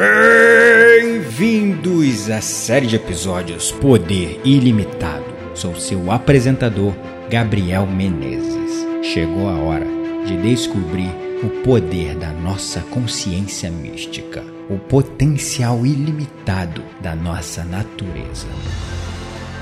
Bem-vindos 0.00 1.90
à 2.30 2.40
série 2.40 2.86
de 2.86 2.96
episódios 2.96 3.70
Poder 3.70 4.40
Ilimitado. 4.46 5.26
Sou 5.54 5.78
seu 5.78 6.10
apresentador, 6.10 6.94
Gabriel 7.28 7.86
Menezes. 7.86 8.86
Chegou 9.02 9.46
a 9.46 9.58
hora 9.58 9.84
de 10.24 10.38
descobrir 10.38 11.10
o 11.42 11.50
poder 11.62 12.16
da 12.16 12.32
nossa 12.32 12.80
consciência 12.80 13.70
mística, 13.70 14.42
o 14.70 14.78
potencial 14.78 15.84
ilimitado 15.84 16.82
da 17.02 17.14
nossa 17.14 17.62
natureza. 17.62 18.48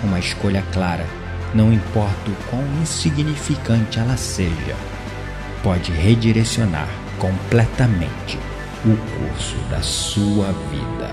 Uma 0.05 0.21
escolha 0.21 0.63
clara, 0.73 1.05
não 1.53 1.73
importa 1.73 2.31
o 2.31 2.37
quão 2.49 2.63
insignificante 2.81 3.99
ela 3.99 4.17
seja, 4.17 4.77
pode 5.65 5.91
redirecionar 5.91 6.89
completamente 7.19 8.39
o 8.85 8.97
curso 8.97 9.57
da 9.69 9.83
sua 9.83 10.53
vida. 10.71 11.11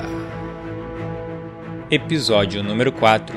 Episódio 1.89 2.62
número 2.62 2.91
4 2.91 3.35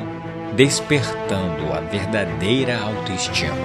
Despertando 0.55 1.73
a 1.73 1.81
verdadeira 1.81 2.79
autoestima. 2.79 3.57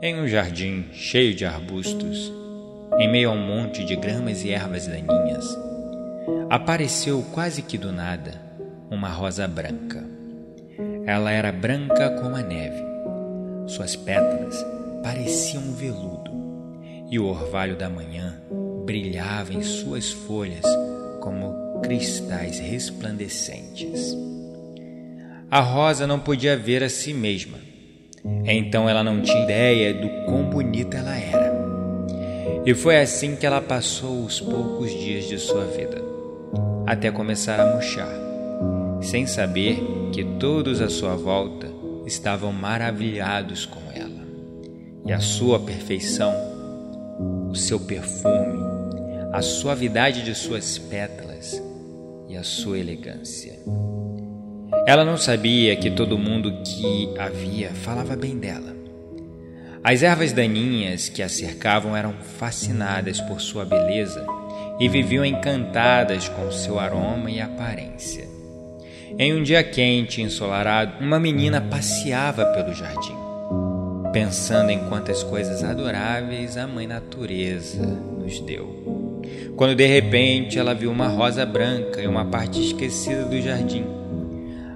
Em 0.00 0.20
um 0.20 0.28
jardim 0.28 0.86
cheio 0.92 1.34
de 1.34 1.44
arbustos, 1.44 2.32
em 2.98 3.10
meio 3.10 3.30
a 3.30 3.32
um 3.32 3.38
monte 3.38 3.84
de 3.84 3.96
gramas 3.96 4.44
e 4.44 4.50
ervas 4.50 4.86
daninhas, 4.86 5.71
apareceu 6.52 7.24
quase 7.32 7.62
que 7.62 7.78
do 7.78 7.90
nada 7.90 8.40
uma 8.90 9.08
rosa 9.08 9.48
branca. 9.48 10.04
Ela 11.06 11.32
era 11.32 11.50
branca 11.50 12.10
como 12.20 12.36
a 12.36 12.42
neve. 12.42 12.84
Suas 13.66 13.96
pétalas 13.96 14.64
pareciam 15.02 15.62
veludo 15.72 16.30
e 17.10 17.18
o 17.18 17.24
orvalho 17.24 17.74
da 17.74 17.88
manhã 17.88 18.38
brilhava 18.84 19.54
em 19.54 19.62
suas 19.62 20.10
folhas 20.10 20.64
como 21.20 21.80
cristais 21.80 22.58
resplandecentes. 22.58 24.14
A 25.50 25.60
rosa 25.60 26.06
não 26.06 26.20
podia 26.20 26.54
ver 26.54 26.82
a 26.84 26.88
si 26.90 27.14
mesma, 27.14 27.58
então 28.44 28.88
ela 28.88 29.02
não 29.02 29.22
tinha 29.22 29.42
ideia 29.42 29.94
do 29.94 30.08
quão 30.26 30.44
bonita 30.44 30.98
ela 30.98 31.16
era. 31.16 31.52
E 32.66 32.74
foi 32.74 33.00
assim 33.00 33.36
que 33.36 33.46
ela 33.46 33.60
passou 33.62 34.24
os 34.24 34.38
poucos 34.38 34.90
dias 34.90 35.24
de 35.24 35.38
sua 35.38 35.64
vida 35.64 36.11
até 36.92 37.10
começar 37.10 37.58
a 37.58 37.74
murchar, 37.74 38.12
sem 39.00 39.26
saber 39.26 39.82
que 40.12 40.22
todos 40.38 40.82
à 40.82 40.90
sua 40.90 41.16
volta 41.16 41.66
estavam 42.04 42.52
maravilhados 42.52 43.64
com 43.64 43.80
ela. 43.94 44.22
E 45.06 45.10
a 45.10 45.18
sua 45.18 45.58
perfeição, 45.58 46.34
o 47.50 47.54
seu 47.54 47.80
perfume, 47.80 48.62
a 49.32 49.40
suavidade 49.40 50.22
de 50.22 50.34
suas 50.34 50.76
pétalas 50.76 51.62
e 52.28 52.36
a 52.36 52.42
sua 52.42 52.78
elegância. 52.78 53.58
Ela 54.86 55.02
não 55.02 55.16
sabia 55.16 55.74
que 55.76 55.90
todo 55.90 56.18
mundo 56.18 56.62
que 56.62 57.08
a 57.18 57.30
via 57.30 57.70
falava 57.70 58.14
bem 58.14 58.36
dela. 58.36 58.76
As 59.82 60.02
ervas 60.02 60.30
daninhas 60.30 61.08
que 61.08 61.22
a 61.22 61.28
cercavam 61.28 61.96
eram 61.96 62.12
fascinadas 62.38 63.18
por 63.22 63.40
sua 63.40 63.64
beleza 63.64 64.41
e 64.82 64.88
viviam 64.88 65.24
encantadas 65.24 66.28
com 66.28 66.50
seu 66.50 66.80
aroma 66.80 67.30
e 67.30 67.40
aparência. 67.40 68.28
Em 69.16 69.32
um 69.32 69.40
dia 69.40 69.62
quente 69.62 70.20
e 70.20 70.24
ensolarado, 70.24 70.94
uma 70.98 71.20
menina 71.20 71.60
passeava 71.60 72.46
pelo 72.46 72.74
jardim, 72.74 73.14
pensando 74.12 74.70
em 74.70 74.80
quantas 74.88 75.22
coisas 75.22 75.62
adoráveis 75.62 76.56
a 76.56 76.66
Mãe 76.66 76.88
Natureza 76.88 77.86
nos 77.86 78.40
deu. 78.40 79.22
Quando 79.56 79.76
de 79.76 79.86
repente 79.86 80.58
ela 80.58 80.74
viu 80.74 80.90
uma 80.90 81.06
rosa 81.06 81.46
branca 81.46 82.02
em 82.02 82.08
uma 82.08 82.24
parte 82.24 82.60
esquecida 82.60 83.22
do 83.26 83.40
jardim. 83.40 83.86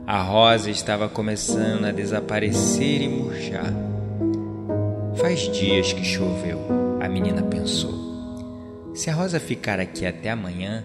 A 0.06 0.22
rosa 0.22 0.70
estava 0.70 1.08
começando 1.08 1.84
a 1.84 1.90
desaparecer 1.90 3.02
e 3.02 3.08
murchar. 3.08 3.74
Faz 5.16 5.50
dias 5.50 5.92
que 5.92 6.04
choveu, 6.04 6.60
a 7.00 7.08
menina 7.08 7.42
pensou. 7.42 8.05
Se 8.96 9.10
a 9.10 9.14
rosa 9.14 9.38
ficar 9.38 9.78
aqui 9.78 10.06
até 10.06 10.30
amanhã, 10.30 10.82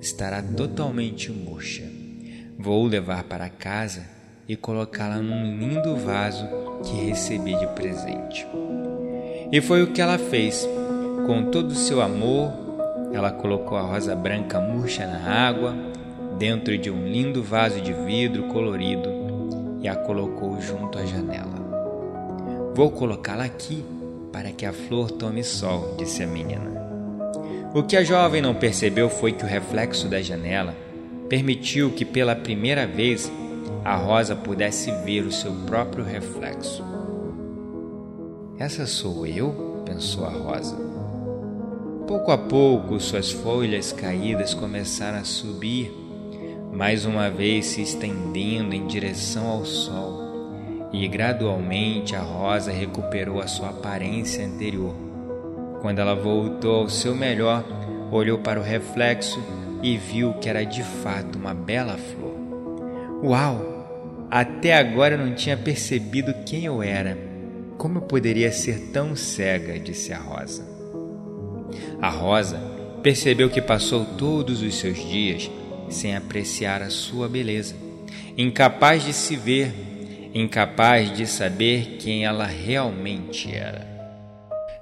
estará 0.00 0.40
totalmente 0.40 1.32
murcha. 1.32 1.82
Vou 2.56 2.86
levar 2.86 3.24
para 3.24 3.48
casa 3.48 4.06
e 4.46 4.54
colocá-la 4.54 5.16
num 5.16 5.58
lindo 5.58 5.96
vaso 5.96 6.46
que 6.84 7.06
recebi 7.06 7.58
de 7.58 7.66
presente. 7.74 8.46
E 9.50 9.60
foi 9.60 9.82
o 9.82 9.88
que 9.88 10.00
ela 10.00 10.16
fez. 10.16 10.64
Com 11.26 11.50
todo 11.50 11.72
o 11.72 11.74
seu 11.74 12.00
amor, 12.00 12.52
ela 13.12 13.32
colocou 13.32 13.76
a 13.76 13.82
rosa 13.82 14.14
branca 14.14 14.60
murcha 14.60 15.04
na 15.04 15.48
água, 15.48 15.74
dentro 16.38 16.78
de 16.78 16.88
um 16.88 17.04
lindo 17.04 17.42
vaso 17.42 17.80
de 17.80 17.92
vidro 17.92 18.44
colorido 18.44 19.08
e 19.82 19.88
a 19.88 19.96
colocou 19.96 20.60
junto 20.60 21.00
à 21.00 21.04
janela. 21.04 22.72
Vou 22.76 22.92
colocá-la 22.92 23.42
aqui 23.42 23.84
para 24.32 24.52
que 24.52 24.64
a 24.64 24.72
flor 24.72 25.10
tome 25.10 25.42
sol, 25.42 25.96
disse 25.98 26.22
a 26.22 26.28
menina. 26.28 26.79
O 27.72 27.84
que 27.84 27.96
a 27.96 28.02
jovem 28.02 28.42
não 28.42 28.52
percebeu 28.52 29.08
foi 29.08 29.30
que 29.30 29.44
o 29.44 29.46
reflexo 29.46 30.08
da 30.08 30.20
janela 30.20 30.74
permitiu 31.28 31.92
que 31.92 32.04
pela 32.04 32.34
primeira 32.34 32.84
vez 32.84 33.30
a 33.84 33.94
rosa 33.94 34.34
pudesse 34.34 34.90
ver 35.04 35.24
o 35.24 35.30
seu 35.30 35.52
próprio 35.66 36.04
reflexo. 36.04 36.84
Essa 38.58 38.86
sou 38.86 39.24
eu? 39.24 39.84
pensou 39.86 40.24
a 40.24 40.30
rosa. 40.30 40.76
Pouco 42.08 42.32
a 42.32 42.38
pouco 42.38 42.98
suas 42.98 43.30
folhas 43.30 43.92
caídas 43.92 44.52
começaram 44.52 45.18
a 45.18 45.24
subir, 45.24 45.92
mais 46.72 47.04
uma 47.04 47.30
vez 47.30 47.66
se 47.66 47.82
estendendo 47.82 48.74
em 48.74 48.88
direção 48.88 49.46
ao 49.46 49.64
sol, 49.64 50.90
e 50.92 51.06
gradualmente 51.06 52.16
a 52.16 52.20
rosa 52.20 52.72
recuperou 52.72 53.40
a 53.40 53.46
sua 53.46 53.68
aparência 53.68 54.44
anterior 54.44 55.09
quando 55.80 55.98
ela 55.98 56.14
voltou 56.14 56.82
ao 56.82 56.88
seu 56.88 57.14
melhor, 57.14 57.64
olhou 58.10 58.38
para 58.38 58.60
o 58.60 58.62
reflexo 58.62 59.42
e 59.82 59.96
viu 59.96 60.34
que 60.34 60.48
era 60.48 60.64
de 60.64 60.82
fato 60.82 61.38
uma 61.38 61.54
bela 61.54 61.96
flor. 61.96 62.34
Uau! 63.22 63.70
Até 64.30 64.76
agora 64.76 65.14
eu 65.14 65.26
não 65.26 65.34
tinha 65.34 65.56
percebido 65.56 66.32
quem 66.46 66.64
eu 66.64 66.82
era. 66.82 67.18
Como 67.76 67.98
eu 67.98 68.02
poderia 68.02 68.52
ser 68.52 68.90
tão 68.92 69.16
cega? 69.16 69.78
disse 69.78 70.12
a 70.12 70.18
Rosa. 70.18 70.64
A 72.00 72.08
Rosa 72.08 72.60
percebeu 73.02 73.50
que 73.50 73.60
passou 73.60 74.04
todos 74.04 74.62
os 74.62 74.76
seus 74.76 74.98
dias 74.98 75.50
sem 75.88 76.14
apreciar 76.14 76.82
a 76.82 76.90
sua 76.90 77.28
beleza, 77.28 77.74
incapaz 78.36 79.04
de 79.04 79.12
se 79.12 79.34
ver, 79.34 79.72
incapaz 80.32 81.12
de 81.12 81.26
saber 81.26 81.96
quem 81.98 82.24
ela 82.24 82.46
realmente 82.46 83.52
era. 83.52 83.89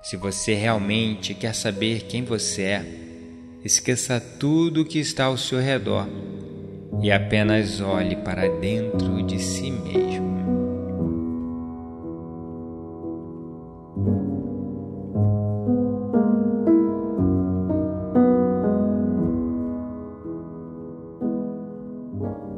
Se 0.03 0.16
você 0.16 0.54
realmente 0.54 1.34
quer 1.34 1.54
saber 1.54 2.03
quem 2.03 2.25
você 2.25 2.62
é, 2.62 2.86
esqueça 3.64 4.20
tudo 4.20 4.82
o 4.82 4.84
que 4.84 4.98
está 4.98 5.25
ao 5.25 5.36
seu 5.36 5.59
redor 5.59 6.09
e 7.03 7.10
apenas 7.10 7.81
olhe 7.81 8.16
para 8.16 8.48
dentro 8.48 9.22
de 9.22 9.38
si 9.38 9.70
mesmo. 9.70 10.28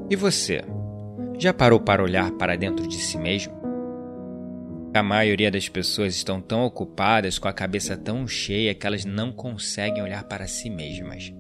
E 0.09 0.17
você? 0.17 0.62
Já 1.38 1.55
parou 1.55 1.81
para 1.81 2.03
olhar 2.03 2.31
para 2.32 2.56
dentro 2.56 2.87
de 2.87 2.97
si 2.97 3.17
mesmo? 3.17 3.60
A 4.93 5.05
maioria 5.05 5.53
das 5.53 5.69
pessoas 5.69 6.17
estão 6.17 6.41
tão 6.41 6.65
ocupadas 6.65 7.39
com 7.39 7.47
a 7.47 7.53
cabeça 7.53 7.97
tão 7.97 8.27
cheia 8.27 8.75
que 8.75 8.85
elas 8.85 9.05
não 9.05 9.31
conseguem 9.31 10.03
olhar 10.03 10.25
para 10.25 10.49
si 10.49 10.69
mesmas. 10.69 11.33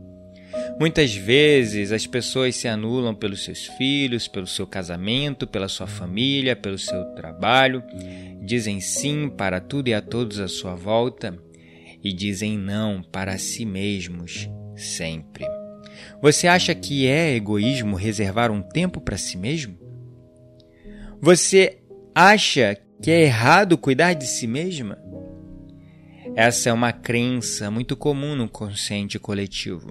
Muitas 0.78 1.14
vezes 1.14 1.90
as 1.90 2.06
pessoas 2.06 2.54
se 2.54 2.68
anulam 2.68 3.12
pelos 3.14 3.44
seus 3.44 3.66
filhos, 3.66 4.28
pelo 4.28 4.46
seu 4.46 4.66
casamento, 4.66 5.48
pela 5.48 5.68
sua 5.68 5.88
família, 5.88 6.54
pelo 6.54 6.78
seu 6.78 7.04
trabalho, 7.14 7.82
dizem 8.40 8.80
sim 8.80 9.28
para 9.28 9.60
tudo 9.60 9.88
e 9.88 9.94
a 9.94 10.00
todos 10.00 10.38
à 10.38 10.46
sua 10.46 10.76
volta 10.76 11.36
e 12.02 12.12
dizem 12.12 12.56
não 12.56 13.02
para 13.02 13.36
si 13.36 13.64
mesmos 13.64 14.48
sempre. 14.76 15.44
Você 16.22 16.46
acha 16.46 16.74
que 16.74 17.06
é 17.06 17.34
egoísmo 17.34 17.96
reservar 17.96 18.50
um 18.50 18.62
tempo 18.62 19.00
para 19.00 19.16
si 19.16 19.36
mesmo? 19.36 19.76
Você 21.20 21.78
acha 22.14 22.78
que 23.02 23.10
é 23.10 23.22
errado 23.22 23.78
cuidar 23.78 24.14
de 24.14 24.26
si 24.26 24.46
mesma? 24.46 24.98
Essa 26.36 26.68
é 26.68 26.72
uma 26.72 26.92
crença 26.92 27.70
muito 27.70 27.96
comum 27.96 28.34
no 28.34 28.48
consciente 28.48 29.18
coletivo. 29.18 29.90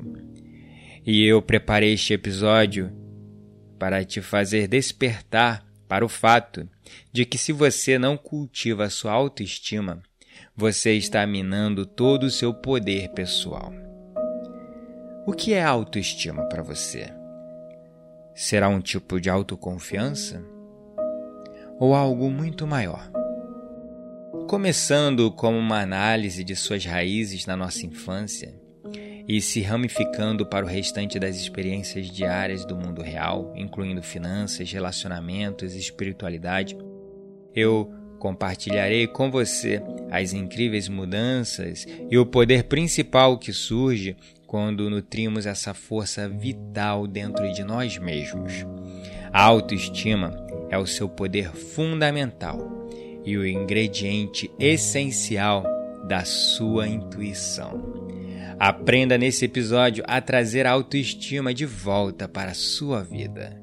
E 1.05 1.25
eu 1.25 1.41
preparei 1.41 1.93
este 1.93 2.13
episódio 2.13 2.91
para 3.79 4.05
te 4.05 4.21
fazer 4.21 4.67
despertar 4.67 5.65
para 5.87 6.05
o 6.05 6.09
fato 6.09 6.69
de 7.11 7.25
que 7.25 7.37
se 7.37 7.51
você 7.51 7.97
não 7.97 8.15
cultiva 8.15 8.89
sua 8.89 9.11
autoestima, 9.11 10.03
você 10.55 10.93
está 10.93 11.25
minando 11.25 11.85
todo 11.85 12.23
o 12.23 12.31
seu 12.31 12.53
poder 12.53 13.09
pessoal. 13.09 13.73
O 15.25 15.33
que 15.33 15.53
é 15.53 15.63
autoestima 15.63 16.47
para 16.47 16.61
você? 16.61 17.07
Será 18.35 18.69
um 18.69 18.79
tipo 18.79 19.19
de 19.19 19.29
autoconfiança? 19.29 20.58
Ou 21.79 21.95
algo 21.95 22.29
muito 22.29 22.67
maior? 22.67 23.09
Começando 24.49 25.31
como 25.31 25.57
uma 25.57 25.79
análise 25.79 26.43
de 26.43 26.53
suas 26.53 26.83
raízes 26.83 27.45
na 27.45 27.55
nossa 27.55 27.85
infância 27.85 28.53
e 29.25 29.39
se 29.39 29.61
ramificando 29.61 30.45
para 30.45 30.65
o 30.65 30.67
restante 30.67 31.17
das 31.17 31.37
experiências 31.37 32.07
diárias 32.07 32.65
do 32.65 32.75
mundo 32.75 33.01
real, 33.01 33.53
incluindo 33.55 34.03
finanças, 34.03 34.69
relacionamentos 34.69 35.73
e 35.73 35.79
espiritualidade, 35.79 36.75
eu 37.55 37.89
compartilharei 38.19 39.07
com 39.07 39.31
você 39.31 39.81
as 40.11 40.33
incríveis 40.33 40.89
mudanças 40.89 41.85
e 42.11 42.17
o 42.17 42.25
poder 42.25 42.65
principal 42.65 43.37
que 43.37 43.53
surge 43.53 44.17
quando 44.49 44.89
nutrimos 44.89 45.45
essa 45.45 45.75
força 45.75 46.27
vital 46.27 47.05
dentro 47.05 47.53
de 47.53 47.63
nós 47.63 47.99
mesmos. 47.99 48.65
A 49.31 49.43
autoestima 49.43 50.35
é 50.71 50.77
o 50.77 50.87
seu 50.87 51.07
poder 51.07 51.51
fundamental 51.51 52.89
e 53.23 53.37
o 53.37 53.45
ingrediente 53.45 54.49
essencial 54.57 55.63
da 56.07 56.25
sua 56.25 56.87
intuição. 56.87 58.07
Aprenda 58.59 59.19
nesse 59.19 59.45
episódio 59.45 60.03
a 60.07 60.19
trazer 60.19 60.65
a 60.65 60.71
autoestima 60.71 61.53
de 61.53 61.67
volta 61.67 62.27
para 62.27 62.49
a 62.49 62.55
sua 62.55 63.03
vida. 63.03 63.55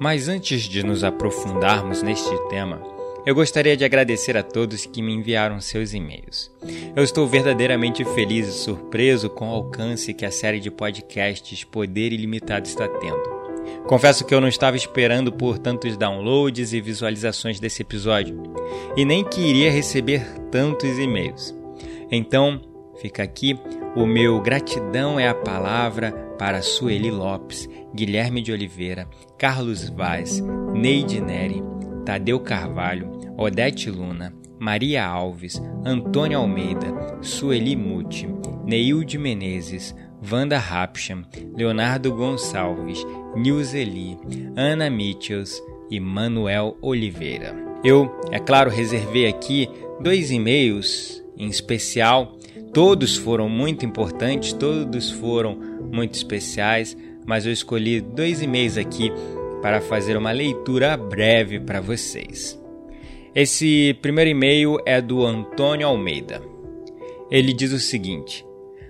Mas 0.00 0.28
antes 0.28 0.62
de 0.62 0.82
nos 0.82 1.04
aprofundarmos 1.04 2.02
neste 2.02 2.36
tema, 2.48 2.95
eu 3.26 3.34
gostaria 3.34 3.76
de 3.76 3.84
agradecer 3.84 4.36
a 4.36 4.42
todos 4.42 4.86
que 4.86 5.02
me 5.02 5.12
enviaram 5.12 5.60
seus 5.60 5.92
e-mails. 5.92 6.48
Eu 6.94 7.02
estou 7.02 7.26
verdadeiramente 7.26 8.04
feliz 8.04 8.46
e 8.46 8.52
surpreso 8.52 9.28
com 9.28 9.48
o 9.48 9.52
alcance 9.52 10.14
que 10.14 10.24
a 10.24 10.30
série 10.30 10.60
de 10.60 10.70
podcasts 10.70 11.64
Poder 11.64 12.12
Ilimitado 12.12 12.68
está 12.68 12.86
tendo. 12.86 13.36
Confesso 13.88 14.24
que 14.24 14.32
eu 14.32 14.40
não 14.40 14.46
estava 14.46 14.76
esperando 14.76 15.32
por 15.32 15.58
tantos 15.58 15.96
downloads 15.96 16.72
e 16.72 16.80
visualizações 16.80 17.58
desse 17.58 17.82
episódio, 17.82 18.40
e 18.96 19.04
nem 19.04 19.24
que 19.24 19.40
iria 19.40 19.72
receber 19.72 20.24
tantos 20.52 20.96
e-mails. 20.96 21.52
Então, 22.10 22.60
fica 23.00 23.24
aqui 23.24 23.58
o 23.96 24.06
meu 24.06 24.40
gratidão 24.40 25.18
é 25.18 25.26
a 25.26 25.34
palavra 25.34 26.12
para 26.38 26.62
Sueli 26.62 27.10
Lopes, 27.10 27.68
Guilherme 27.94 28.40
de 28.40 28.52
Oliveira, 28.52 29.08
Carlos 29.36 29.88
Vaz, 29.88 30.40
Neide 30.74 31.20
Neri, 31.20 31.62
Tadeu 32.04 32.38
Carvalho, 32.38 33.15
Odete 33.36 33.90
Luna, 33.90 34.32
Maria 34.58 35.06
Alves, 35.06 35.60
Antônio 35.84 36.38
Almeida, 36.38 37.18
Sueli 37.20 37.76
Muti, 37.76 38.28
Neilde 38.64 39.18
Menezes, 39.18 39.94
Wanda 40.30 40.58
Rapcham, 40.58 41.24
Leonardo 41.54 42.12
Gonçalves, 42.14 43.04
Nilzeli, 43.36 44.18
Ana 44.56 44.88
Mitchells 44.88 45.62
e 45.90 46.00
Manuel 46.00 46.76
Oliveira. 46.80 47.54
Eu, 47.84 48.10
é 48.32 48.38
claro, 48.38 48.70
reservei 48.70 49.28
aqui 49.28 49.68
dois 50.00 50.30
e-mails 50.30 51.22
em 51.36 51.48
especial. 51.48 52.36
Todos 52.72 53.16
foram 53.16 53.48
muito 53.48 53.84
importantes, 53.84 54.52
todos 54.52 55.10
foram 55.10 55.56
muito 55.92 56.14
especiais, 56.14 56.96
mas 57.26 57.46
eu 57.46 57.52
escolhi 57.52 58.00
dois 58.00 58.42
e-mails 58.42 58.76
aqui 58.76 59.12
para 59.62 59.80
fazer 59.80 60.16
uma 60.16 60.32
leitura 60.32 60.96
breve 60.96 61.60
para 61.60 61.80
vocês. 61.80 62.58
Esse 63.36 63.92
primeiro 64.00 64.30
e-mail 64.30 64.78
é 64.86 64.98
do 64.98 65.22
Antônio 65.22 65.86
Almeida. 65.86 66.40
Ele 67.30 67.52
diz 67.52 67.70
o 67.70 67.78
seguinte: 67.78 68.42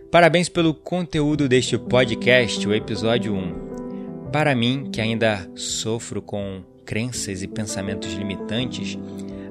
Parabéns 0.08 0.48
pelo 0.48 0.72
conteúdo 0.72 1.48
deste 1.48 1.76
podcast, 1.76 2.64
o 2.64 2.72
episódio 2.72 3.34
1. 3.34 4.30
Para 4.30 4.54
mim, 4.54 4.88
que 4.92 5.00
ainda 5.00 5.50
sofro 5.56 6.22
com 6.22 6.62
crenças 6.84 7.42
e 7.42 7.48
pensamentos 7.48 8.12
limitantes, 8.12 8.96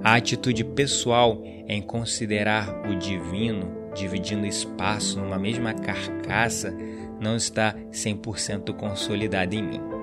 a 0.01 0.15
atitude 0.15 0.63
pessoal 0.63 1.43
em 1.67 1.81
considerar 1.81 2.89
o 2.89 2.95
divino 2.95 3.69
dividindo 3.93 4.47
espaço 4.47 5.19
numa 5.19 5.37
mesma 5.37 5.73
carcaça 5.73 6.73
não 7.19 7.35
está 7.35 7.75
100% 7.91 8.73
consolidada 8.73 9.53
em 9.53 9.61
mim. 9.61 9.94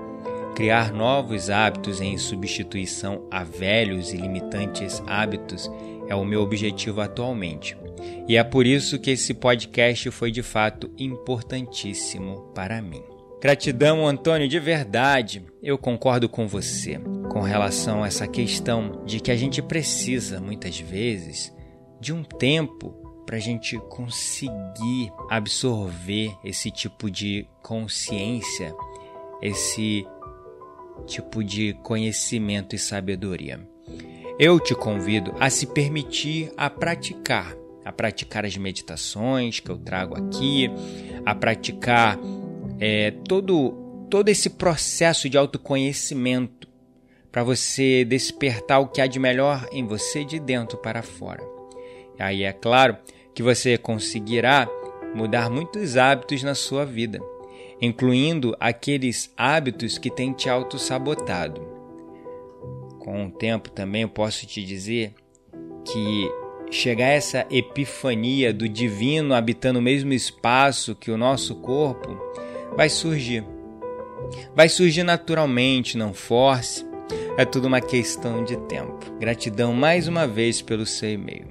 Criar 0.55 0.93
novos 0.93 1.49
hábitos 1.49 1.99
em 1.99 2.17
substituição 2.17 3.27
a 3.31 3.43
velhos 3.43 4.13
e 4.13 4.17
limitantes 4.17 5.01
hábitos 5.07 5.69
é 6.07 6.15
o 6.15 6.23
meu 6.23 6.41
objetivo 6.41 7.01
atualmente. 7.01 7.75
E 8.27 8.37
é 8.37 8.43
por 8.43 8.65
isso 8.65 8.99
que 8.99 9.11
esse 9.11 9.33
podcast 9.33 10.11
foi 10.11 10.31
de 10.31 10.43
fato 10.43 10.91
importantíssimo 10.97 12.51
para 12.53 12.81
mim. 12.81 13.03
Gratidão, 13.41 14.07
Antônio, 14.07 14.47
de 14.47 14.59
verdade. 14.59 15.43
Eu 15.61 15.77
concordo 15.77 16.29
com 16.29 16.47
você 16.47 16.99
com 17.29 17.41
relação 17.41 18.03
a 18.03 18.07
essa 18.07 18.27
questão 18.27 19.01
de 19.05 19.19
que 19.19 19.31
a 19.31 19.35
gente 19.35 19.61
precisa, 19.61 20.39
muitas 20.39 20.79
vezes, 20.79 21.53
de 21.99 22.13
um 22.13 22.23
tempo 22.23 22.91
para 23.25 23.37
a 23.37 23.39
gente 23.39 23.77
conseguir 23.89 25.11
absorver 25.29 26.33
esse 26.43 26.69
tipo 26.69 27.09
de 27.09 27.47
consciência, 27.61 28.73
esse 29.41 30.05
tipo 31.05 31.43
de 31.43 31.73
conhecimento 31.83 32.75
e 32.75 32.79
sabedoria. 32.79 33.59
Eu 34.39 34.59
te 34.59 34.73
convido 34.73 35.33
a 35.39 35.49
se 35.49 35.67
permitir 35.67 36.51
a 36.57 36.69
praticar, 36.69 37.55
a 37.85 37.91
praticar 37.91 38.45
as 38.45 38.57
meditações 38.57 39.59
que 39.59 39.69
eu 39.69 39.77
trago 39.77 40.15
aqui, 40.15 40.69
a 41.25 41.35
praticar 41.35 42.17
é, 42.79 43.11
todo, 43.27 44.07
todo 44.09 44.29
esse 44.29 44.49
processo 44.49 45.29
de 45.29 45.37
autoconhecimento 45.37 46.67
para 47.31 47.43
você 47.43 48.05
despertar 48.05 48.79
o 48.79 48.87
que 48.87 49.01
há 49.01 49.07
de 49.07 49.19
melhor 49.19 49.67
em 49.71 49.85
você 49.85 50.23
de 50.23 50.39
dentro 50.39 50.77
para 50.77 51.01
fora. 51.01 51.43
Aí 52.19 52.43
é 52.43 52.53
claro 52.53 52.97
que 53.33 53.41
você 53.41 53.77
conseguirá 53.77 54.67
mudar 55.15 55.49
muitos 55.49 55.97
hábitos 55.97 56.43
na 56.43 56.55
sua 56.55 56.85
vida, 56.85 57.19
incluindo 57.81 58.55
aqueles 58.59 59.33
hábitos 59.37 59.97
que 59.97 60.09
têm 60.09 60.33
te 60.33 60.49
auto-sabotado 60.49 61.73
com 63.03 63.25
o 63.25 63.29
tempo 63.29 63.69
também 63.69 64.03
eu 64.03 64.09
posso 64.09 64.47
te 64.47 64.63
dizer 64.63 65.13
que 65.85 66.31
chegar 66.71 67.07
a 67.07 67.09
essa 67.09 67.45
epifania 67.51 68.53
do 68.53 68.67
divino 68.67 69.33
habitando 69.33 69.79
o 69.79 69.81
mesmo 69.81 70.13
espaço 70.13 70.95
que 70.95 71.11
o 71.11 71.17
nosso 71.17 71.55
corpo 71.55 72.17
vai 72.77 72.89
surgir. 72.89 73.43
Vai 74.55 74.69
surgir 74.69 75.03
naturalmente, 75.03 75.97
não 75.97 76.13
force. 76.13 76.85
É 77.37 77.43
tudo 77.43 77.67
uma 77.67 77.81
questão 77.81 78.43
de 78.43 78.55
tempo. 78.67 79.11
Gratidão 79.19 79.73
mais 79.73 80.07
uma 80.07 80.25
vez 80.25 80.61
pelo 80.61 80.85
seu 80.85 81.11
e-mail. 81.11 81.47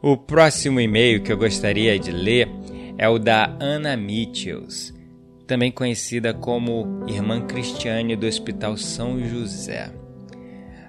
O 0.00 0.16
próximo 0.16 0.80
e-mail 0.80 1.20
que 1.20 1.32
eu 1.32 1.36
gostaria 1.36 1.98
de 1.98 2.12
ler 2.12 2.48
é 2.96 3.08
o 3.08 3.18
da 3.18 3.56
Ana 3.60 3.96
Mitchells, 3.96 4.94
também 5.50 5.72
conhecida 5.72 6.32
como 6.32 7.04
Irmã 7.08 7.44
Cristiane 7.44 8.14
do 8.14 8.24
Hospital 8.24 8.76
São 8.76 9.18
José. 9.18 9.92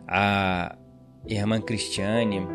A 0.08 0.78
irmã 1.26 1.60
Cristiane 1.60 2.46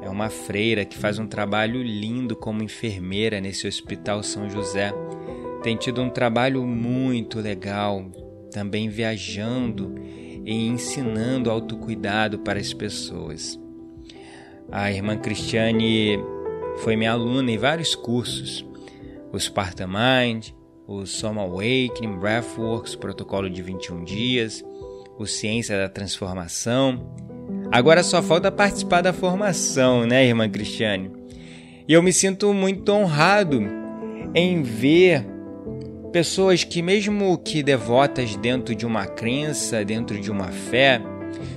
é 0.00 0.08
uma 0.08 0.30
freira 0.30 0.86
que 0.86 0.96
faz 0.96 1.18
um 1.18 1.26
trabalho 1.26 1.82
lindo 1.82 2.34
como 2.34 2.62
enfermeira 2.62 3.42
nesse 3.42 3.68
Hospital 3.68 4.22
São 4.22 4.48
José. 4.48 4.90
Tem 5.62 5.76
tido 5.76 6.00
um 6.00 6.08
trabalho 6.08 6.64
muito 6.64 7.40
legal, 7.40 8.10
também 8.50 8.88
viajando 8.88 9.94
e 10.46 10.66
ensinando 10.66 11.50
autocuidado 11.50 12.38
para 12.38 12.58
as 12.58 12.72
pessoas. 12.72 13.60
A 14.72 14.90
irmã 14.90 15.14
Cristiane 15.18 16.18
foi 16.78 16.96
minha 16.96 17.12
aluna 17.12 17.50
em 17.50 17.58
vários 17.58 17.94
cursos, 17.94 18.66
o 19.30 19.38
Sparta 19.38 19.86
Mind, 19.86 20.54
o 20.86 21.06
Soma 21.06 21.42
Awakening, 21.42 22.18
Breathworks, 22.18 22.94
Protocolo 22.94 23.48
de 23.48 23.62
21 23.62 24.04
Dias, 24.04 24.64
o 25.18 25.26
Ciência 25.26 25.76
da 25.78 25.88
Transformação. 25.88 27.00
Agora 27.72 28.02
só 28.02 28.22
falta 28.22 28.52
participar 28.52 29.00
da 29.00 29.12
formação, 29.12 30.06
né, 30.06 30.26
irmã 30.26 30.48
Cristiane? 30.48 31.10
E 31.88 31.92
eu 31.92 32.02
me 32.02 32.12
sinto 32.12 32.52
muito 32.52 32.90
honrado 32.92 33.62
em 34.34 34.62
ver 34.62 35.26
pessoas 36.12 36.64
que, 36.64 36.80
mesmo 36.80 37.36
que 37.38 37.62
devotas 37.62 38.36
dentro 38.36 38.74
de 38.74 38.86
uma 38.86 39.06
crença, 39.06 39.84
dentro 39.84 40.20
de 40.20 40.30
uma 40.30 40.48
fé, 40.48 41.00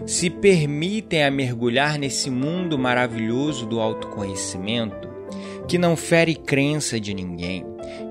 se 0.06 0.30
permitem 0.30 1.24
a 1.24 1.32
mergulhar 1.32 2.00
nesse 2.00 2.30
mundo 2.30 2.78
maravilhoso 2.78 3.66
do 3.66 3.80
autoconhecimento, 3.80 5.08
que 5.68 5.78
não 5.78 5.96
fere 5.96 6.34
crença 6.34 7.00
de 7.00 7.14
ninguém, 7.14 7.64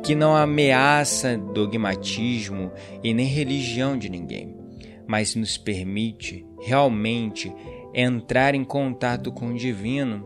que 0.07 0.15
não 0.15 0.37
ameaça 0.37 1.37
dogmatismo 1.37 2.71
e 3.03 3.13
nem 3.13 3.27
religião 3.27 3.99
de 3.99 4.09
ninguém, 4.09 4.57
mas 5.05 5.35
nos 5.35 5.59
permite 5.59 6.47
realmente 6.63 7.53
entrar 7.93 8.55
em 8.55 8.63
contato 8.63 9.33
com 9.33 9.49
o 9.49 9.57
divino 9.57 10.25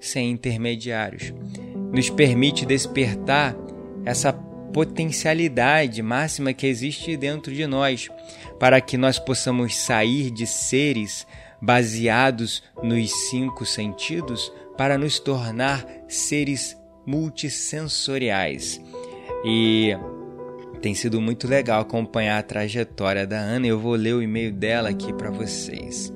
sem 0.00 0.30
intermediários. 0.30 1.34
Nos 1.92 2.08
permite 2.08 2.64
despertar 2.64 3.54
essa 4.02 4.32
potencialidade 4.32 6.00
máxima 6.00 6.54
que 6.54 6.66
existe 6.66 7.14
dentro 7.14 7.52
de 7.52 7.66
nós, 7.66 8.08
para 8.58 8.80
que 8.80 8.96
nós 8.96 9.18
possamos 9.18 9.76
sair 9.76 10.30
de 10.30 10.46
seres 10.46 11.26
baseados 11.60 12.62
nos 12.82 13.28
cinco 13.28 13.66
sentidos 13.66 14.50
para 14.74 14.96
nos 14.96 15.18
tornar 15.18 15.86
seres 16.08 16.74
multissensoriais. 17.04 18.80
E 19.44 19.96
tem 20.80 20.94
sido 20.94 21.20
muito 21.20 21.46
legal 21.46 21.80
acompanhar 21.80 22.38
a 22.38 22.42
trajetória 22.42 23.26
da 23.26 23.38
Ana. 23.38 23.66
Eu 23.66 23.78
vou 23.78 23.94
ler 23.94 24.14
o 24.14 24.22
e-mail 24.22 24.52
dela 24.52 24.88
aqui 24.88 25.12
para 25.12 25.30
vocês. 25.30 26.12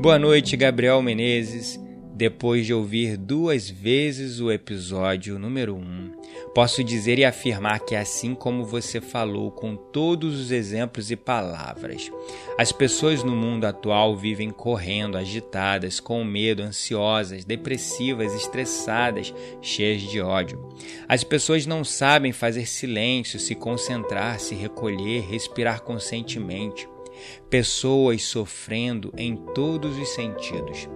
Boa 0.00 0.18
noite, 0.18 0.56
Gabriel 0.56 1.02
Menezes. 1.02 1.78
Depois 2.20 2.66
de 2.66 2.74
ouvir 2.74 3.16
duas 3.16 3.70
vezes 3.70 4.40
o 4.40 4.52
episódio 4.52 5.38
número 5.38 5.74
1, 5.74 5.78
um, 5.78 6.12
posso 6.54 6.84
dizer 6.84 7.18
e 7.18 7.24
afirmar 7.24 7.80
que, 7.80 7.96
assim 7.96 8.34
como 8.34 8.62
você 8.62 9.00
falou 9.00 9.50
com 9.50 9.74
todos 9.74 10.38
os 10.38 10.50
exemplos 10.50 11.10
e 11.10 11.16
palavras, 11.16 12.12
as 12.58 12.72
pessoas 12.72 13.24
no 13.24 13.34
mundo 13.34 13.64
atual 13.64 14.18
vivem 14.18 14.50
correndo, 14.50 15.16
agitadas, 15.16 15.98
com 15.98 16.22
medo, 16.22 16.62
ansiosas, 16.62 17.46
depressivas, 17.46 18.34
estressadas, 18.34 19.32
cheias 19.62 20.02
de 20.02 20.20
ódio. 20.20 20.68
As 21.08 21.24
pessoas 21.24 21.64
não 21.64 21.82
sabem 21.82 22.32
fazer 22.32 22.66
silêncio, 22.66 23.40
se 23.40 23.54
concentrar, 23.54 24.38
se 24.40 24.54
recolher, 24.54 25.22
respirar 25.22 25.80
conscientemente 25.80 26.86
pessoas 27.48 28.22
sofrendo 28.22 29.12
em 29.16 29.36
todos 29.36 29.98
os 29.98 30.08
sentidos. 30.10 30.88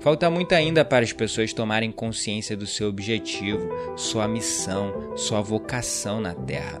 Falta 0.00 0.30
muito 0.30 0.54
ainda 0.54 0.84
para 0.84 1.04
as 1.04 1.12
pessoas 1.12 1.52
tomarem 1.52 1.92
consciência 1.92 2.56
do 2.56 2.66
seu 2.66 2.88
objetivo, 2.88 3.68
sua 3.96 4.26
missão, 4.26 5.16
sua 5.16 5.40
vocação 5.40 6.20
na 6.20 6.34
Terra. 6.34 6.80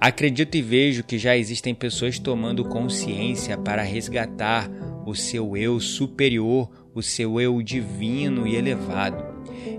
Acredito 0.00 0.56
e 0.56 0.62
vejo 0.62 1.04
que 1.04 1.18
já 1.18 1.36
existem 1.36 1.74
pessoas 1.74 2.18
tomando 2.18 2.64
consciência 2.64 3.56
para 3.56 3.82
resgatar 3.82 4.70
o 5.06 5.14
seu 5.14 5.56
eu 5.56 5.80
superior, 5.80 6.70
o 6.94 7.02
seu 7.02 7.40
eu 7.40 7.60
divino 7.62 8.46
e 8.46 8.56
elevado, 8.56 9.24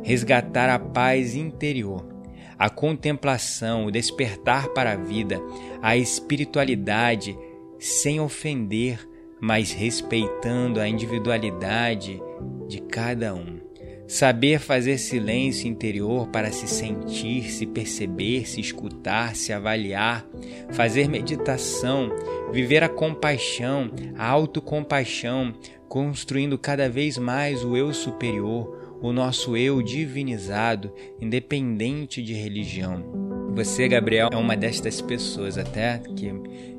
resgatar 0.03 0.69
a 0.69 0.79
paz 0.79 1.35
interior 1.35 2.15
a 2.57 2.69
contemplação, 2.69 3.85
o 3.85 3.91
despertar 3.91 4.69
para 4.69 4.93
a 4.93 4.95
vida, 4.95 5.41
a 5.81 5.97
espiritualidade, 5.97 7.37
sem 7.79 8.19
ofender, 8.19 8.99
mas 9.45 9.71
respeitando 9.71 10.79
a 10.79 10.89
individualidade 10.89 12.19
de 12.67 12.81
cada 12.81 13.35
um. 13.35 13.59
Saber 14.07 14.59
fazer 14.59 14.97
silêncio 14.97 15.67
interior 15.67 16.27
para 16.29 16.51
se 16.51 16.67
sentir, 16.67 17.51
se 17.51 17.67
perceber, 17.67 18.47
se 18.47 18.59
escutar, 18.59 19.35
se 19.35 19.53
avaliar, 19.53 20.25
fazer 20.71 21.07
meditação, 21.07 22.09
viver 22.51 22.83
a 22.83 22.89
compaixão, 22.89 23.91
a 24.17 24.27
autocompaixão, 24.27 25.53
construindo 25.87 26.57
cada 26.57 26.89
vez 26.89 27.15
mais 27.15 27.63
o 27.63 27.77
eu 27.77 27.93
superior, 27.93 28.97
o 28.99 29.13
nosso 29.13 29.55
eu 29.55 29.79
divinizado, 29.79 30.91
independente 31.21 32.19
de 32.23 32.33
religião. 32.33 33.25
Você, 33.53 33.87
Gabriel, 33.87 34.29
é 34.33 34.37
uma 34.37 34.57
destas 34.57 35.01
pessoas, 35.01 35.55
até 35.55 35.99
que 35.99 36.33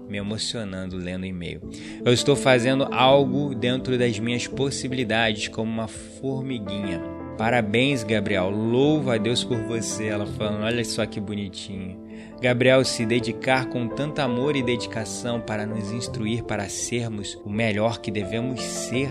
me 0.09 0.19
emocionando 0.19 0.97
lendo 0.97 1.23
o 1.23 1.27
e-mail. 1.27 1.61
Eu 2.05 2.13
estou 2.13 2.37
fazendo 2.37 2.89
algo 2.93 3.55
dentro 3.55 3.99
das 3.99 4.19
minhas 4.19 4.47
possibilidades, 4.47 5.49
como 5.49 5.71
uma 5.71 5.89
formiguinha. 5.89 7.01
Parabéns, 7.37 8.03
Gabriel. 8.03 8.51
Louvo 8.51 9.11
a 9.11 9.19
Deus 9.19 9.45
por 9.45 9.59
você. 9.65 10.07
Ela 10.07 10.27
falando, 10.27 10.65
olha 10.65 10.85
só 10.85 11.05
que 11.05 11.21
bonitinho. 11.21 12.07
Gabriel, 12.41 12.85
se 12.85 13.05
dedicar 13.05 13.67
com 13.67 13.89
tanto 13.89 14.21
amor 14.21 14.57
e 14.57 14.63
dedicação 14.63 15.41
para 15.41 15.67
nos 15.67 15.91
instruir 15.91 16.45
para 16.45 16.69
sermos 16.69 17.35
o 17.45 17.51
melhor 17.51 18.01
que 18.01 18.11
devemos 18.11 18.63
ser 18.63 19.11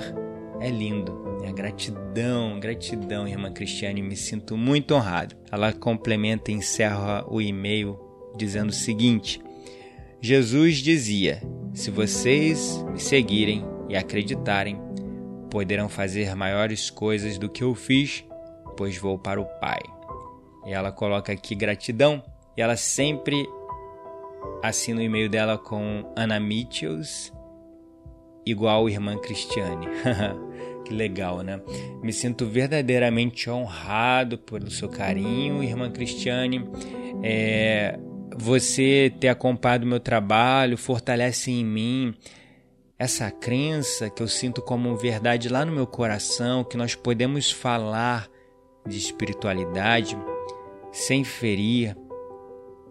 é 0.60 0.70
lindo. 0.70 1.40
É 1.44 1.52
gratidão, 1.52 2.60
gratidão, 2.60 3.28
irmã 3.28 3.52
Cristiane. 3.52 4.02
Me 4.02 4.16
sinto 4.16 4.58
muito 4.58 4.96
honrado. 4.96 5.36
Ela 5.52 5.72
complementa 5.72 6.52
e 6.52 6.56
encerra 6.56 7.24
o 7.28 7.40
e-mail 7.40 8.00
dizendo 8.36 8.70
o 8.70 8.74
seguinte: 8.74 9.40
Jesus 10.26 10.78
dizia: 10.78 11.40
Se 11.72 11.92
vocês 11.92 12.84
me 12.92 13.00
seguirem 13.00 13.64
e 13.88 13.96
acreditarem, 13.96 14.76
poderão 15.52 15.88
fazer 15.88 16.36
maiores 16.36 16.90
coisas 16.90 17.38
do 17.38 17.48
que 17.48 17.64
eu 17.64 17.76
fiz, 17.76 18.26
pois 18.76 18.98
vou 18.98 19.20
para 19.20 19.40
o 19.40 19.46
Pai. 19.46 19.84
E 20.66 20.74
ela 20.74 20.92
coloca 20.92 21.32
aqui 21.32 21.54
gratidão, 21.54 22.24
e 22.58 22.62
ela 22.64 22.76
sempre 22.76 23.48
assina 24.64 25.00
o 25.00 25.04
e-mail 25.04 25.30
dela 25.30 25.60
com 25.60 26.12
Ana 26.16 26.40
Mitchells, 26.40 27.32
igual 28.44 28.90
irmã 28.90 29.20
Cristiane. 29.20 29.86
que 30.86 30.92
legal, 30.92 31.42
né? 31.44 31.62
Me 32.02 32.12
sinto 32.12 32.48
verdadeiramente 32.48 33.48
honrado 33.48 34.40
pelo 34.40 34.72
seu 34.72 34.90
carinho, 34.90 35.62
irmã 35.62 35.92
Cristiane. 35.92 36.68
É, 37.22 38.00
você 38.38 39.14
ter 39.20 39.30
acompanhado 39.30 39.86
o 39.86 39.88
meu 39.88 40.00
trabalho 40.00 40.78
fortalece 40.78 41.52
em 41.52 41.64
mim 41.64 42.14
essa 42.98 43.30
crença 43.30 44.10
que 44.10 44.24
eu 44.24 44.28
sinto 44.28 44.62
como 44.62 44.96
verdade 44.96 45.50
lá 45.50 45.66
no 45.66 45.72
meu 45.72 45.86
coração, 45.86 46.64
que 46.64 46.78
nós 46.78 46.96
podemos 46.96 47.52
falar 47.52 48.30
de 48.88 48.98
espiritualidade 48.98 50.18
sem 50.92 51.24
ferir 51.24 51.96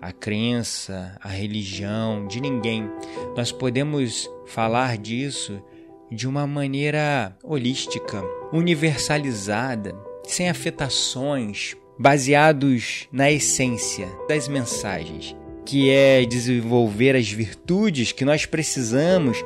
a 0.01 0.13
crença, 0.13 1.17
a 1.23 1.29
religião 1.29 2.27
de 2.27 2.39
ninguém. 2.41 2.91
Nós 3.35 3.51
podemos 3.51 4.31
falar 4.45 4.99
disso 4.99 5.63
de 6.11 6.29
uma 6.29 6.47
maneira 6.47 7.35
holística, 7.43 8.23
universalizada, 8.53 9.97
sem 10.25 10.51
afetações, 10.51 11.75
baseados 11.99 13.09
na 13.13 13.31
essência 13.31 14.09
das 14.29 14.49
mensagens, 14.49 15.37
que 15.65 15.91
é 15.91 16.25
desenvolver 16.25 17.17
as 17.17 17.31
virtudes 17.31 18.13
que 18.13 18.25
nós 18.25 18.47
precisamos, 18.47 19.43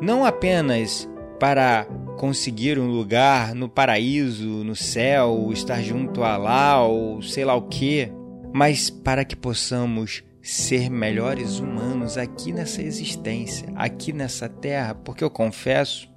não 0.00 0.24
apenas 0.24 1.08
para 1.38 1.86
conseguir 2.18 2.78
um 2.78 2.88
lugar 2.88 3.54
no 3.54 3.68
paraíso, 3.68 4.64
no 4.64 4.74
céu, 4.74 5.50
estar 5.52 5.80
junto 5.82 6.22
a 6.22 6.36
lá 6.36 6.84
ou 6.84 7.22
sei 7.22 7.44
lá 7.44 7.54
o 7.54 7.62
que, 7.62 8.12
mas 8.52 8.90
para 8.90 9.24
que 9.24 9.36
possamos 9.36 10.24
ser 10.42 10.90
melhores 10.90 11.58
humanos 11.58 12.16
aqui 12.16 12.52
nessa 12.52 12.82
existência, 12.82 13.68
aqui 13.76 14.12
nessa 14.12 14.48
terra, 14.48 14.94
porque 14.94 15.22
eu 15.22 15.30
confesso, 15.30 16.08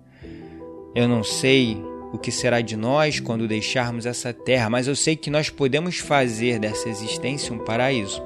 eu 0.96 1.08
não 1.08 1.24
sei 1.24 1.78
o 2.12 2.18
que 2.18 2.32
será 2.32 2.62
de 2.62 2.76
nós 2.76 3.20
quando 3.20 3.48
deixarmos 3.48 4.06
essa 4.06 4.34
terra, 4.34 4.70
mas 4.70 4.88
eu 4.88 4.96
sei 4.96 5.16
que 5.16 5.30
nós 5.30 5.50
podemos 5.50 5.98
fazer 5.98 6.60
dessa 6.60 6.90
existência 6.90 7.54
um 7.54 7.60
paraíso. 7.60 8.22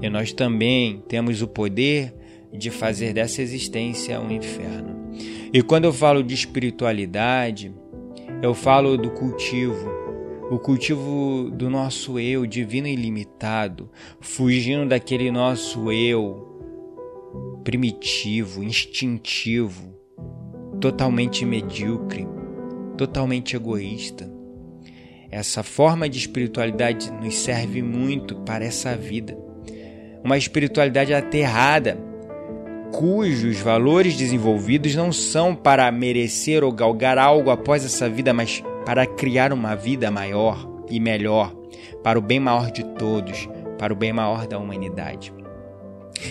E 0.00 0.08
nós 0.08 0.32
também 0.32 1.02
temos 1.06 1.42
o 1.42 1.48
poder 1.48 2.14
de 2.52 2.70
fazer 2.70 3.12
dessa 3.12 3.42
existência 3.42 4.20
um 4.20 4.30
inferno. 4.30 5.10
E 5.52 5.62
quando 5.62 5.84
eu 5.84 5.92
falo 5.92 6.22
de 6.22 6.34
espiritualidade, 6.34 7.74
eu 8.42 8.54
falo 8.54 8.96
do 8.96 9.10
cultivo, 9.10 9.88
o 10.50 10.58
cultivo 10.58 11.50
do 11.52 11.68
nosso 11.68 12.18
eu 12.18 12.46
divino 12.46 12.88
e 12.88 12.92
ilimitado, 12.92 13.90
fugindo 14.20 14.88
daquele 14.88 15.30
nosso 15.30 15.92
eu 15.92 16.48
primitivo, 17.62 18.62
instintivo, 18.64 19.94
totalmente 20.80 21.44
medíocre 21.44 22.26
totalmente 23.00 23.56
egoísta. 23.56 24.30
Essa 25.30 25.62
forma 25.62 26.06
de 26.06 26.18
espiritualidade 26.18 27.10
nos 27.10 27.34
serve 27.34 27.80
muito 27.80 28.36
para 28.40 28.62
essa 28.62 28.94
vida. 28.94 29.38
Uma 30.22 30.36
espiritualidade 30.36 31.14
aterrada, 31.14 31.96
cujos 32.92 33.58
valores 33.58 34.16
desenvolvidos 34.16 34.94
não 34.94 35.10
são 35.12 35.54
para 35.54 35.90
merecer 35.90 36.62
ou 36.62 36.70
galgar 36.70 37.16
algo 37.16 37.48
após 37.48 37.86
essa 37.86 38.06
vida, 38.06 38.34
mas 38.34 38.62
para 38.84 39.06
criar 39.06 39.50
uma 39.50 39.74
vida 39.74 40.10
maior 40.10 40.84
e 40.90 41.00
melhor, 41.00 41.56
para 42.02 42.18
o 42.18 42.22
bem 42.22 42.38
maior 42.38 42.70
de 42.70 42.84
todos, 42.96 43.48
para 43.78 43.94
o 43.94 43.96
bem 43.96 44.12
maior 44.12 44.46
da 44.46 44.58
humanidade. 44.58 45.32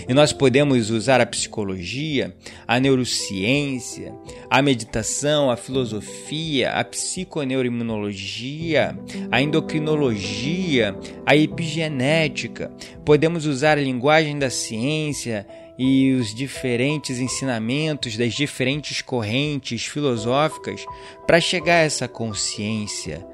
E 0.08 0.14
nós 0.14 0.34
podemos 0.34 0.90
usar 0.90 1.22
a 1.22 1.26
psicologia, 1.26 2.36
a 2.68 2.80
neurociência, 2.80 4.14
a 4.50 4.62
meditação, 4.62 5.50
a 5.50 5.58
filosofia, 5.58 6.72
a 6.72 6.84
psiconeuroimunologia, 6.84 8.98
a 9.32 9.42
endocrinologia, 9.42 10.96
a 11.26 11.36
epigenética. 11.36 12.72
Podemos 13.06 13.46
usar 13.46 13.78
a 13.78 13.82
linguagem 13.82 14.38
da 14.38 14.50
ciência 14.50 15.48
e 15.78 16.12
os 16.12 16.36
diferentes 16.36 17.20
ensinamentos 17.20 18.18
das 18.18 18.34
diferentes 18.34 19.02
correntes 19.02 19.86
filosóficas 19.86 20.86
para 21.26 21.40
chegar 21.40 21.76
a 21.76 21.86
essa 21.86 22.08
consciência 22.08 23.26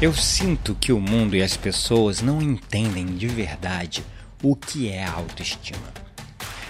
Eu 0.00 0.12
sinto 0.12 0.74
que 0.74 0.92
o 0.92 1.00
mundo 1.00 1.34
e 1.34 1.42
as 1.42 1.56
pessoas 1.56 2.20
não 2.20 2.42
entendem 2.42 3.06
de 3.06 3.26
verdade 3.26 4.04
o 4.42 4.54
que 4.54 4.90
é 4.90 5.04
autoestima. 5.04 5.92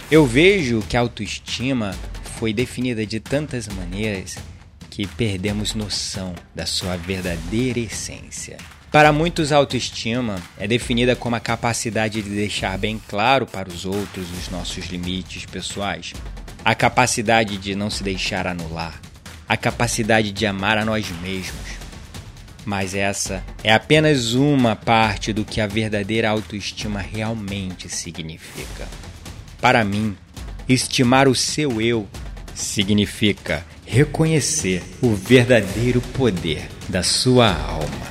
Eu 0.09 0.25
vejo 0.25 0.81
que 0.89 0.97
a 0.97 1.01
autoestima 1.01 1.93
foi 2.37 2.53
definida 2.53 3.07
de 3.07 3.19
tantas 3.19 3.67
maneiras 3.67 4.37
que 4.91 5.07
perdemos 5.07 5.75
noção 5.75 6.35
da 6.55 6.67
sua 6.67 6.97
verdadeira 6.97 7.81
essência. 7.81 8.59
Para 8.93 9.13
muitos, 9.13 9.53
autoestima 9.53 10.37
é 10.59 10.67
definida 10.67 11.17
como 11.17 11.37
a 11.37 11.41
capacidade 11.41 12.23
de 12.23 12.31
deixar 12.31 12.79
bem 12.79 13.01
claro 13.09 13.47
para 13.47 13.69
os 13.69 13.85
outros 13.85 14.31
os 14.31 14.49
nossos 14.49 14.87
limites 14.87 15.45
pessoais, 15.45 16.13
a 16.65 16.75
capacidade 16.75 17.57
de 17.57 17.75
não 17.75 17.91
se 17.91 18.03
deixar 18.03 18.47
anular, 18.47 19.01
a 19.49 19.57
capacidade 19.57 20.31
de 20.31 20.47
amar 20.47 20.79
a 20.79 20.85
nós 20.85 21.11
mesmos. 21.21 21.77
Mas 22.65 22.95
essa 22.95 23.45
é 23.63 23.73
apenas 23.73 24.35
uma 24.35 24.75
parte 24.75 25.33
do 25.33 25.45
que 25.45 25.61
a 25.61 25.67
verdadeira 25.67 26.31
autoestima 26.31 27.01
realmente 27.01 27.89
significa. 27.89 28.89
Para 29.61 29.85
mim, 29.85 30.17
estimar 30.69 31.29
o 31.29 31.35
seu 31.35 31.81
eu 31.81 32.09
significa 32.57 33.65
reconhecer 33.85 34.83
o 35.03 35.15
verdadeiro 35.15 36.01
poder 36.01 36.67
da 36.89 37.03
sua 37.03 37.53
alma. 37.53 38.07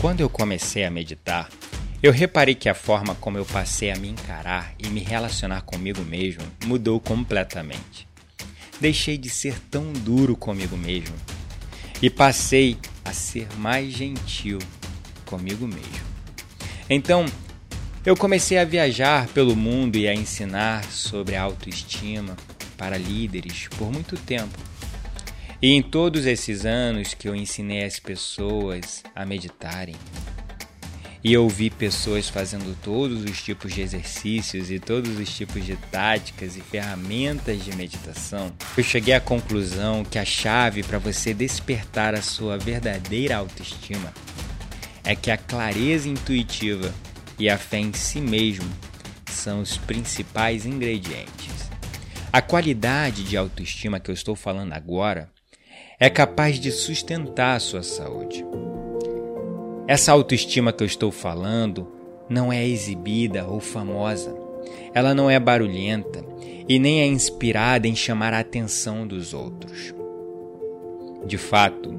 Quando 0.00 0.20
eu 0.20 0.30
comecei 0.30 0.84
a 0.84 0.90
meditar, 0.90 1.48
eu 2.00 2.12
reparei 2.12 2.54
que 2.54 2.68
a 2.68 2.74
forma 2.74 3.14
como 3.16 3.38
eu 3.38 3.44
passei 3.44 3.90
a 3.90 3.96
me 3.96 4.08
encarar 4.08 4.72
e 4.78 4.88
me 4.88 5.00
relacionar 5.00 5.62
comigo 5.62 6.02
mesmo 6.02 6.44
mudou 6.64 7.00
completamente. 7.00 8.06
Deixei 8.80 9.18
de 9.18 9.28
ser 9.28 9.58
tão 9.70 9.92
duro 9.92 10.36
comigo 10.36 10.76
mesmo 10.76 11.16
e 12.00 12.08
passei 12.08 12.76
a 13.04 13.12
ser 13.12 13.48
mais 13.56 13.92
gentil 13.92 14.58
comigo 15.24 15.66
mesmo. 15.66 16.14
Então, 16.88 17.26
eu 18.04 18.16
comecei 18.16 18.58
a 18.58 18.64
viajar 18.64 19.26
pelo 19.28 19.56
mundo 19.56 19.96
e 19.96 20.06
a 20.06 20.14
ensinar 20.14 20.84
sobre 20.84 21.36
autoestima 21.36 22.36
para 22.76 22.98
líderes 22.98 23.68
por 23.78 23.90
muito 23.90 24.16
tempo. 24.16 24.58
E 25.62 25.72
em 25.72 25.82
todos 25.82 26.26
esses 26.26 26.66
anos 26.66 27.14
que 27.14 27.26
eu 27.26 27.34
ensinei 27.34 27.84
as 27.84 27.98
pessoas 27.98 29.02
a 29.14 29.24
meditarem, 29.24 29.96
e 31.24 31.32
eu 31.32 31.48
vi 31.48 31.70
pessoas 31.70 32.28
fazendo 32.28 32.76
todos 32.82 33.24
os 33.24 33.42
tipos 33.42 33.72
de 33.72 33.80
exercícios 33.80 34.70
e 34.70 34.78
todos 34.78 35.18
os 35.18 35.34
tipos 35.34 35.64
de 35.64 35.74
táticas 35.90 36.54
e 36.54 36.60
ferramentas 36.60 37.64
de 37.64 37.74
meditação, 37.74 38.52
eu 38.76 38.84
cheguei 38.84 39.14
à 39.14 39.20
conclusão 39.20 40.04
que 40.04 40.18
a 40.18 40.24
chave 40.26 40.82
para 40.82 40.98
você 40.98 41.32
despertar 41.32 42.14
a 42.14 42.20
sua 42.20 42.58
verdadeira 42.58 43.38
autoestima 43.38 44.12
é 45.04 45.14
que 45.14 45.30
a 45.30 45.36
clareza 45.36 46.08
intuitiva 46.08 46.92
e 47.38 47.48
a 47.48 47.58
fé 47.58 47.78
em 47.78 47.92
si 47.92 48.20
mesmo 48.20 48.68
são 49.26 49.60
os 49.60 49.76
principais 49.76 50.64
ingredientes. 50.64 51.70
A 52.32 52.40
qualidade 52.40 53.24
de 53.24 53.36
autoestima 53.36 54.00
que 54.00 54.10
eu 54.10 54.14
estou 54.14 54.34
falando 54.34 54.72
agora 54.72 55.30
é 56.00 56.08
capaz 56.08 56.58
de 56.58 56.72
sustentar 56.72 57.56
a 57.56 57.60
sua 57.60 57.82
saúde. 57.82 58.44
Essa 59.86 60.12
autoestima 60.12 60.72
que 60.72 60.82
eu 60.82 60.86
estou 60.86 61.12
falando 61.12 61.92
não 62.28 62.52
é 62.52 62.66
exibida 62.66 63.46
ou 63.46 63.60
famosa. 63.60 64.34
Ela 64.94 65.14
não 65.14 65.30
é 65.30 65.38
barulhenta 65.38 66.24
e 66.68 66.78
nem 66.78 67.02
é 67.02 67.06
inspirada 67.06 67.86
em 67.86 67.94
chamar 67.94 68.32
a 68.32 68.40
atenção 68.40 69.06
dos 69.06 69.34
outros. 69.34 69.94
De 71.26 71.36
fato, 71.36 71.94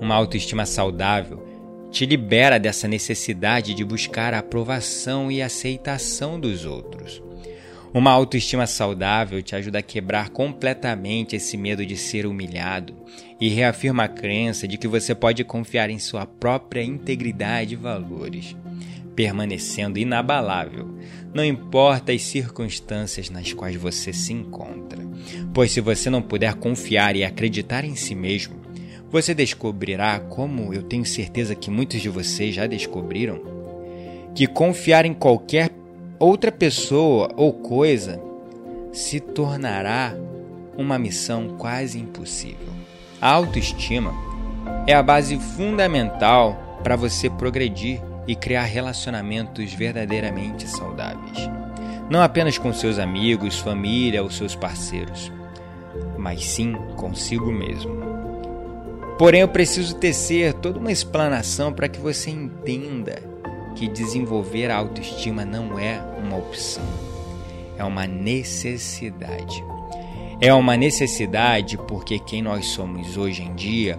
uma 0.00 0.14
autoestima 0.14 0.64
saudável 0.64 1.47
te 1.90 2.04
libera 2.04 2.58
dessa 2.58 2.86
necessidade 2.86 3.74
de 3.74 3.84
buscar 3.84 4.34
a 4.34 4.38
aprovação 4.38 5.30
e 5.30 5.40
aceitação 5.40 6.38
dos 6.38 6.64
outros. 6.64 7.22
Uma 7.92 8.10
autoestima 8.10 8.66
saudável 8.66 9.42
te 9.42 9.56
ajuda 9.56 9.78
a 9.78 9.82
quebrar 9.82 10.28
completamente 10.28 11.34
esse 11.34 11.56
medo 11.56 11.86
de 11.86 11.96
ser 11.96 12.26
humilhado 12.26 12.94
e 13.40 13.48
reafirma 13.48 14.04
a 14.04 14.08
crença 14.08 14.68
de 14.68 14.76
que 14.76 14.86
você 14.86 15.14
pode 15.14 15.42
confiar 15.42 15.88
em 15.88 15.98
sua 15.98 16.26
própria 16.26 16.82
integridade 16.82 17.72
e 17.72 17.76
valores, 17.76 18.54
permanecendo 19.16 19.98
inabalável, 19.98 20.98
não 21.32 21.44
importa 21.44 22.12
as 22.12 22.22
circunstâncias 22.22 23.30
nas 23.30 23.52
quais 23.52 23.76
você 23.76 24.12
se 24.12 24.34
encontra. 24.34 25.02
Pois 25.54 25.72
se 25.72 25.80
você 25.80 26.10
não 26.10 26.20
puder 26.20 26.54
confiar 26.54 27.16
e 27.16 27.24
acreditar 27.24 27.84
em 27.84 27.96
si 27.96 28.14
mesmo, 28.14 28.57
você 29.10 29.34
descobrirá, 29.34 30.20
como 30.20 30.72
eu 30.74 30.82
tenho 30.82 31.04
certeza 31.04 31.54
que 31.54 31.70
muitos 31.70 32.00
de 32.00 32.08
vocês 32.08 32.54
já 32.54 32.66
descobriram, 32.66 33.40
que 34.34 34.46
confiar 34.46 35.06
em 35.06 35.14
qualquer 35.14 35.70
outra 36.18 36.52
pessoa 36.52 37.30
ou 37.36 37.52
coisa 37.52 38.20
se 38.92 39.20
tornará 39.20 40.14
uma 40.76 40.98
missão 40.98 41.56
quase 41.58 41.98
impossível. 41.98 42.68
A 43.20 43.30
autoestima 43.30 44.12
é 44.86 44.94
a 44.94 45.02
base 45.02 45.38
fundamental 45.38 46.80
para 46.82 46.96
você 46.96 47.28
progredir 47.28 48.00
e 48.26 48.36
criar 48.36 48.64
relacionamentos 48.64 49.72
verdadeiramente 49.72 50.68
saudáveis. 50.68 51.50
Não 52.10 52.22
apenas 52.22 52.58
com 52.58 52.72
seus 52.72 52.98
amigos, 52.98 53.58
família 53.58 54.22
ou 54.22 54.30
seus 54.30 54.54
parceiros, 54.54 55.32
mas 56.16 56.44
sim 56.44 56.74
consigo 56.96 57.50
mesmo. 57.50 58.17
Porém, 59.18 59.40
eu 59.40 59.48
preciso 59.48 59.96
tecer 59.96 60.54
toda 60.54 60.78
uma 60.78 60.92
explanação 60.92 61.72
para 61.72 61.88
que 61.88 61.98
você 61.98 62.30
entenda 62.30 63.20
que 63.74 63.88
desenvolver 63.88 64.70
a 64.70 64.76
autoestima 64.76 65.44
não 65.44 65.76
é 65.76 66.00
uma 66.24 66.36
opção, 66.36 66.84
é 67.76 67.82
uma 67.82 68.06
necessidade. 68.06 69.64
É 70.40 70.54
uma 70.54 70.76
necessidade 70.76 71.76
porque 71.76 72.20
quem 72.20 72.42
nós 72.42 72.66
somos 72.66 73.16
hoje 73.16 73.42
em 73.42 73.56
dia 73.56 73.98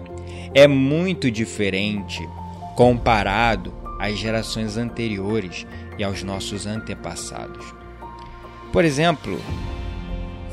é 0.54 0.66
muito 0.66 1.30
diferente 1.30 2.26
comparado 2.74 3.74
às 3.98 4.16
gerações 4.16 4.78
anteriores 4.78 5.66
e 5.98 6.02
aos 6.02 6.22
nossos 6.22 6.66
antepassados. 6.66 7.74
Por 8.72 8.86
exemplo, 8.86 9.38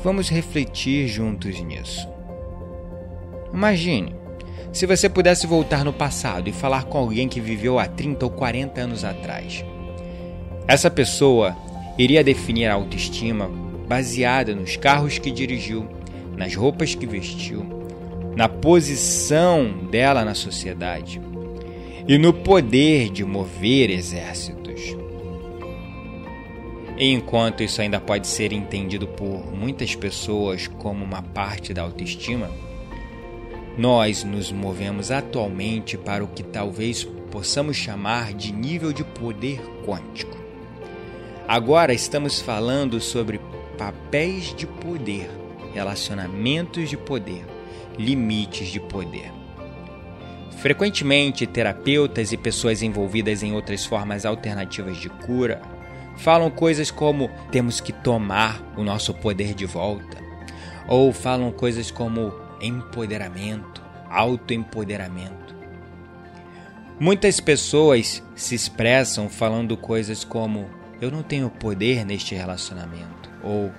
vamos 0.04 0.28
refletir 0.28 1.08
juntos 1.08 1.58
nisso. 1.58 2.06
Imagine 3.50 4.17
se 4.72 4.86
você 4.86 5.08
pudesse 5.08 5.46
voltar 5.46 5.84
no 5.84 5.92
passado 5.92 6.48
e 6.48 6.52
falar 6.52 6.84
com 6.84 6.98
alguém 6.98 7.28
que 7.28 7.40
viveu 7.40 7.78
há 7.78 7.86
30 7.86 8.24
ou 8.24 8.30
40 8.30 8.80
anos 8.80 9.04
atrás, 9.04 9.64
Essa 10.68 10.90
pessoa 10.90 11.56
iria 11.96 12.22
definir 12.22 12.66
a 12.66 12.74
autoestima 12.74 13.48
baseada 13.88 14.54
nos 14.54 14.76
carros 14.76 15.18
que 15.18 15.30
dirigiu, 15.30 15.88
nas 16.36 16.54
roupas 16.54 16.94
que 16.94 17.06
vestiu, 17.06 17.64
na 18.36 18.50
posição 18.50 19.88
dela 19.90 20.26
na 20.26 20.34
sociedade 20.34 21.22
e 22.06 22.18
no 22.18 22.34
poder 22.34 23.10
de 23.10 23.24
mover 23.24 23.90
exércitos. 23.90 24.94
enquanto 26.98 27.62
isso 27.62 27.80
ainda 27.80 27.98
pode 27.98 28.26
ser 28.26 28.52
entendido 28.52 29.06
por 29.06 29.54
muitas 29.54 29.94
pessoas 29.94 30.66
como 30.66 31.04
uma 31.04 31.22
parte 31.22 31.72
da 31.72 31.80
autoestima, 31.82 32.50
nós 33.78 34.24
nos 34.24 34.50
movemos 34.50 35.12
atualmente 35.12 35.96
para 35.96 36.24
o 36.24 36.28
que 36.28 36.42
talvez 36.42 37.04
possamos 37.30 37.76
chamar 37.76 38.34
de 38.34 38.52
nível 38.52 38.92
de 38.92 39.04
poder 39.04 39.60
quântico. 39.86 40.36
Agora 41.46 41.94
estamos 41.94 42.40
falando 42.40 43.00
sobre 43.00 43.40
papéis 43.78 44.52
de 44.52 44.66
poder, 44.66 45.30
relacionamentos 45.72 46.90
de 46.90 46.96
poder, 46.96 47.46
limites 47.96 48.68
de 48.68 48.80
poder. 48.80 49.30
Frequentemente, 50.56 51.46
terapeutas 51.46 52.32
e 52.32 52.36
pessoas 52.36 52.82
envolvidas 52.82 53.44
em 53.44 53.54
outras 53.54 53.86
formas 53.86 54.26
alternativas 54.26 54.96
de 54.96 55.08
cura 55.08 55.62
falam 56.16 56.50
coisas 56.50 56.90
como 56.90 57.30
temos 57.52 57.80
que 57.80 57.92
tomar 57.92 58.60
o 58.76 58.82
nosso 58.82 59.14
poder 59.14 59.54
de 59.54 59.66
volta, 59.66 60.18
ou 60.88 61.12
falam 61.12 61.52
coisas 61.52 61.92
como 61.92 62.47
empoderamento, 62.60 63.82
autoempoderamento. 64.08 65.56
Muitas 67.00 67.38
pessoas 67.38 68.22
se 68.34 68.54
expressam 68.54 69.28
falando 69.28 69.76
coisas 69.76 70.24
como 70.24 70.68
eu 71.00 71.10
não 71.10 71.22
tenho 71.22 71.48
poder 71.48 72.04
neste 72.04 72.34
relacionamento, 72.34 73.30
ou 73.42 73.70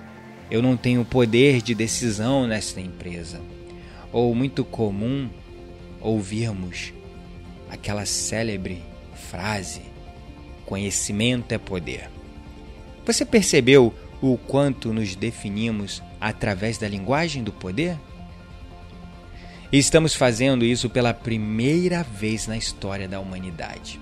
eu 0.50 0.62
não 0.62 0.76
tenho 0.76 1.04
poder 1.04 1.60
de 1.60 1.74
decisão 1.74 2.46
nesta 2.46 2.80
empresa, 2.80 3.40
ou 4.10 4.34
muito 4.34 4.64
comum 4.64 5.28
ouvirmos 6.00 6.94
aquela 7.68 8.06
célebre 8.06 8.82
frase: 9.30 9.82
conhecimento 10.64 11.52
é 11.52 11.58
poder. 11.58 12.10
Você 13.04 13.24
percebeu 13.24 13.94
o 14.22 14.36
quanto 14.36 14.92
nos 14.92 15.14
definimos 15.14 16.02
através 16.20 16.78
da 16.78 16.88
linguagem 16.88 17.42
do 17.42 17.52
poder? 17.52 17.96
E 19.72 19.78
estamos 19.78 20.14
fazendo 20.14 20.64
isso 20.64 20.90
pela 20.90 21.14
primeira 21.14 22.02
vez 22.02 22.48
na 22.48 22.56
história 22.56 23.06
da 23.06 23.20
humanidade. 23.20 24.00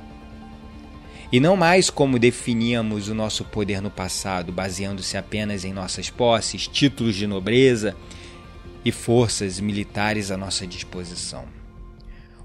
E 1.30 1.38
não 1.38 1.56
mais 1.56 1.90
como 1.90 2.18
definíamos 2.18 3.08
o 3.08 3.14
nosso 3.14 3.44
poder 3.44 3.82
no 3.82 3.90
passado, 3.90 4.50
baseando-se 4.50 5.18
apenas 5.18 5.66
em 5.66 5.74
nossas 5.74 6.08
posses, 6.08 6.66
títulos 6.66 7.14
de 7.14 7.26
nobreza 7.26 7.94
e 8.82 8.90
forças 8.90 9.60
militares 9.60 10.30
à 10.30 10.38
nossa 10.38 10.66
disposição. 10.66 11.44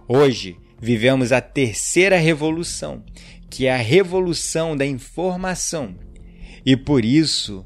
Hoje 0.05 0.57
vivemos 0.81 1.31
a 1.31 1.39
terceira 1.39 2.17
revolução, 2.17 3.05
que 3.49 3.67
é 3.67 3.73
a 3.73 3.77
revolução 3.77 4.75
da 4.75 4.85
informação, 4.85 5.95
e 6.65 6.75
por 6.75 7.05
isso 7.05 7.65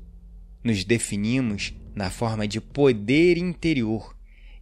nos 0.63 0.83
definimos 0.83 1.73
na 1.95 2.11
forma 2.11 2.47
de 2.47 2.61
poder 2.61 3.39
interior 3.39 4.16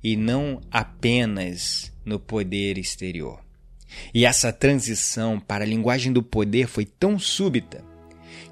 e 0.06 0.16
não 0.16 0.62
apenas 0.70 1.92
no 2.06 2.20
poder 2.20 2.78
exterior. 2.78 3.40
E 4.14 4.24
essa 4.24 4.54
transição 4.54 5.40
para 5.40 5.64
a 5.64 5.68
linguagem 5.68 6.14
do 6.14 6.22
poder 6.22 6.68
foi 6.68 6.86
tão 6.86 7.18
súbita 7.18 7.84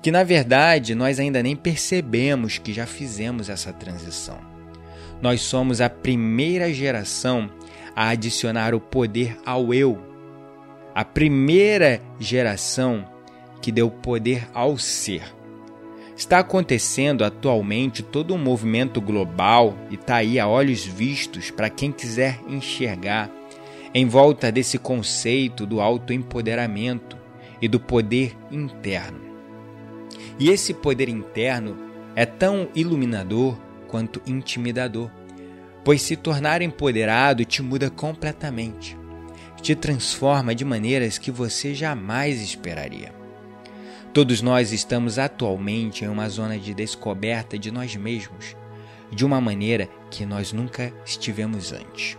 que, 0.01 0.09
na 0.09 0.23
verdade, 0.23 0.95
nós 0.95 1.19
ainda 1.19 1.43
nem 1.43 1.55
percebemos 1.55 2.57
que 2.57 2.73
já 2.73 2.87
fizemos 2.87 3.49
essa 3.49 3.71
transição. 3.71 4.39
Nós 5.21 5.41
somos 5.41 5.79
a 5.79 5.91
primeira 5.91 6.73
geração 6.73 7.51
a 7.95 8.09
adicionar 8.09 8.73
o 8.73 8.79
poder 8.79 9.37
ao 9.45 9.71
eu. 9.71 10.01
A 10.95 11.05
primeira 11.05 12.01
geração 12.19 13.07
que 13.61 13.71
deu 13.71 13.91
poder 13.91 14.49
ao 14.55 14.75
ser. 14.79 15.32
Está 16.23 16.39
acontecendo 16.39 17.25
atualmente 17.25 18.01
todo 18.01 18.33
um 18.33 18.37
movimento 18.37 19.01
global 19.01 19.77
e 19.91 19.95
está 19.95 20.15
aí 20.15 20.39
a 20.39 20.47
olhos 20.47 20.85
vistos 20.85 21.51
para 21.51 21.69
quem 21.69 21.91
quiser 21.91 22.39
enxergar 22.47 23.29
em 23.93 24.07
volta 24.07 24.49
desse 24.49 24.77
conceito 24.77 25.65
do 25.65 25.81
autoempoderamento 25.81 27.17
e 27.61 27.67
do 27.67 27.77
poder 27.77 28.37
interno. 28.49 29.19
E 30.39 30.49
esse 30.49 30.73
poder 30.73 31.09
interno 31.09 31.77
é 32.15 32.25
tão 32.25 32.69
iluminador 32.73 33.57
quanto 33.89 34.21
intimidador 34.25 35.11
pois 35.83 36.01
se 36.01 36.15
tornar 36.15 36.61
empoderado 36.61 37.43
te 37.43 37.61
muda 37.61 37.89
completamente, 37.89 38.97
te 39.61 39.75
transforma 39.75 40.55
de 40.55 40.63
maneiras 40.63 41.17
que 41.17 41.29
você 41.29 41.75
jamais 41.75 42.41
esperaria. 42.41 43.22
Todos 44.13 44.43
nós 44.43 44.71
estamos 44.71 45.17
atualmente 45.17 46.05
em 46.05 46.07
uma 46.07 46.29
zona 46.29 46.59
de 46.59 46.71
descoberta 46.71 47.57
de 47.57 47.71
nós 47.71 47.95
mesmos, 47.95 48.55
de 49.11 49.25
uma 49.25 49.41
maneira 49.41 49.89
que 50.11 50.23
nós 50.23 50.53
nunca 50.53 50.93
estivemos 51.03 51.73
antes. 51.73 52.15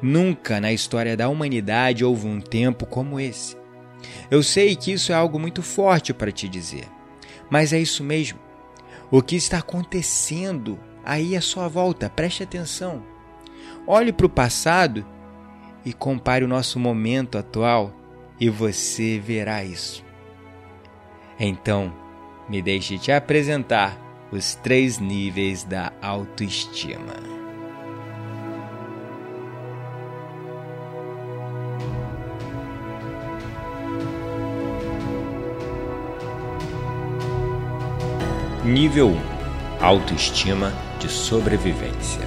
Nunca 0.00 0.58
na 0.62 0.72
história 0.72 1.14
da 1.14 1.28
humanidade 1.28 2.02
houve 2.02 2.26
um 2.26 2.40
tempo 2.40 2.86
como 2.86 3.20
esse. 3.20 3.54
Eu 4.30 4.42
sei 4.42 4.74
que 4.74 4.92
isso 4.92 5.12
é 5.12 5.14
algo 5.14 5.38
muito 5.38 5.60
forte 5.60 6.14
para 6.14 6.32
te 6.32 6.48
dizer, 6.48 6.88
mas 7.50 7.74
é 7.74 7.78
isso 7.78 8.02
mesmo. 8.02 8.38
O 9.10 9.20
que 9.20 9.36
está 9.36 9.58
acontecendo 9.58 10.80
aí 11.04 11.36
à 11.36 11.42
sua 11.42 11.68
volta, 11.68 12.08
preste 12.08 12.44
atenção. 12.44 13.02
Olhe 13.86 14.10
para 14.10 14.26
o 14.26 14.30
passado 14.30 15.04
e 15.84 15.92
compare 15.92 16.46
o 16.46 16.48
nosso 16.48 16.80
momento 16.80 17.36
atual 17.36 17.94
e 18.40 18.48
você 18.48 19.18
verá 19.18 19.62
isso. 19.62 20.05
Então, 21.38 21.92
me 22.48 22.62
deixe 22.62 22.98
te 22.98 23.12
apresentar 23.12 23.98
os 24.32 24.54
três 24.54 24.98
níveis 24.98 25.64
da 25.64 25.92
autoestima. 26.00 27.14
Nível 38.64 39.10
1 39.10 39.36
Autoestima 39.80 40.72
de 40.98 41.08
sobrevivência. 41.08 42.22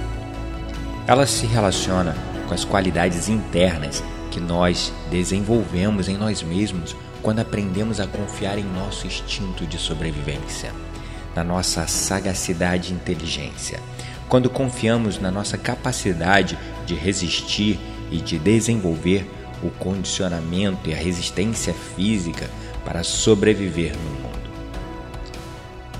Ela 1.06 1.26
se 1.26 1.44
relaciona 1.46 2.14
com 2.46 2.54
as 2.54 2.64
qualidades 2.64 3.28
internas 3.28 4.02
que 4.30 4.40
nós 4.40 4.92
desenvolvemos 5.10 6.08
em 6.08 6.16
nós 6.16 6.42
mesmos 6.42 6.96
quando 7.22 7.40
aprendemos 7.40 8.00
a 8.00 8.06
confiar 8.06 8.58
em 8.58 8.64
nosso 8.64 9.06
instinto 9.06 9.66
de 9.66 9.78
sobrevivência, 9.78 10.72
na 11.34 11.44
nossa 11.44 11.86
sagacidade 11.86 12.92
e 12.92 12.94
inteligência, 12.94 13.80
quando 14.28 14.48
confiamos 14.48 15.18
na 15.18 15.30
nossa 15.30 15.58
capacidade 15.58 16.58
de 16.86 16.94
resistir 16.94 17.78
e 18.10 18.18
de 18.18 18.38
desenvolver 18.38 19.28
o 19.62 19.70
condicionamento 19.70 20.88
e 20.88 20.94
a 20.94 20.96
resistência 20.96 21.74
física 21.74 22.48
para 22.84 23.02
sobreviver 23.02 23.94
no 23.96 24.10
mundo. 24.22 24.50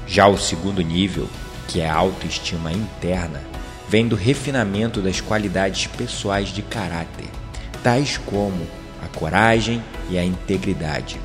Já 0.06 0.26
o 0.26 0.38
segundo 0.38 0.80
nível 0.80 1.28
que 1.70 1.80
é 1.80 1.88
a 1.88 1.94
autoestima 1.94 2.72
interna, 2.72 3.40
vem 3.88 4.08
do 4.08 4.16
refinamento 4.16 5.00
das 5.00 5.20
qualidades 5.20 5.86
pessoais 5.86 6.48
de 6.48 6.62
caráter, 6.62 7.28
tais 7.80 8.18
como 8.18 8.66
a 9.02 9.08
coragem 9.08 9.82
e 10.08 10.18
a 10.18 10.24
integridade, 10.24 11.20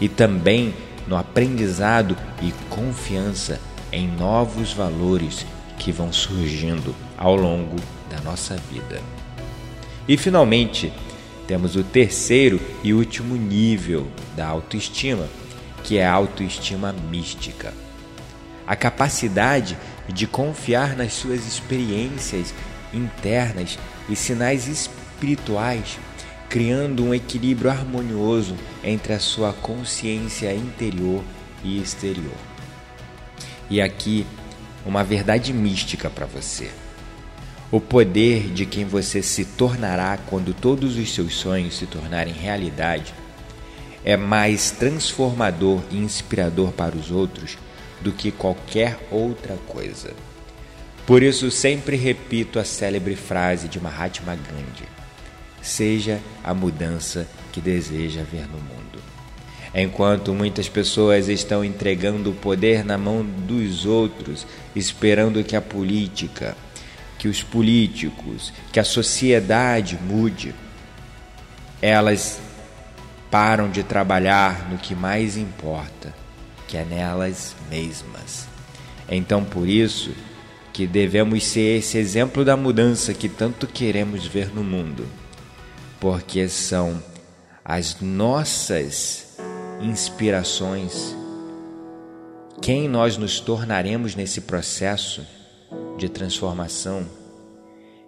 e 0.00 0.08
também 0.08 0.74
no 1.06 1.16
aprendizado 1.16 2.16
e 2.42 2.52
confiança 2.68 3.60
em 3.92 4.08
novos 4.08 4.72
valores 4.72 5.46
que 5.78 5.92
vão 5.92 6.12
surgindo 6.12 6.94
ao 7.16 7.36
longo 7.36 7.76
da 8.10 8.20
nossa 8.20 8.56
vida. 8.70 9.00
E 10.08 10.16
finalmente, 10.16 10.92
temos 11.46 11.76
o 11.76 11.84
terceiro 11.84 12.60
e 12.82 12.94
último 12.94 13.36
nível 13.36 14.06
da 14.36 14.46
autoestima, 14.46 15.28
que 15.82 15.98
é 15.98 16.06
a 16.06 16.12
autoestima 16.12 16.94
mística 17.10 17.72
a 18.66 18.74
capacidade 18.74 19.76
de 20.08 20.26
confiar 20.26 20.96
nas 20.96 21.12
suas 21.12 21.46
experiências 21.46 22.54
internas 22.92 23.78
e 24.08 24.16
sinais 24.16 24.66
espirituais, 24.68 25.98
criando 26.54 27.04
um 27.04 27.12
equilíbrio 27.12 27.68
harmonioso 27.68 28.54
entre 28.84 29.12
a 29.12 29.18
sua 29.18 29.52
consciência 29.52 30.54
interior 30.54 31.20
e 31.64 31.82
exterior. 31.82 32.36
E 33.68 33.80
aqui, 33.80 34.24
uma 34.86 35.02
verdade 35.02 35.52
mística 35.52 36.08
para 36.08 36.26
você. 36.26 36.70
O 37.72 37.80
poder 37.80 38.52
de 38.52 38.64
quem 38.66 38.84
você 38.84 39.20
se 39.20 39.44
tornará 39.44 40.16
quando 40.28 40.54
todos 40.54 40.96
os 40.96 41.12
seus 41.12 41.34
sonhos 41.34 41.76
se 41.76 41.86
tornarem 41.86 42.32
realidade 42.32 43.12
é 44.04 44.16
mais 44.16 44.70
transformador 44.70 45.82
e 45.90 45.96
inspirador 45.96 46.70
para 46.70 46.96
os 46.96 47.10
outros 47.10 47.58
do 48.00 48.12
que 48.12 48.30
qualquer 48.30 48.96
outra 49.10 49.56
coisa. 49.66 50.12
Por 51.04 51.20
isso, 51.20 51.50
sempre 51.50 51.96
repito 51.96 52.60
a 52.60 52.64
célebre 52.64 53.16
frase 53.16 53.66
de 53.66 53.80
Mahatma 53.80 54.36
Gandhi: 54.36 55.03
Seja 55.64 56.20
a 56.44 56.52
mudança 56.52 57.26
que 57.50 57.58
deseja 57.58 58.22
ver 58.22 58.46
no 58.46 58.58
mundo. 58.58 59.02
Enquanto 59.74 60.34
muitas 60.34 60.68
pessoas 60.68 61.26
estão 61.26 61.64
entregando 61.64 62.30
o 62.30 62.34
poder 62.34 62.84
na 62.84 62.98
mão 62.98 63.24
dos 63.24 63.86
outros, 63.86 64.46
esperando 64.76 65.42
que 65.42 65.56
a 65.56 65.62
política, 65.62 66.54
que 67.18 67.28
os 67.28 67.42
políticos, 67.42 68.52
que 68.70 68.78
a 68.78 68.84
sociedade 68.84 69.98
mude, 70.06 70.54
elas 71.80 72.40
param 73.30 73.70
de 73.70 73.82
trabalhar 73.82 74.68
no 74.70 74.76
que 74.76 74.94
mais 74.94 75.38
importa, 75.38 76.14
que 76.68 76.76
é 76.76 76.84
nelas 76.84 77.56
mesmas. 77.70 78.46
Então, 79.08 79.42
por 79.42 79.66
isso 79.66 80.12
que 80.74 80.86
devemos 80.86 81.42
ser 81.42 81.78
esse 81.78 81.96
exemplo 81.96 82.44
da 82.44 82.54
mudança 82.54 83.14
que 83.14 83.30
tanto 83.30 83.66
queremos 83.66 84.26
ver 84.26 84.54
no 84.54 84.62
mundo, 84.62 85.06
porque 86.00 86.48
são 86.48 87.02
as 87.64 88.00
nossas 88.00 89.36
inspirações 89.80 91.14
quem 92.64 92.88
nós 92.88 93.18
nos 93.18 93.40
tornaremos 93.40 94.14
nesse 94.14 94.40
processo 94.40 95.26
de 95.98 96.08
transformação 96.08 97.06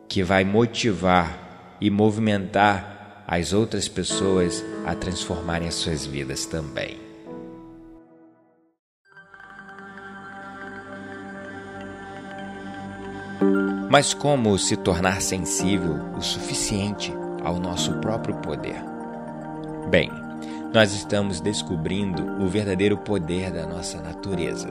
que 0.09 0.23
vai 0.23 0.45
motivar 0.45 1.77
e 1.79 1.91
movimentar 1.91 3.25
as 3.27 3.53
outras 3.53 3.87
pessoas 3.87 4.65
a 4.87 4.95
transformarem 4.95 5.69
as 5.69 5.75
suas 5.75 6.07
vidas 6.07 6.47
também. 6.47 6.99
Mas 13.91 14.15
como 14.15 14.59
se 14.59 14.75
tornar 14.77 15.21
sensível 15.21 16.15
o 16.17 16.23
suficiente 16.23 17.13
ao 17.47 17.61
nosso 17.61 17.93
próprio 18.01 18.35
poder? 18.39 18.83
Bem, 19.89 20.11
nós 20.75 20.93
estamos 20.93 21.41
descobrindo 21.41 22.43
o 22.43 22.49
verdadeiro 22.49 22.99
poder 22.99 23.53
da 23.53 23.65
nossa 23.65 24.03
natureza. 24.03 24.69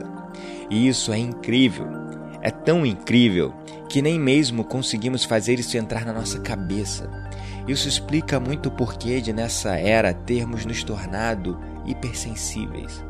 E 0.68 0.86
isso 0.86 1.10
é 1.10 1.18
incrível. 1.18 1.88
É 2.42 2.50
tão 2.50 2.84
incrível 2.84 3.54
que 3.88 4.02
nem 4.02 4.20
mesmo 4.20 4.62
conseguimos 4.62 5.24
fazer 5.24 5.58
isso 5.58 5.78
entrar 5.78 6.04
na 6.04 6.12
nossa 6.12 6.38
cabeça. 6.40 7.10
Isso 7.66 7.88
explica 7.88 8.38
muito 8.38 8.68
o 8.68 8.72
porquê 8.72 9.22
de 9.22 9.32
nessa 9.32 9.76
era 9.76 10.12
termos 10.12 10.66
nos 10.66 10.84
tornado 10.84 11.58
hipersensíveis. 11.86 13.02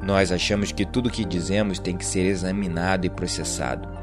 Nós 0.00 0.30
achamos 0.30 0.70
que 0.70 0.86
tudo 0.86 1.08
o 1.08 1.12
que 1.12 1.24
dizemos 1.24 1.80
tem 1.80 1.96
que 1.96 2.06
ser 2.06 2.24
examinado 2.26 3.06
e 3.06 3.10
processado. 3.10 3.99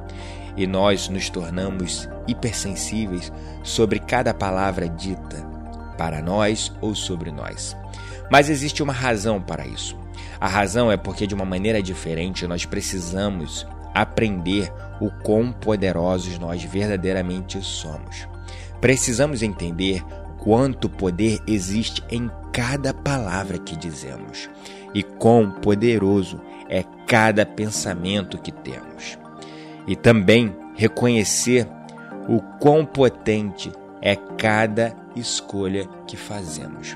E 0.57 0.67
nós 0.67 1.07
nos 1.07 1.29
tornamos 1.29 2.09
hipersensíveis 2.27 3.31
sobre 3.63 3.99
cada 3.99 4.33
palavra 4.33 4.89
dita, 4.89 5.45
para 5.97 6.21
nós 6.21 6.73
ou 6.81 6.95
sobre 6.95 7.31
nós. 7.31 7.77
Mas 8.29 8.49
existe 8.49 8.83
uma 8.83 8.93
razão 8.93 9.41
para 9.41 9.65
isso. 9.65 9.97
A 10.39 10.47
razão 10.47 10.91
é 10.91 10.97
porque, 10.97 11.25
de 11.25 11.33
uma 11.33 11.45
maneira 11.45 11.81
diferente, 11.81 12.45
nós 12.47 12.65
precisamos 12.65 13.65
aprender 13.93 14.71
o 14.99 15.09
quão 15.09 15.51
poderosos 15.51 16.37
nós 16.37 16.63
verdadeiramente 16.63 17.61
somos. 17.61 18.27
Precisamos 18.79 19.41
entender 19.41 20.03
quanto 20.37 20.89
poder 20.89 21.39
existe 21.47 22.03
em 22.09 22.29
cada 22.51 22.93
palavra 22.93 23.57
que 23.57 23.75
dizemos 23.75 24.49
e 24.93 25.03
quão 25.03 25.51
poderoso 25.51 26.39
é 26.69 26.83
cada 27.05 27.45
pensamento 27.45 28.37
que 28.37 28.51
temos. 28.51 29.17
E 29.87 29.95
também 29.95 30.55
reconhecer 30.75 31.67
o 32.27 32.41
quão 32.59 32.85
potente 32.85 33.71
é 34.01 34.15
cada 34.15 34.95
escolha 35.15 35.87
que 36.05 36.17
fazemos. 36.17 36.95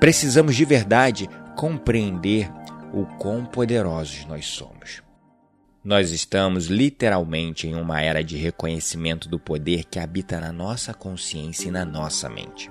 Precisamos 0.00 0.56
de 0.56 0.64
verdade 0.64 1.28
compreender 1.54 2.50
o 2.92 3.04
quão 3.04 3.44
poderosos 3.44 4.24
nós 4.24 4.46
somos. 4.46 5.02
Nós 5.82 6.10
estamos 6.10 6.66
literalmente 6.66 7.66
em 7.66 7.74
uma 7.74 8.02
era 8.02 8.22
de 8.22 8.36
reconhecimento 8.36 9.28
do 9.28 9.38
poder 9.38 9.84
que 9.84 9.98
habita 9.98 10.40
na 10.40 10.52
nossa 10.52 10.92
consciência 10.92 11.68
e 11.68 11.70
na 11.70 11.84
nossa 11.84 12.28
mente. 12.28 12.70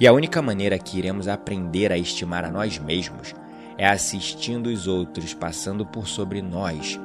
E 0.00 0.06
a 0.06 0.12
única 0.12 0.42
maneira 0.42 0.78
que 0.78 0.98
iremos 0.98 1.28
aprender 1.28 1.92
a 1.92 1.98
estimar 1.98 2.44
a 2.44 2.50
nós 2.50 2.78
mesmos 2.78 3.34
é 3.78 3.86
assistindo 3.86 4.66
os 4.66 4.86
outros 4.86 5.32
passando 5.32 5.86
por 5.86 6.06
sobre 6.06 6.42
nós 6.42 7.00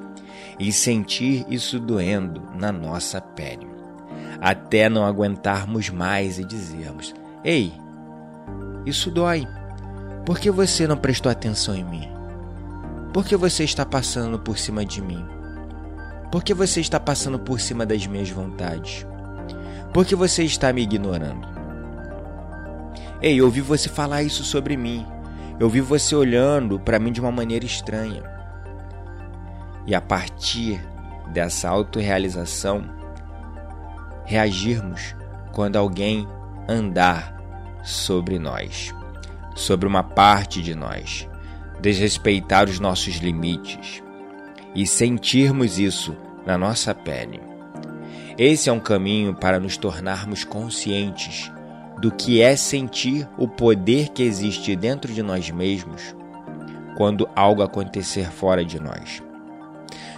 e 0.60 0.72
sentir 0.72 1.46
isso 1.50 1.80
doendo 1.80 2.42
na 2.56 2.72
nossa 2.72 3.20
pele, 3.20 3.68
até 4.39 4.89
não 4.89 5.06
aguentarmos 5.06 5.89
mais 5.89 6.39
e 6.39 6.46
dizermos: 6.46 7.13
Ei, 7.44 7.74
isso 8.86 9.10
dói. 9.12 9.48
Por 10.26 10.39
que 10.39 10.50
você 10.50 10.88
não 10.88 10.96
prestou 10.96 11.32
atenção 11.32 11.76
em 11.76 11.84
mim? 11.84 12.08
Por 13.13 13.26
que 13.26 13.36
você 13.36 13.63
está 13.63 13.86
passando 13.86 14.39
por 14.39 14.58
cima 14.58 14.86
de 14.86 15.02
mim? 15.02 15.24
Por 16.32 16.44
que 16.44 16.54
você 16.54 16.82
está 16.82 17.00
passando 17.00 17.38
por 17.38 17.60
cima 17.60 17.86
das 17.86 18.08
minhas 18.08 18.30
vontades? 18.30 19.06
Por 19.94 20.06
que 20.06 20.16
você 20.16 20.44
está 20.44 20.74
me 20.74 20.82
ignorando? 20.82 21.48
Ei, 23.22 23.39
eu 23.39 23.46
ouvi 23.46 23.62
você 23.62 23.88
falar 23.88 24.24
isso 24.24 24.44
sobre 24.44 24.76
mim. 24.76 25.06
Eu 25.60 25.70
vi 25.70 25.80
você 25.80 26.16
olhando 26.16 26.80
para 26.80 27.00
mim 27.00 27.12
de 27.12 27.22
uma 27.22 27.32
maneira 27.32 27.66
estranha. 27.66 28.33
E 29.86 29.93
a 29.93 30.02
partir 30.02 30.82
dessa 31.32 31.69
autorrealização, 31.69 32.84
reagirmos 34.26 35.15
quando 35.52 35.76
alguém 35.76 36.28
andar 36.67 37.36
sobre 37.84 38.39
nós, 38.39 38.93
sobre 39.56 39.88
uma 39.88 40.04
parte 40.04 40.62
de 40.62 40.74
nós, 40.74 41.28
desrespeitar 41.82 42.69
os 42.69 42.80
nossos 42.80 43.15
limites 43.15 44.02
e 44.74 44.88
sentirmos 44.88 45.78
isso 45.78 46.15
na 46.46 46.58
nossa 46.58 46.96
pele. 46.96 47.41
Esse 48.38 48.69
é 48.69 48.74
um 48.74 48.80
caminho 48.80 49.36
para 49.36 49.60
nos 49.60 49.78
tornarmos 49.78 50.43
conscientes 50.43 51.52
do 52.00 52.12
que 52.12 52.41
é 52.41 52.56
sentir 52.56 53.28
o 53.38 53.48
poder 53.48 54.10
que 54.10 54.24
existe 54.24 54.76
dentro 54.76 55.13
de 55.13 55.22
nós 55.22 55.50
mesmos 55.52 56.15
quando 56.98 57.30
algo 57.36 57.62
acontecer 57.62 58.32
fora 58.32 58.65
de 58.65 58.80
nós. 58.80 59.22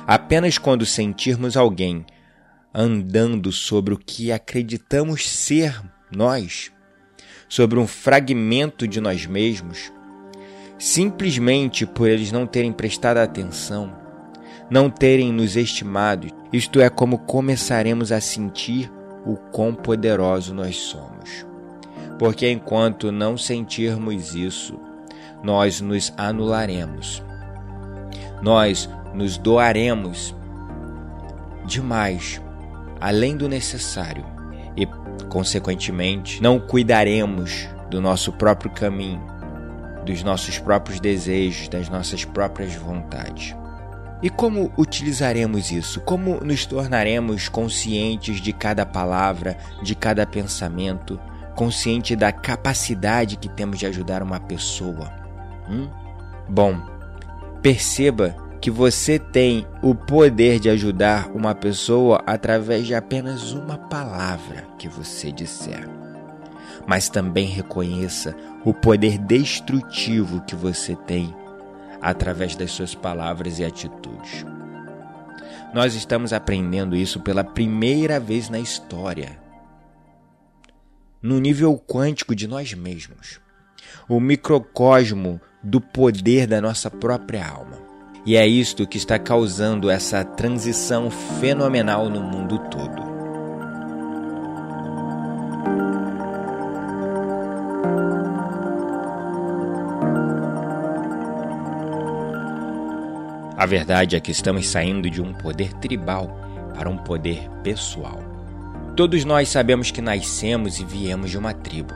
Apenas 0.08 0.58
quando 0.58 0.86
sentirmos 0.86 1.58
alguém 1.58 2.06
andando 2.74 3.52
sobre 3.52 3.94
o 3.94 3.98
que 3.98 4.32
acreditamos 4.32 5.28
ser 5.28 5.82
nós, 6.12 6.72
sobre 7.48 7.80
um 7.80 7.88
fragmento 7.88 8.88
de 8.88 9.02
nós 9.02 9.26
mesmos, 9.26 9.92
simplesmente 10.78 11.86
por 11.86 12.08
eles 12.10 12.32
não 12.32 12.46
terem 12.46 12.72
prestado 12.72 13.18
atenção, 13.18 13.96
não 14.70 14.90
terem 14.90 15.32
nos 15.32 15.56
estimado. 15.56 16.28
Isto 16.52 16.82
é 16.82 16.90
como 16.90 17.20
começaremos 17.20 18.12
a 18.12 18.20
sentir 18.20 18.92
o 19.26 19.36
quão 19.36 19.74
poderoso 19.74 20.54
nós 20.54 20.76
somos. 20.76 21.46
Porque 22.20 22.50
enquanto 22.50 23.12
não 23.12 23.38
sentirmos 23.38 24.36
isso, 24.36 24.80
nós 25.44 25.82
nos 25.82 26.14
anularemos. 26.18 27.24
Nós 28.42 28.90
nos 29.16 29.38
doaremos 29.38 30.36
demais, 31.66 32.42
além 33.00 33.36
do 33.36 33.50
necessário, 33.50 34.26
e, 34.78 34.86
consequentemente, 35.30 36.42
não 36.42 36.60
cuidaremos 36.60 37.68
do 37.90 38.02
nosso 38.02 38.32
próprio 38.34 38.70
caminho 38.72 39.36
dos 40.06 40.24
nossos 40.24 40.60
próprios 40.60 41.00
desejos, 41.00 41.68
das 41.68 41.90
nossas 41.90 42.24
próprias 42.24 42.76
vontades. 42.76 43.56
E 44.22 44.30
como 44.30 44.72
utilizaremos 44.78 45.72
isso? 45.72 46.00
Como 46.02 46.40
nos 46.42 46.66
tornaremos 46.66 47.50
conscientes 47.50 48.40
de 48.40 48.54
cada 48.54 48.86
palavra, 48.86 49.58
de 49.84 49.94
cada 49.94 50.26
pensamento, 50.26 51.20
consciente 51.56 52.16
da 52.16 52.32
capacidade 52.32 53.36
que 53.36 53.50
temos 53.50 53.80
de 53.80 53.86
ajudar 53.86 54.24
uma 54.24 54.40
pessoa? 54.40 55.12
Hum? 55.70 55.90
Bom, 56.48 56.80
perceba 57.62 58.36
que 58.66 58.72
você 58.72 59.20
tem 59.20 59.64
o 59.80 59.94
poder 59.94 60.60
de 60.60 60.72
ajudar 60.72 61.30
uma 61.36 61.54
pessoa 61.54 62.24
através 62.26 62.88
de 62.88 62.96
apenas 62.96 63.52
uma 63.52 63.78
palavra 63.78 64.68
que 64.80 64.90
você 64.90 65.32
disser 65.32 65.88
mas 66.88 67.08
também 67.08 67.46
reconheça 67.46 68.36
o 68.64 68.74
poder 68.74 69.20
destrutivo 69.20 70.42
que 70.42 70.56
você 70.56 70.96
tem 70.96 71.32
através 72.02 72.56
das 72.56 72.72
suas 72.72 72.96
palavras 72.96 73.60
e 73.60 73.64
atitudes. 73.64 74.44
Nós 75.72 75.94
estamos 75.94 76.34
aprendendo 76.34 76.96
isso 76.96 77.20
pela 77.20 77.44
primeira 77.44 78.20
vez 78.20 78.50
na 78.50 78.60
história, 78.60 79.40
no 81.22 81.40
nível 81.40 81.78
quântico 81.78 82.36
de 82.36 82.48
nós 82.48 82.74
mesmos. 82.74 83.40
o 84.10 84.20
microcosmo 84.20 85.40
do 85.62 85.80
poder 85.80 86.48
da 86.48 86.60
nossa 86.60 86.90
própria 86.90 87.48
alma. 87.48 87.85
E 88.26 88.36
é 88.36 88.48
isto 88.48 88.88
que 88.88 88.98
está 88.98 89.20
causando 89.20 89.88
essa 89.88 90.24
transição 90.24 91.12
fenomenal 91.12 92.10
no 92.10 92.22
mundo 92.22 92.58
todo. 92.72 93.04
A 103.56 103.66
verdade 103.68 104.16
é 104.16 104.20
que 104.20 104.32
estamos 104.32 104.68
saindo 104.68 105.08
de 105.08 105.22
um 105.22 105.32
poder 105.32 105.72
tribal 105.76 106.28
para 106.74 106.90
um 106.90 106.98
poder 106.98 107.48
pessoal. 107.64 108.20
Todos 108.96 109.24
nós 109.24 109.50
sabemos 109.50 109.92
que 109.92 110.02
nascemos 110.02 110.80
e 110.80 110.84
viemos 110.84 111.30
de 111.30 111.38
uma 111.38 111.54
tribo. 111.54 111.94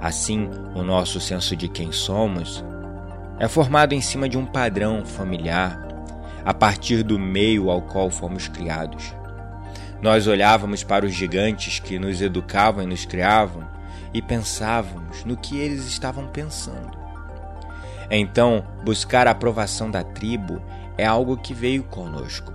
Assim, 0.00 0.48
o 0.74 0.82
nosso 0.82 1.20
senso 1.20 1.54
de 1.54 1.68
quem 1.68 1.92
somos 1.92 2.64
é 3.38 3.48
formado 3.48 3.92
em 3.94 4.00
cima 4.00 4.28
de 4.28 4.36
um 4.36 4.46
padrão 4.46 5.04
familiar, 5.04 5.80
a 6.44 6.52
partir 6.52 7.02
do 7.02 7.18
meio 7.18 7.70
ao 7.70 7.82
qual 7.82 8.10
fomos 8.10 8.48
criados. 8.48 9.14
Nós 10.00 10.26
olhávamos 10.26 10.82
para 10.82 11.06
os 11.06 11.12
gigantes 11.12 11.78
que 11.78 11.98
nos 11.98 12.20
educavam 12.20 12.82
e 12.82 12.86
nos 12.86 13.04
criavam 13.04 13.68
e 14.12 14.20
pensávamos 14.20 15.24
no 15.24 15.36
que 15.36 15.58
eles 15.58 15.86
estavam 15.86 16.26
pensando. 16.26 16.98
Então, 18.10 18.64
buscar 18.84 19.26
a 19.26 19.30
aprovação 19.30 19.90
da 19.90 20.02
tribo 20.02 20.60
é 20.98 21.06
algo 21.06 21.36
que 21.36 21.54
veio 21.54 21.84
conosco. 21.84 22.52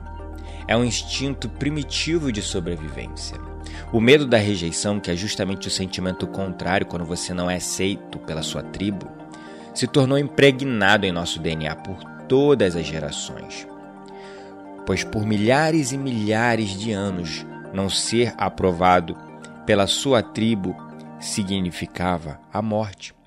É 0.68 0.76
um 0.76 0.84
instinto 0.84 1.48
primitivo 1.48 2.32
de 2.32 2.42
sobrevivência. 2.42 3.38
O 3.92 4.02
medo 4.02 4.28
da 4.28 4.38
rejeição, 4.38 5.00
que 5.00 5.10
é 5.10 5.16
justamente 5.16 5.68
o 5.68 5.72
sentimento 5.72 6.28
contrário 6.28 6.86
quando 6.86 7.06
você 7.06 7.34
não 7.34 7.50
é 7.50 7.56
aceito 7.56 8.20
pela 8.20 8.44
sua 8.44 8.62
tribo, 8.62 9.17
se 9.78 9.88
tornou 9.88 10.18
impregnado 10.18 11.06
em 11.06 11.12
nosso 11.12 11.40
DNA 11.40 11.76
por 11.76 12.04
todas 12.28 12.76
as 12.76 12.86
gerações. 12.86 13.68
Pois 14.86 15.04
por 15.04 15.26
milhares 15.26 15.92
e 15.92 15.98
milhares 15.98 16.78
de 16.78 16.92
anos, 16.92 17.46
não 17.74 17.90
ser 17.90 18.34
aprovado 18.38 19.18
pela 19.66 19.86
sua 19.88 20.24
tribo 20.24 20.76
significava 21.20 22.40
a 22.52 22.62
morte 22.62 23.18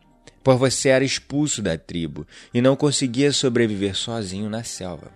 pois 0.43 0.59
você 0.59 0.89
era 0.89 1.05
expulso 1.05 1.63
da 1.63 1.77
tribo 1.77 2.27
e 2.53 2.61
não 2.61 2.77
conseguia 2.77 3.33
sobreviver 3.33 3.95
sozinho 3.95 4.49
na 4.49 4.65
selva. 4.65 5.13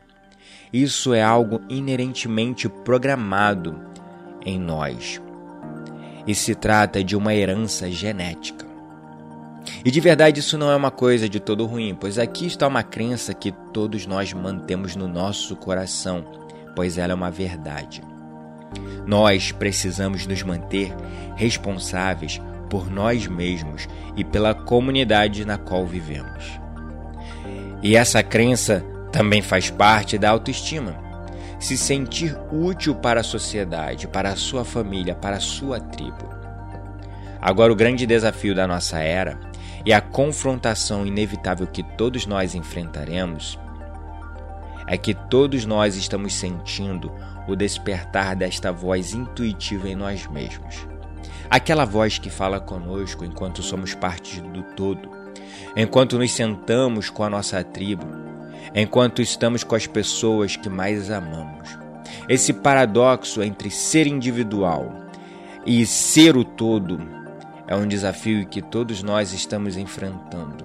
Isso 0.72 1.14
é 1.14 1.22
algo 1.22 1.60
inerentemente 1.68 2.68
programado 2.68 3.80
em 4.44 4.58
nós. 4.58 5.20
E 6.26 6.34
se 6.34 6.54
trata 6.54 7.02
de 7.02 7.16
uma 7.16 7.34
herança 7.34 7.90
genética. 7.90 8.63
E 9.84 9.90
de 9.90 10.00
verdade 10.00 10.40
isso 10.40 10.58
não 10.58 10.70
é 10.70 10.76
uma 10.76 10.90
coisa 10.90 11.28
de 11.28 11.40
todo 11.40 11.66
ruim, 11.66 11.96
pois 11.98 12.18
aqui 12.18 12.46
está 12.46 12.66
uma 12.66 12.82
crença 12.82 13.34
que 13.34 13.52
todos 13.72 14.06
nós 14.06 14.32
mantemos 14.32 14.96
no 14.96 15.08
nosso 15.08 15.56
coração, 15.56 16.24
pois 16.74 16.98
ela 16.98 17.12
é 17.12 17.14
uma 17.14 17.30
verdade. 17.30 18.02
Nós 19.06 19.52
precisamos 19.52 20.26
nos 20.26 20.42
manter 20.42 20.94
responsáveis 21.36 22.40
por 22.68 22.90
nós 22.90 23.26
mesmos 23.26 23.86
e 24.16 24.24
pela 24.24 24.54
comunidade 24.54 25.44
na 25.44 25.58
qual 25.58 25.86
vivemos. 25.86 26.58
E 27.82 27.96
essa 27.96 28.22
crença 28.22 28.84
também 29.12 29.42
faz 29.42 29.70
parte 29.70 30.18
da 30.18 30.30
autoestima. 30.30 30.96
Se 31.60 31.76
sentir 31.76 32.36
útil 32.50 32.94
para 32.94 33.20
a 33.20 33.24
sociedade, 33.24 34.08
para 34.08 34.30
a 34.30 34.36
sua 34.36 34.64
família, 34.64 35.14
para 35.14 35.36
a 35.36 35.40
sua 35.40 35.80
tribo. 35.80 36.28
Agora, 37.40 37.72
o 37.72 37.76
grande 37.76 38.06
desafio 38.06 38.54
da 38.54 38.66
nossa 38.66 38.98
era 38.98 39.38
e 39.84 39.92
a 39.92 40.00
confrontação 40.00 41.06
inevitável 41.06 41.66
que 41.66 41.82
todos 41.82 42.26
nós 42.26 42.54
enfrentaremos 42.54 43.58
é 44.86 44.96
que 44.96 45.14
todos 45.14 45.64
nós 45.64 45.96
estamos 45.96 46.34
sentindo 46.34 47.12
o 47.48 47.56
despertar 47.56 48.36
desta 48.36 48.70
voz 48.72 49.14
intuitiva 49.14 49.88
em 49.88 49.94
nós 49.94 50.26
mesmos 50.26 50.86
aquela 51.50 51.84
voz 51.84 52.18
que 52.18 52.30
fala 52.30 52.60
conosco 52.60 53.24
enquanto 53.24 53.62
somos 53.62 53.94
parte 53.94 54.40
do 54.40 54.62
todo, 54.74 55.08
enquanto 55.76 56.18
nos 56.18 56.32
sentamos 56.32 57.10
com 57.10 57.24
a 57.24 57.30
nossa 57.30 57.62
tribo, 57.62 58.06
enquanto 58.74 59.22
estamos 59.22 59.62
com 59.62 59.74
as 59.74 59.86
pessoas 59.86 60.56
que 60.56 60.68
mais 60.68 61.10
amamos. 61.10 61.78
Esse 62.28 62.52
paradoxo 62.52 63.42
entre 63.42 63.70
ser 63.70 64.06
individual 64.06 64.92
e 65.66 65.84
ser 65.86 66.36
o 66.36 66.44
todo 66.44 67.23
é 67.66 67.74
um 67.74 67.86
desafio 67.86 68.46
que 68.46 68.60
todos 68.60 69.02
nós 69.02 69.32
estamos 69.32 69.76
enfrentando. 69.76 70.64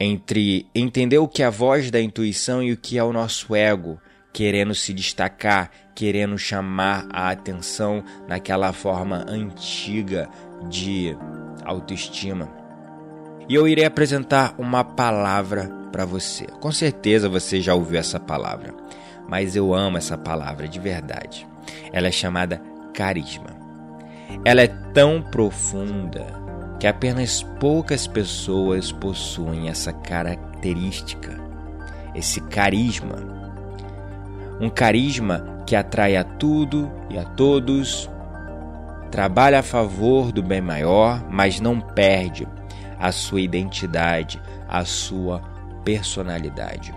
Entre 0.00 0.66
entender 0.74 1.18
o 1.18 1.26
que 1.26 1.42
é 1.42 1.46
a 1.46 1.50
voz 1.50 1.90
da 1.90 2.00
intuição 2.00 2.62
e 2.62 2.72
o 2.72 2.76
que 2.76 2.98
é 2.98 3.02
o 3.02 3.12
nosso 3.12 3.54
ego, 3.54 4.00
querendo 4.32 4.74
se 4.74 4.94
destacar, 4.94 5.70
querendo 5.94 6.38
chamar 6.38 7.08
a 7.12 7.30
atenção 7.30 8.04
naquela 8.28 8.72
forma 8.72 9.24
antiga 9.28 10.28
de 10.68 11.16
autoestima. 11.64 12.48
E 13.48 13.54
eu 13.54 13.66
irei 13.66 13.84
apresentar 13.84 14.54
uma 14.58 14.84
palavra 14.84 15.68
para 15.90 16.04
você. 16.04 16.44
Com 16.60 16.70
certeza 16.70 17.28
você 17.28 17.60
já 17.60 17.74
ouviu 17.74 17.98
essa 17.98 18.20
palavra, 18.20 18.72
mas 19.28 19.56
eu 19.56 19.74
amo 19.74 19.96
essa 19.96 20.16
palavra 20.16 20.68
de 20.68 20.78
verdade. 20.78 21.46
Ela 21.92 22.06
é 22.06 22.12
chamada 22.12 22.62
carisma. 22.94 23.57
Ela 24.44 24.62
é 24.62 24.68
tão 24.92 25.22
profunda 25.22 26.26
que 26.78 26.86
apenas 26.86 27.42
poucas 27.60 28.06
pessoas 28.06 28.92
possuem 28.92 29.68
essa 29.68 29.92
característica, 29.92 31.36
esse 32.14 32.40
carisma 32.42 33.38
um 34.60 34.68
carisma 34.68 35.62
que 35.64 35.76
atrai 35.76 36.16
a 36.16 36.24
tudo 36.24 36.90
e 37.08 37.16
a 37.16 37.24
todos, 37.24 38.10
trabalha 39.10 39.60
a 39.60 39.62
favor 39.62 40.32
do 40.32 40.42
bem 40.42 40.60
maior, 40.60 41.24
mas 41.30 41.60
não 41.60 41.80
perde 41.80 42.46
a 42.98 43.12
sua 43.12 43.40
identidade, 43.40 44.40
a 44.68 44.84
sua 44.84 45.40
personalidade. 45.84 46.92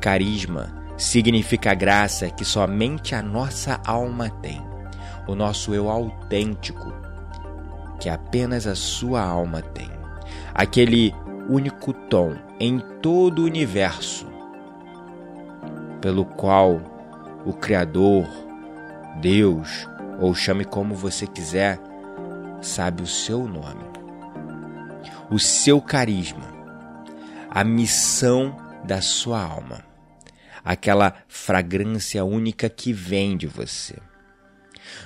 Carisma 0.00 0.74
significa 0.96 1.74
graça 1.74 2.30
que 2.30 2.44
somente 2.44 3.14
a 3.14 3.20
nossa 3.20 3.78
alma 3.84 4.30
tem, 4.30 4.62
o 5.26 5.34
nosso 5.34 5.74
eu 5.74 5.88
autêntico, 5.90 6.92
que 8.00 8.08
apenas 8.08 8.66
a 8.66 8.74
sua 8.74 9.22
alma 9.22 9.62
tem. 9.62 9.90
Aquele 10.54 11.14
único 11.48 11.92
tom 11.92 12.34
em 12.58 12.78
todo 13.00 13.40
o 13.40 13.44
universo 13.44 14.26
pelo 16.00 16.26
qual 16.26 16.80
o 17.46 17.52
Criador, 17.54 18.26
Deus, 19.22 19.88
ou 20.20 20.34
chame 20.34 20.64
como 20.64 20.94
você 20.94 21.26
quiser, 21.26 21.80
sabe 22.60 23.02
o 23.02 23.06
seu 23.06 23.48
nome, 23.48 23.84
o 25.30 25.38
seu 25.38 25.80
carisma, 25.80 26.44
a 27.50 27.64
missão 27.64 28.54
da 28.84 29.00
sua 29.00 29.42
alma, 29.42 29.82
aquela 30.62 31.14
fragrância 31.26 32.22
única 32.22 32.68
que 32.68 32.92
vem 32.92 33.34
de 33.34 33.46
você. 33.46 33.96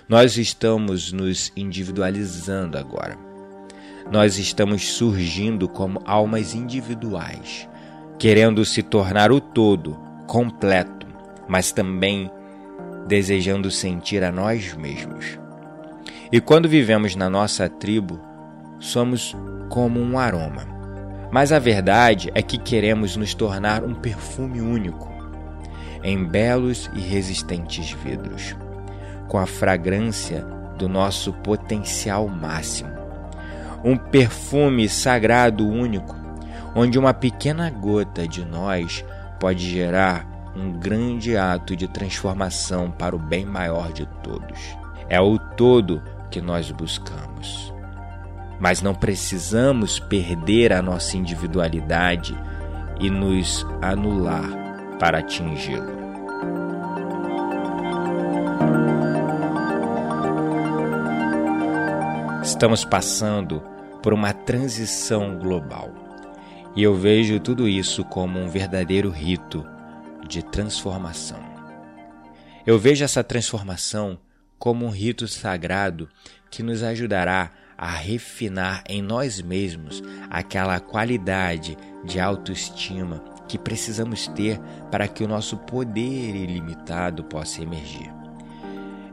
Nós 0.09 0.37
estamos 0.37 1.13
nos 1.13 1.53
individualizando 1.57 2.79
agora. 2.79 3.19
Nós 4.11 4.39
estamos 4.39 4.89
surgindo 4.93 5.69
como 5.69 6.01
almas 6.05 6.55
individuais, 6.55 7.69
querendo 8.19 8.65
se 8.65 8.83
tornar 8.83 9.31
o 9.31 9.41
todo 9.41 9.99
completo, 10.27 11.07
mas 11.47 11.73
também 11.73 12.31
desejando 13.07 13.71
sentir 13.71 14.25
a 14.25 14.33
nós 14.33 14.75
mesmos. 14.75 15.39
E 16.31 16.41
quando 16.41 16.69
vivemos 16.69 17.17
na 17.17 17.29
nossa 17.31 17.69
tribo, 17.69 18.21
somos 18.79 19.35
como 19.69 20.01
um 20.01 20.19
aroma. 20.19 20.67
Mas 21.31 21.53
a 21.53 21.59
verdade 21.59 22.31
é 22.35 22.43
que 22.43 22.59
queremos 22.59 23.17
nos 23.17 23.35
tornar 23.35 23.85
um 23.85 23.95
perfume 23.95 24.61
único, 24.61 25.09
em 26.03 26.25
belos 26.25 26.91
e 26.95 27.01
resistentes 27.01 27.91
vidros, 27.91 28.57
com 29.29 29.39
a 29.39 29.47
fragrância 29.47 30.45
do 30.77 30.89
nosso 30.89 31.33
potencial 31.33 32.27
máximo. 32.29 32.91
Um 33.85 33.97
perfume 33.97 34.89
sagrado 34.89 35.69
único, 35.69 36.17
onde 36.75 36.99
uma 36.99 37.15
pequena 37.15 37.71
gota 37.71 38.27
de 38.27 38.45
nós 38.45 39.05
pode 39.39 39.69
gerar 39.71 40.27
um 40.57 40.73
grande 40.73 41.37
ato 41.37 41.77
de 41.77 41.87
transformação 41.87 42.91
para 42.91 43.15
o 43.15 43.19
bem 43.19 43.45
maior 43.45 43.93
de 43.93 44.07
todos. 44.23 44.77
É 45.09 45.21
o 45.21 45.39
todo 45.39 46.03
que 46.31 46.41
nós 46.41 46.71
buscamos. 46.71 47.73
Mas 48.59 48.83
não 48.83 48.95
precisamos 48.95 50.01
perder 50.01 50.73
a 50.73 50.83
nossa 50.83 51.17
individualidade 51.17 52.37
e 52.99 53.09
nos 53.09 53.65
anular 53.81 54.51
para 54.99 55.19
atingi-lo. 55.19 56.08
Estamos 62.59 62.85
passando 62.85 63.63
por 64.03 64.13
uma 64.13 64.33
transição 64.33 65.39
global. 65.39 65.95
E 66.75 66.83
eu 66.83 66.93
vejo 66.93 67.39
tudo 67.39 67.69
isso 67.69 68.05
como 68.05 68.37
um 68.37 68.49
verdadeiro 68.49 69.11
rito 69.11 69.65
de 70.27 70.43
transformação. 70.43 71.39
Eu 72.67 72.77
vejo 72.77 73.05
essa 73.05 73.23
transformação 73.23 74.19
como 74.59 74.85
um 74.85 74.91
rito 74.91 75.29
sagrado 75.29 76.09
que 76.51 76.65
nos 76.65 76.83
ajudará 76.83 77.53
a 77.77 77.93
refinar 77.93 78.83
em 78.89 79.01
nós 79.01 79.41
mesmos 79.41 80.03
aquela 80.29 80.81
qualidade 80.81 81.79
de 82.03 82.19
autoestima 82.19 83.23
que 83.47 83.57
precisamos 83.57 84.27
ter 84.27 84.59
para 84.91 85.07
que 85.07 85.23
o 85.23 85.29
nosso 85.29 85.57
poder 85.59 86.35
ilimitado 86.35 87.23
possa 87.23 87.63
emergir. 87.63 88.13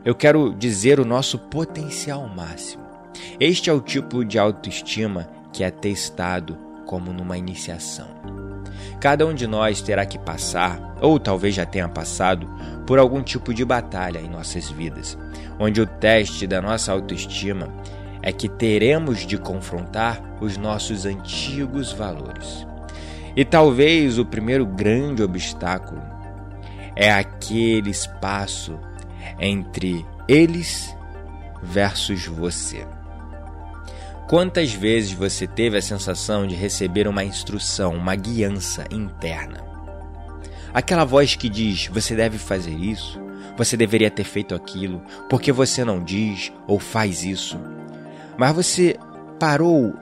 Eu 0.04 0.16
quero 0.16 0.52
dizer 0.52 0.98
o 0.98 1.04
nosso 1.04 1.38
potencial 1.38 2.28
máximo. 2.28 2.85
Este 3.38 3.70
é 3.70 3.72
o 3.72 3.80
tipo 3.80 4.24
de 4.24 4.38
autoestima 4.38 5.28
que 5.52 5.64
é 5.64 5.70
testado 5.70 6.56
como 6.86 7.12
numa 7.12 7.36
iniciação. 7.36 8.08
Cada 9.00 9.26
um 9.26 9.34
de 9.34 9.46
nós 9.46 9.82
terá 9.82 10.06
que 10.06 10.18
passar, 10.18 10.96
ou 11.00 11.18
talvez 11.18 11.54
já 11.54 11.66
tenha 11.66 11.88
passado, 11.88 12.48
por 12.86 12.98
algum 12.98 13.22
tipo 13.22 13.52
de 13.52 13.64
batalha 13.64 14.18
em 14.18 14.28
nossas 14.28 14.70
vidas, 14.70 15.18
onde 15.58 15.80
o 15.80 15.86
teste 15.86 16.46
da 16.46 16.62
nossa 16.62 16.92
autoestima 16.92 17.68
é 18.22 18.32
que 18.32 18.48
teremos 18.48 19.26
de 19.26 19.38
confrontar 19.38 20.20
os 20.40 20.56
nossos 20.56 21.04
antigos 21.04 21.92
valores. 21.92 22.66
E 23.36 23.44
talvez 23.44 24.18
o 24.18 24.24
primeiro 24.24 24.64
grande 24.64 25.22
obstáculo 25.22 26.02
é 26.94 27.12
aquele 27.12 27.90
espaço 27.90 28.78
entre 29.38 30.04
eles 30.26 30.96
versus 31.62 32.26
você. 32.26 32.86
Quantas 34.28 34.72
vezes 34.72 35.12
você 35.12 35.46
teve 35.46 35.78
a 35.78 35.82
sensação 35.82 36.48
de 36.48 36.54
receber 36.56 37.06
uma 37.06 37.22
instrução, 37.22 37.94
uma 37.94 38.16
guiança 38.16 38.84
interna? 38.90 39.64
Aquela 40.74 41.04
voz 41.04 41.36
que 41.36 41.48
diz: 41.48 41.86
você 41.86 42.16
deve 42.16 42.36
fazer 42.36 42.74
isso, 42.74 43.20
você 43.56 43.76
deveria 43.76 44.10
ter 44.10 44.24
feito 44.24 44.52
aquilo, 44.52 45.00
porque 45.30 45.52
você 45.52 45.84
não 45.84 46.02
diz 46.02 46.52
ou 46.66 46.80
faz 46.80 47.22
isso. 47.22 47.56
Mas 48.36 48.52
você 48.52 48.96
parou 49.38 49.94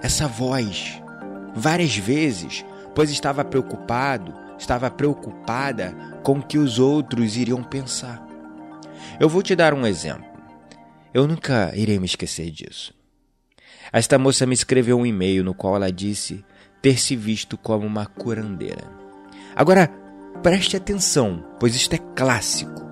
essa 0.00 0.26
voz 0.26 0.98
várias 1.54 1.94
vezes, 1.94 2.64
pois 2.94 3.10
estava 3.10 3.44
preocupado, 3.44 4.32
estava 4.58 4.90
preocupada 4.90 5.94
com 6.22 6.38
o 6.38 6.42
que 6.42 6.56
os 6.56 6.78
outros 6.78 7.36
iriam 7.36 7.62
pensar. 7.62 8.26
Eu 9.20 9.28
vou 9.28 9.42
te 9.42 9.54
dar 9.54 9.74
um 9.74 9.86
exemplo. 9.86 10.24
Eu 11.12 11.26
nunca 11.26 11.72
irei 11.74 11.98
me 11.98 12.06
esquecer 12.06 12.50
disso. 12.50 12.98
Esta 13.92 14.18
moça 14.18 14.46
me 14.46 14.54
escreveu 14.54 14.98
um 14.98 15.06
e-mail 15.06 15.42
no 15.42 15.54
qual 15.54 15.76
ela 15.76 15.90
disse 15.90 16.44
ter 16.80 16.98
se 16.98 17.16
visto 17.16 17.58
como 17.58 17.86
uma 17.86 18.06
curandeira. 18.06 18.84
Agora, 19.54 19.88
preste 20.42 20.76
atenção, 20.76 21.44
pois 21.58 21.74
isto 21.74 21.94
é 21.94 21.98
clássico. 21.98 22.88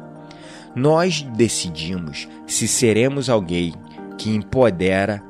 Nós 0.75 1.23
decidimos 1.23 2.29
se 2.47 2.69
seremos 2.69 3.31
alguém 3.31 3.75
que 4.19 4.31
empodera 4.31 5.23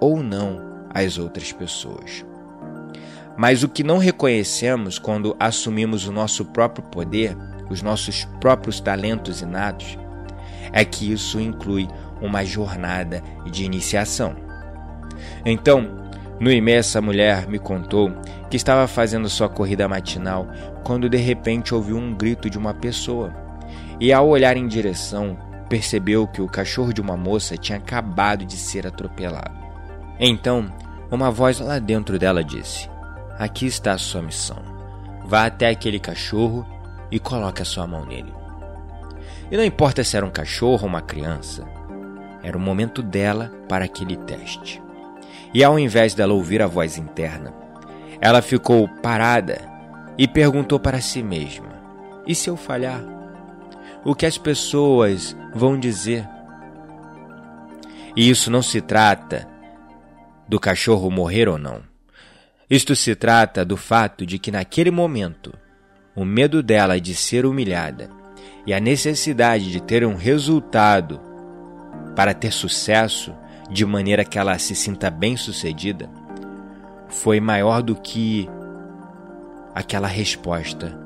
ou 0.00 0.22
não 0.22 0.64
as 0.94 1.18
outras 1.18 1.52
pessoas. 1.52 2.24
Mas 3.36 3.62
o 3.62 3.68
que 3.68 3.84
não 3.84 3.98
reconhecemos 3.98 4.98
quando 4.98 5.36
assumimos 5.38 6.06
o 6.06 6.12
nosso 6.12 6.44
próprio 6.44 6.84
poder, 6.86 7.36
os 7.68 7.82
nossos 7.82 8.24
próprios 8.40 8.80
talentos 8.80 9.42
inatos, 9.42 9.98
é 10.72 10.84
que 10.84 11.12
isso 11.12 11.38
inclui 11.38 11.86
uma 12.20 12.44
jornada 12.44 13.22
de 13.50 13.64
iniciação. 13.64 14.45
Então, 15.44 16.06
no 16.38 16.50
essa 16.70 17.00
mulher 17.00 17.48
me 17.48 17.58
contou 17.58 18.12
que 18.50 18.56
estava 18.56 18.86
fazendo 18.86 19.28
sua 19.28 19.48
corrida 19.48 19.88
matinal 19.88 20.46
quando 20.84 21.08
de 21.08 21.16
repente 21.16 21.74
ouviu 21.74 21.96
um 21.96 22.14
grito 22.14 22.50
de 22.50 22.58
uma 22.58 22.74
pessoa. 22.74 23.34
E 23.98 24.12
ao 24.12 24.28
olhar 24.28 24.56
em 24.56 24.66
direção, 24.66 25.36
percebeu 25.68 26.26
que 26.26 26.42
o 26.42 26.46
cachorro 26.46 26.92
de 26.92 27.00
uma 27.00 27.16
moça 27.16 27.56
tinha 27.56 27.78
acabado 27.78 28.44
de 28.44 28.56
ser 28.56 28.86
atropelado. 28.86 29.56
Então, 30.20 30.70
uma 31.10 31.30
voz 31.30 31.58
lá 31.58 31.78
dentro 31.78 32.18
dela 32.18 32.44
disse: 32.44 32.88
Aqui 33.38 33.66
está 33.66 33.92
a 33.92 33.98
sua 33.98 34.22
missão. 34.22 34.62
Vá 35.24 35.46
até 35.46 35.68
aquele 35.68 35.98
cachorro 35.98 36.66
e 37.10 37.18
coloque 37.18 37.62
a 37.62 37.64
sua 37.64 37.86
mão 37.86 38.04
nele. 38.04 38.32
E 39.50 39.56
não 39.56 39.64
importa 39.64 40.04
se 40.04 40.16
era 40.16 40.26
um 40.26 40.30
cachorro 40.30 40.82
ou 40.82 40.88
uma 40.88 41.00
criança, 41.00 41.64
era 42.42 42.56
o 42.56 42.60
momento 42.60 43.02
dela 43.02 43.50
para 43.68 43.84
aquele 43.84 44.16
teste. 44.16 44.85
E 45.56 45.64
ao 45.64 45.78
invés 45.78 46.12
dela 46.12 46.34
ouvir 46.34 46.60
a 46.60 46.66
voz 46.66 46.98
interna, 46.98 47.54
ela 48.20 48.42
ficou 48.42 48.86
parada 49.00 49.58
e 50.18 50.28
perguntou 50.28 50.78
para 50.78 51.00
si 51.00 51.22
mesma: 51.22 51.70
E 52.26 52.34
se 52.34 52.50
eu 52.50 52.56
falhar? 52.56 53.16
o 54.08 54.14
que 54.14 54.24
as 54.24 54.38
pessoas 54.38 55.36
vão 55.52 55.76
dizer. 55.76 56.24
E 58.14 58.30
isso 58.30 58.52
não 58.52 58.62
se 58.62 58.80
trata 58.80 59.48
do 60.48 60.60
cachorro 60.60 61.10
morrer 61.10 61.48
ou 61.48 61.58
não. 61.58 61.82
Isto 62.70 62.94
se 62.94 63.16
trata 63.16 63.64
do 63.64 63.76
fato 63.76 64.24
de 64.24 64.38
que 64.38 64.52
naquele 64.52 64.92
momento 64.92 65.52
o 66.14 66.24
medo 66.24 66.62
dela 66.62 67.00
de 67.00 67.16
ser 67.16 67.44
humilhada 67.44 68.08
e 68.64 68.72
a 68.72 68.78
necessidade 68.78 69.72
de 69.72 69.82
ter 69.82 70.06
um 70.06 70.14
resultado 70.14 71.20
para 72.14 72.32
ter 72.32 72.52
sucesso 72.52 73.34
de 73.70 73.84
maneira 73.84 74.24
que 74.24 74.38
ela 74.38 74.58
se 74.58 74.74
sinta 74.74 75.10
bem-sucedida 75.10 76.08
foi 77.08 77.40
maior 77.40 77.82
do 77.82 77.94
que 77.94 78.48
aquela 79.74 80.08
resposta. 80.08 80.98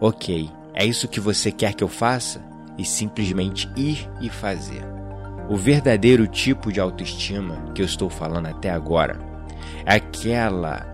Ok, 0.00 0.50
é 0.72 0.84
isso 0.84 1.08
que 1.08 1.20
você 1.20 1.50
quer 1.52 1.74
que 1.74 1.84
eu 1.84 1.88
faça? 1.88 2.42
E 2.76 2.84
simplesmente 2.84 3.70
ir 3.76 4.08
e 4.20 4.28
fazer. 4.28 4.84
O 5.48 5.56
verdadeiro 5.56 6.26
tipo 6.26 6.72
de 6.72 6.80
autoestima 6.80 7.56
que 7.74 7.82
eu 7.82 7.86
estou 7.86 8.10
falando 8.10 8.46
até 8.46 8.70
agora 8.70 9.18
é 9.86 9.94
aquela 9.94 10.86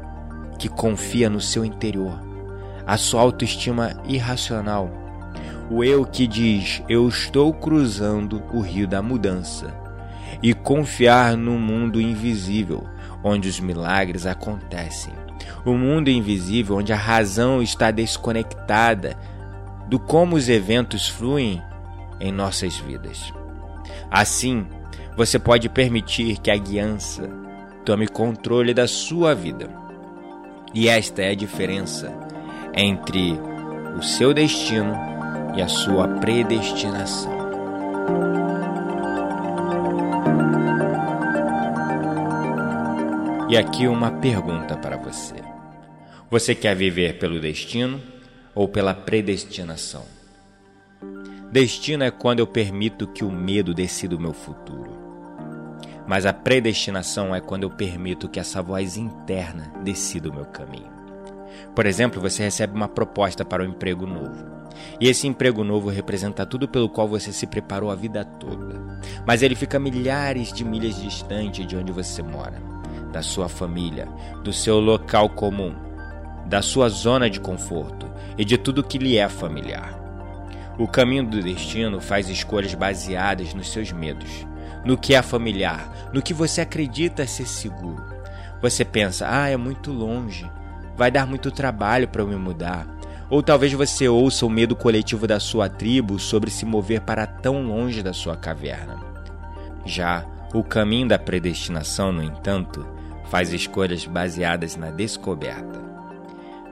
que 0.59 0.69
confia 0.69 1.31
no 1.31 1.41
seu 1.41 1.65
interior, 1.65 2.21
a 2.87 2.97
sua 2.97 3.23
autoestima 3.23 4.03
irracional. 4.07 4.91
O 5.71 5.83
eu 5.85 6.05
que 6.05 6.27
diz: 6.27 6.83
Eu 6.89 7.09
estou 7.09 7.55
cruzando 7.55 8.43
o 8.53 8.61
rio 8.61 8.87
da 8.87 9.01
mudança. 9.01 9.80
E 10.43 10.55
confiar 10.55 11.37
no 11.37 11.59
mundo 11.59 12.01
invisível, 12.01 12.87
onde 13.23 13.49
os 13.49 13.61
milagres 13.61 14.27
acontecem. 14.27 15.13
O 15.65 15.75
mundo 15.75 16.09
invisível 16.09 16.77
onde 16.77 16.93
a 16.93 16.97
razão 16.97 17.63
está 17.63 17.91
desconectada 17.91 19.17
do 19.89 19.99
como 19.99 20.37
os 20.37 20.49
eventos 20.49 21.09
fluem 21.09 21.63
em 22.19 22.33
nossas 22.33 22.77
vidas. 22.77 23.33
Assim, 24.11 24.67
você 25.17 25.39
pode 25.39 25.69
permitir 25.69 26.39
que 26.39 26.51
a 26.51 26.57
guiança 26.57 27.29
tome 27.85 28.07
controle 28.07 28.73
da 28.73 28.87
sua 28.87 29.35
vida. 29.35 29.69
E 30.73 30.89
esta 30.89 31.23
é 31.23 31.31
a 31.31 31.35
diferença 31.35 32.13
entre 32.75 33.33
o 33.99 34.03
seu 34.03 34.33
destino 34.33 34.95
e 35.57 35.63
a 35.63 35.69
sua 35.69 36.07
predestinação. 36.07 37.40
E 43.51 43.57
aqui 43.57 43.89
uma 43.89 44.13
pergunta 44.13 44.77
para 44.77 44.97
você: 44.97 45.35
Você 46.31 46.55
quer 46.55 46.77
viver 46.77 47.19
pelo 47.19 47.41
destino 47.41 48.01
ou 48.55 48.69
pela 48.69 48.95
predestinação. 48.95 50.05
Destino 51.51 52.05
é 52.05 52.13
quando 52.13 52.39
eu 52.39 52.47
permito 52.47 53.09
que 53.09 53.25
o 53.25 53.33
medo 53.33 53.75
decida 53.75 54.15
o 54.15 54.21
meu 54.21 54.33
futuro. 54.33 54.93
Mas 56.07 56.27
a 56.27 56.33
predestinação 56.33 57.35
é 57.35 57.41
quando 57.41 57.65
eu 57.65 57.71
permito 57.71 58.29
que 58.29 58.39
essa 58.39 58.63
voz 58.63 58.97
interna 58.97 59.73
decida 59.83 60.31
o 60.31 60.33
meu 60.33 60.45
caminho. 60.45 60.93
Por 61.75 61.87
exemplo, 61.87 62.21
você 62.21 62.45
recebe 62.45 62.77
uma 62.77 62.89
proposta 62.89 63.45
para 63.45 63.65
um 63.65 63.71
emprego 63.71 64.07
novo. 64.07 64.47
E 65.01 65.09
esse 65.09 65.27
emprego 65.27 65.65
novo 65.65 65.89
representa 65.89 66.47
tudo 66.47 66.69
pelo 66.69 66.89
qual 66.89 67.09
você 67.09 67.33
se 67.33 67.49
preparou 67.49 67.91
a 67.91 67.97
vida 67.97 68.25
toda. 68.25 69.01
Mas 69.27 69.43
ele 69.43 69.57
fica 69.57 69.77
milhares 69.77 70.53
de 70.53 70.65
milhas 70.65 71.03
distante 71.03 71.67
de 71.67 71.77
onde 71.77 71.91
você 71.91 72.23
mora, 72.23 72.80
da 73.11 73.23
sua 73.23 73.49
família, 73.49 74.09
do 74.43 74.53
seu 74.53 74.79
local 74.81 75.29
comum, 75.29 75.75
da 76.47 76.63
sua 76.63 76.89
zona 76.89 77.29
de 77.29 77.41
conforto 77.41 78.11
e 78.39 78.45
de 78.45 78.57
tudo 78.57 78.83
que 78.83 78.99
lhe 78.99 79.17
é 79.17 79.29
familiar. 79.29 79.99
O 80.79 80.89
caminho 80.89 81.27
do 81.27 81.43
destino 81.43 82.01
faz 82.01 82.29
escolhas 82.29 82.75
baseadas 82.75 83.53
nos 83.53 83.71
seus 83.71 83.93
medos, 83.93 84.47
no 84.85 84.97
que 84.97 85.15
é 85.15 85.21
familiar, 85.21 86.11
no 86.13 86.23
que 86.23 86.33
você 86.33 86.63
acredita 86.63 87.27
ser 87.27 87.47
seguro. 87.47 88.03
Você 88.63 88.85
pensa, 88.85 89.27
ah, 89.29 89.49
é 89.49 89.57
muito 89.57 89.93
longe, 89.93 90.51
vai 90.97 91.11
dar 91.11 91.27
muito 91.27 91.51
trabalho 91.51 92.09
para 92.09 92.23
eu 92.23 92.29
me 92.29 92.37
mudar. 92.37 92.87
Ou 93.29 93.43
talvez 93.43 93.73
você 93.73 94.09
ouça 94.09 94.45
o 94.45 94.51
medo 94.51 94.75
coletivo 94.75 95.27
da 95.27 95.39
sua 95.39 95.69
tribo 95.69 96.19
sobre 96.19 96.51
se 96.51 96.65
mover 96.67 97.03
para 97.03 97.27
tão 97.27 97.63
longe 97.63 98.03
da 98.03 98.13
sua 98.13 98.37
caverna. 98.37 98.99
Já 99.85 100.25
O 100.53 100.65
caminho 100.65 101.07
da 101.07 101.17
predestinação, 101.17 102.11
no 102.11 102.25
entanto, 102.25 102.85
faz 103.31 103.53
escolhas 103.53 104.05
baseadas 104.05 104.77
na 104.77 104.91
descoberta. 104.91 105.81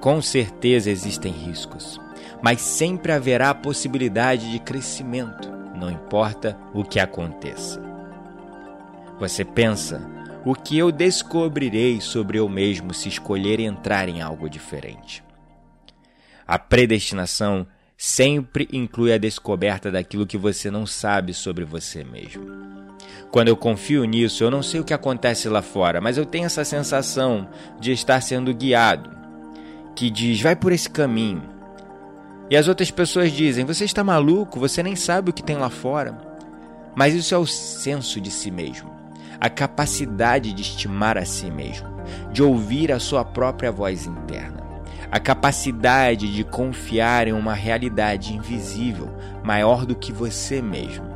Com 0.01 0.21
certeza 0.21 0.91
existem 0.91 1.33
riscos, 1.33 2.01
mas 2.43 2.61
sempre 2.61 3.13
haverá 3.13 3.51
a 3.51 3.55
possibilidade 3.55 4.51
de 4.51 4.59
crescimento, 4.59 5.51
não 5.75 5.89
importa 5.91 6.59
o 6.75 6.85
que 6.85 6.99
aconteça. 6.99 7.81
Você 9.21 9.45
pensa, 9.45 10.01
o 10.45 10.55
que 10.55 10.77
eu 10.77 10.91
descobrirei 10.91 12.01
sobre 12.01 12.39
eu 12.39 12.49
mesmo 12.49 12.93
se 12.93 13.09
escolher 13.09 13.61
entrar 13.61 14.09
em 14.09 14.21
algo 14.21 14.51
diferente? 14.51 15.23
A 16.47 16.59
predestinação 16.59 17.67
sempre 18.01 18.69
inclui 18.73 19.13
a 19.13 19.19
descoberta 19.19 19.91
daquilo 19.91 20.25
que 20.25 20.39
você 20.39 20.71
não 20.71 20.87
sabe 20.87 21.35
sobre 21.35 21.65
você 21.65 22.05
mesmo. 22.05 22.47
Quando 23.33 23.49
eu 23.49 23.57
confio 23.57 24.05
nisso, 24.05 24.45
eu 24.45 24.53
não 24.53 24.63
sei 24.63 24.79
o 24.79 24.85
que 24.85 24.95
acontece 24.95 25.49
lá 25.49 25.61
fora, 25.61 26.01
mas 26.01 26.17
eu 26.17 26.25
tenho 26.25 26.47
essa 26.47 26.65
sensação 26.65 27.49
de 27.81 27.91
estar 27.91 28.21
sendo 28.21 28.55
guiado, 28.55 29.11
que 29.97 30.09
diz: 30.09 30.41
vai 30.41 30.55
por 30.55 30.71
esse 30.71 30.89
caminho. 30.89 31.43
E 32.49 32.57
as 32.57 32.69
outras 32.69 32.91
pessoas 32.91 33.33
dizem: 33.33 33.65
você 33.65 33.85
está 33.85 34.05
maluco, 34.05 34.61
você 34.61 34.81
nem 34.81 34.95
sabe 34.95 35.31
o 35.31 35.33
que 35.33 35.43
tem 35.43 35.57
lá 35.57 35.69
fora. 35.69 36.17
Mas 36.95 37.15
isso 37.15 37.35
é 37.35 37.39
o 37.39 37.47
senso 37.47 38.21
de 38.21 38.31
si 38.31 38.51
mesmo, 38.51 38.91
a 39.41 39.51
capacidade 39.51 40.53
de 40.53 40.63
estimar 40.63 41.19
a 41.19 41.25
si 41.25 41.51
mesmo, 41.51 41.89
de 42.33 42.43
ouvir 42.45 42.93
a 42.93 43.01
sua 43.01 43.25
própria 43.25 43.73
voz 43.73 44.07
interna 44.07 44.68
a 45.11 45.19
capacidade 45.19 46.33
de 46.33 46.45
confiar 46.45 47.29
em 47.29 47.33
uma 47.33 47.55
realidade 47.55 48.35
invisível 48.35 49.15
maior 49.43 49.87
do 49.87 49.95
que 49.95 50.13
você 50.13 50.61
mesmo. 50.61 51.07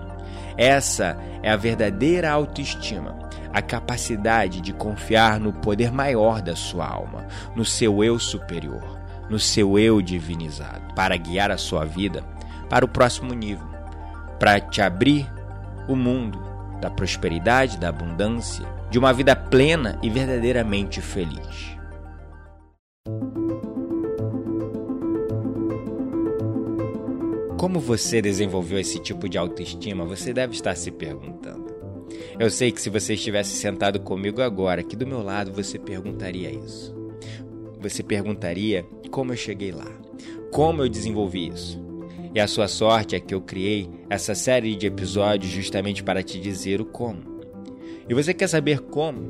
Essa 0.56 1.16
é 1.42 1.50
a 1.50 1.56
verdadeira 1.56 2.30
autoestima, 2.30 3.18
a 3.52 3.60
capacidade 3.60 4.60
de 4.60 4.72
confiar 4.72 5.38
no 5.38 5.52
poder 5.52 5.92
maior 5.92 6.40
da 6.40 6.56
sua 6.56 6.86
alma, 6.86 7.26
no 7.54 7.64
seu 7.64 8.02
eu 8.02 8.18
superior, 8.18 8.98
no 9.28 9.38
seu 9.38 9.78
eu 9.78 10.00
divinizado, 10.00 10.94
para 10.94 11.16
guiar 11.16 11.50
a 11.50 11.58
sua 11.58 11.84
vida 11.84 12.24
para 12.68 12.84
o 12.84 12.88
próximo 12.88 13.34
nível, 13.34 13.66
para 14.38 14.58
te 14.58 14.80
abrir 14.80 15.30
o 15.86 15.94
mundo 15.94 16.42
da 16.80 16.90
prosperidade, 16.90 17.78
da 17.78 17.90
abundância, 17.90 18.66
de 18.90 18.98
uma 18.98 19.12
vida 19.12 19.36
plena 19.36 19.98
e 20.02 20.10
verdadeiramente 20.10 21.00
feliz. 21.00 21.81
Como 27.62 27.78
você 27.78 28.20
desenvolveu 28.20 28.76
esse 28.76 28.98
tipo 28.98 29.28
de 29.28 29.38
autoestima, 29.38 30.04
você 30.04 30.32
deve 30.32 30.52
estar 30.52 30.74
se 30.74 30.90
perguntando. 30.90 31.72
Eu 32.36 32.50
sei 32.50 32.72
que 32.72 32.80
se 32.80 32.90
você 32.90 33.14
estivesse 33.14 33.54
sentado 33.54 34.00
comigo 34.00 34.42
agora, 34.42 34.80
aqui 34.80 34.96
do 34.96 35.06
meu 35.06 35.22
lado, 35.22 35.52
você 35.52 35.78
perguntaria 35.78 36.50
isso. 36.50 36.92
Você 37.80 38.02
perguntaria 38.02 38.84
como 39.12 39.32
eu 39.32 39.36
cheguei 39.36 39.70
lá, 39.70 39.86
como 40.50 40.82
eu 40.82 40.88
desenvolvi 40.88 41.50
isso. 41.50 41.80
E 42.34 42.40
a 42.40 42.48
sua 42.48 42.66
sorte 42.66 43.14
é 43.14 43.20
que 43.20 43.32
eu 43.32 43.40
criei 43.40 43.88
essa 44.10 44.34
série 44.34 44.74
de 44.74 44.88
episódios 44.88 45.52
justamente 45.52 46.02
para 46.02 46.20
te 46.20 46.40
dizer 46.40 46.80
o 46.80 46.84
como. 46.84 47.22
E 48.08 48.12
você 48.12 48.34
quer 48.34 48.48
saber 48.48 48.80
como? 48.80 49.22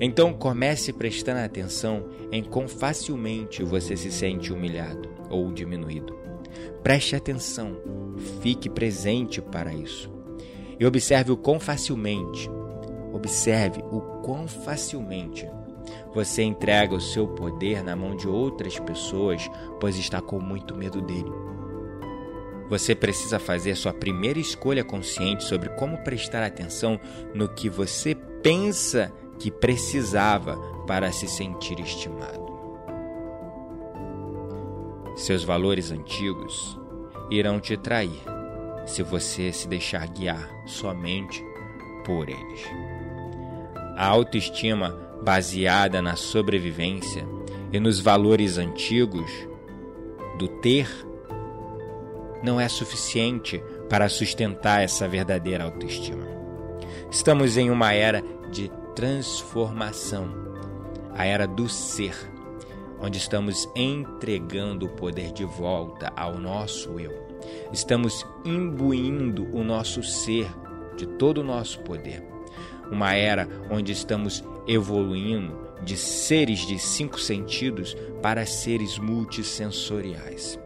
Então 0.00 0.32
comece 0.32 0.92
prestando 0.92 1.40
atenção 1.40 2.04
em 2.30 2.40
quão 2.40 2.68
facilmente 2.68 3.64
você 3.64 3.96
se 3.96 4.12
sente 4.12 4.52
humilhado 4.52 5.08
ou 5.28 5.50
diminuído. 5.50 6.17
Preste 6.82 7.16
atenção, 7.16 7.76
fique 8.40 8.68
presente 8.68 9.40
para 9.40 9.72
isso. 9.72 10.10
E 10.78 10.86
observe 10.86 11.32
o 11.32 11.36
quão 11.36 11.58
facilmente, 11.58 12.48
observe 13.12 13.82
o 13.90 14.00
quão 14.22 14.46
facilmente 14.46 15.48
você 16.14 16.42
entrega 16.42 16.94
o 16.94 17.00
seu 17.00 17.26
poder 17.26 17.82
na 17.82 17.96
mão 17.96 18.16
de 18.16 18.28
outras 18.28 18.78
pessoas, 18.78 19.48
pois 19.80 19.96
está 19.96 20.20
com 20.20 20.40
muito 20.40 20.74
medo 20.76 21.00
dele. 21.00 21.32
Você 22.68 22.94
precisa 22.94 23.38
fazer 23.38 23.74
sua 23.76 23.94
primeira 23.94 24.38
escolha 24.38 24.84
consciente 24.84 25.44
sobre 25.44 25.70
como 25.70 25.96
prestar 25.98 26.42
atenção 26.42 27.00
no 27.34 27.48
que 27.48 27.68
você 27.68 28.14
pensa 28.42 29.12
que 29.38 29.50
precisava 29.50 30.56
para 30.86 31.10
se 31.12 31.26
sentir 31.26 31.80
estimado. 31.80 32.37
Seus 35.18 35.42
valores 35.42 35.90
antigos 35.90 36.78
irão 37.28 37.58
te 37.58 37.76
trair 37.76 38.22
se 38.86 39.02
você 39.02 39.52
se 39.52 39.66
deixar 39.66 40.06
guiar 40.06 40.48
somente 40.64 41.44
por 42.04 42.28
eles. 42.28 42.62
A 43.96 44.06
autoestima 44.06 44.90
baseada 45.20 46.00
na 46.00 46.14
sobrevivência 46.14 47.26
e 47.72 47.80
nos 47.80 47.98
valores 47.98 48.58
antigos 48.58 49.28
do 50.38 50.46
ter 50.46 50.88
não 52.40 52.60
é 52.60 52.68
suficiente 52.68 53.60
para 53.90 54.08
sustentar 54.08 54.84
essa 54.84 55.08
verdadeira 55.08 55.64
autoestima. 55.64 56.28
Estamos 57.10 57.56
em 57.56 57.70
uma 57.70 57.92
era 57.92 58.22
de 58.52 58.70
transformação, 58.94 60.32
a 61.12 61.24
era 61.24 61.44
do 61.44 61.68
ser 61.68 62.37
onde 63.00 63.18
estamos 63.18 63.68
entregando 63.74 64.86
o 64.86 64.90
poder 64.90 65.32
de 65.32 65.44
volta 65.44 66.12
ao 66.16 66.38
nosso 66.38 66.98
eu. 66.98 67.26
Estamos 67.72 68.26
imbuindo 68.44 69.44
o 69.54 69.62
nosso 69.62 70.02
ser 70.02 70.48
de 70.96 71.06
todo 71.06 71.38
o 71.40 71.44
nosso 71.44 71.80
poder. 71.80 72.22
Uma 72.90 73.14
era 73.14 73.48
onde 73.70 73.92
estamos 73.92 74.42
evoluindo 74.66 75.68
de 75.82 75.96
seres 75.96 76.66
de 76.66 76.78
cinco 76.78 77.20
sentidos 77.20 77.96
para 78.22 78.44
seres 78.46 78.98
multissensoriais. 78.98 80.58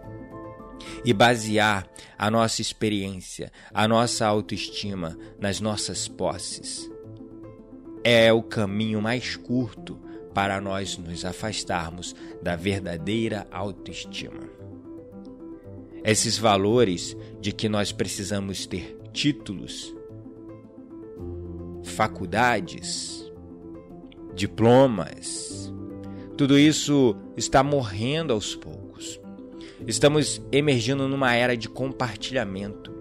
E 1.04 1.12
basear 1.12 1.86
a 2.16 2.30
nossa 2.30 2.62
experiência, 2.62 3.52
a 3.72 3.86
nossa 3.86 4.26
autoestima 4.26 5.18
nas 5.38 5.60
nossas 5.60 6.08
posses 6.08 6.90
é 8.04 8.32
o 8.32 8.42
caminho 8.42 9.00
mais 9.00 9.36
curto 9.36 9.98
para 10.34 10.60
nós 10.60 10.96
nos 10.96 11.24
afastarmos 11.24 12.14
da 12.42 12.56
verdadeira 12.56 13.46
autoestima. 13.50 14.48
Esses 16.04 16.36
valores 16.36 17.16
de 17.40 17.52
que 17.52 17.68
nós 17.68 17.92
precisamos 17.92 18.66
ter 18.66 18.98
títulos, 19.12 19.94
faculdades, 21.84 23.30
diplomas, 24.34 25.72
tudo 26.36 26.58
isso 26.58 27.14
está 27.36 27.62
morrendo 27.62 28.32
aos 28.32 28.56
poucos. 28.56 29.20
Estamos 29.86 30.42
emergindo 30.50 31.06
numa 31.06 31.34
era 31.34 31.56
de 31.56 31.68
compartilhamento, 31.68 32.92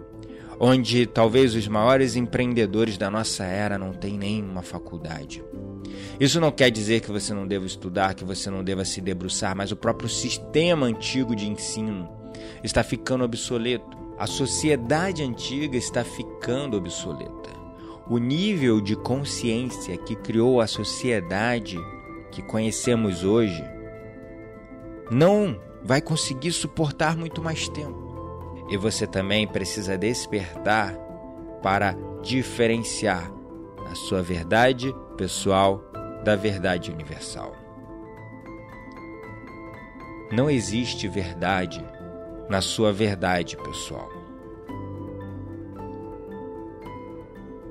onde 0.60 1.06
talvez 1.06 1.56
os 1.56 1.68
maiores 1.68 2.16
empreendedores 2.16 2.98
da 2.98 3.10
nossa 3.10 3.46
era 3.46 3.78
não 3.78 3.94
têm 3.94 4.18
nenhuma 4.18 4.62
faculdade. 4.62 5.44
Isso 6.20 6.39
não 6.39 6.52
quer 6.52 6.70
dizer 6.70 7.02
que 7.02 7.12
você 7.12 7.34
não 7.34 7.48
deva 7.48 7.66
estudar, 7.66 8.14
que 8.14 8.24
você 8.24 8.50
não 8.50 8.64
deva 8.64 8.86
se 8.86 9.02
debruçar, 9.02 9.56
mas 9.56 9.72
o 9.72 9.76
próprio 9.76 10.10
sistema 10.10 10.86
antigo 10.86 11.36
de 11.36 11.50
ensino 11.50 12.10
está 12.64 12.84
ficando 12.84 13.24
obsoleto. 13.24 13.98
A 14.18 14.28
sociedade 14.28 15.24
antiga 15.24 15.78
está 15.78 16.04
ficando 16.04 16.78
obsoleta. 16.78 17.50
O 18.08 18.18
nível 18.18 18.82
de 18.82 18.96
consciência 18.96 19.98
que 19.98 20.16
criou 20.16 20.62
a 20.62 20.68
sociedade 20.68 21.78
que 22.32 22.42
conhecemos 22.42 23.24
hoje 23.24 23.64
não 25.10 25.60
vai 25.84 26.02
conseguir 26.02 26.52
suportar 26.52 27.18
muito 27.18 27.42
mais 27.42 27.68
tempo. 27.68 28.66
E 28.70 28.78
você 28.78 29.06
também 29.06 29.48
precisa 29.48 29.98
despertar 29.98 30.96
para 31.62 31.96
diferenciar 32.22 33.32
a 33.89 33.96
sua 33.96 34.22
verdade 34.22 34.94
pessoal 35.22 35.84
da 36.24 36.36
verdade 36.36 36.92
universal. 36.92 37.56
Não 40.32 40.50
existe 40.50 41.08
verdade 41.08 41.80
na 42.50 42.60
sua 42.60 42.92
verdade 42.92 43.56
pessoal. 43.56 44.10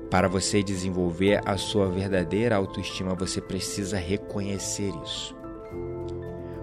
Para 0.09 0.29
você 0.29 0.63
desenvolver 0.63 1.41
a 1.45 1.57
sua 1.57 1.89
verdadeira 1.89 2.55
autoestima, 2.55 3.13
você 3.15 3.41
precisa 3.41 3.97
reconhecer 3.97 4.93
isso. 5.03 5.35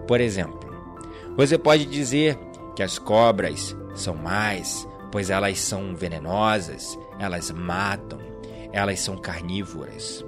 Por 0.06 0.22
exemplo, 0.22 0.74
você 1.36 1.58
pode 1.58 1.84
dizer 1.84 2.38
que 2.74 2.82
as 2.82 2.98
cobras 2.98 3.76
são 3.94 4.14
mais, 4.14 4.88
pois 5.12 5.28
elas 5.28 5.60
são 5.60 5.94
venenosas, 5.94 6.98
elas 7.18 7.50
matam, 7.50 8.20
elas 8.72 9.00
são 9.00 9.18
carnívoras. 9.18 10.24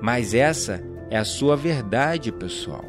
Mas 0.00 0.34
essa 0.34 0.82
é 1.10 1.16
a 1.16 1.24
sua 1.24 1.56
verdade, 1.56 2.32
pessoal. 2.32 2.84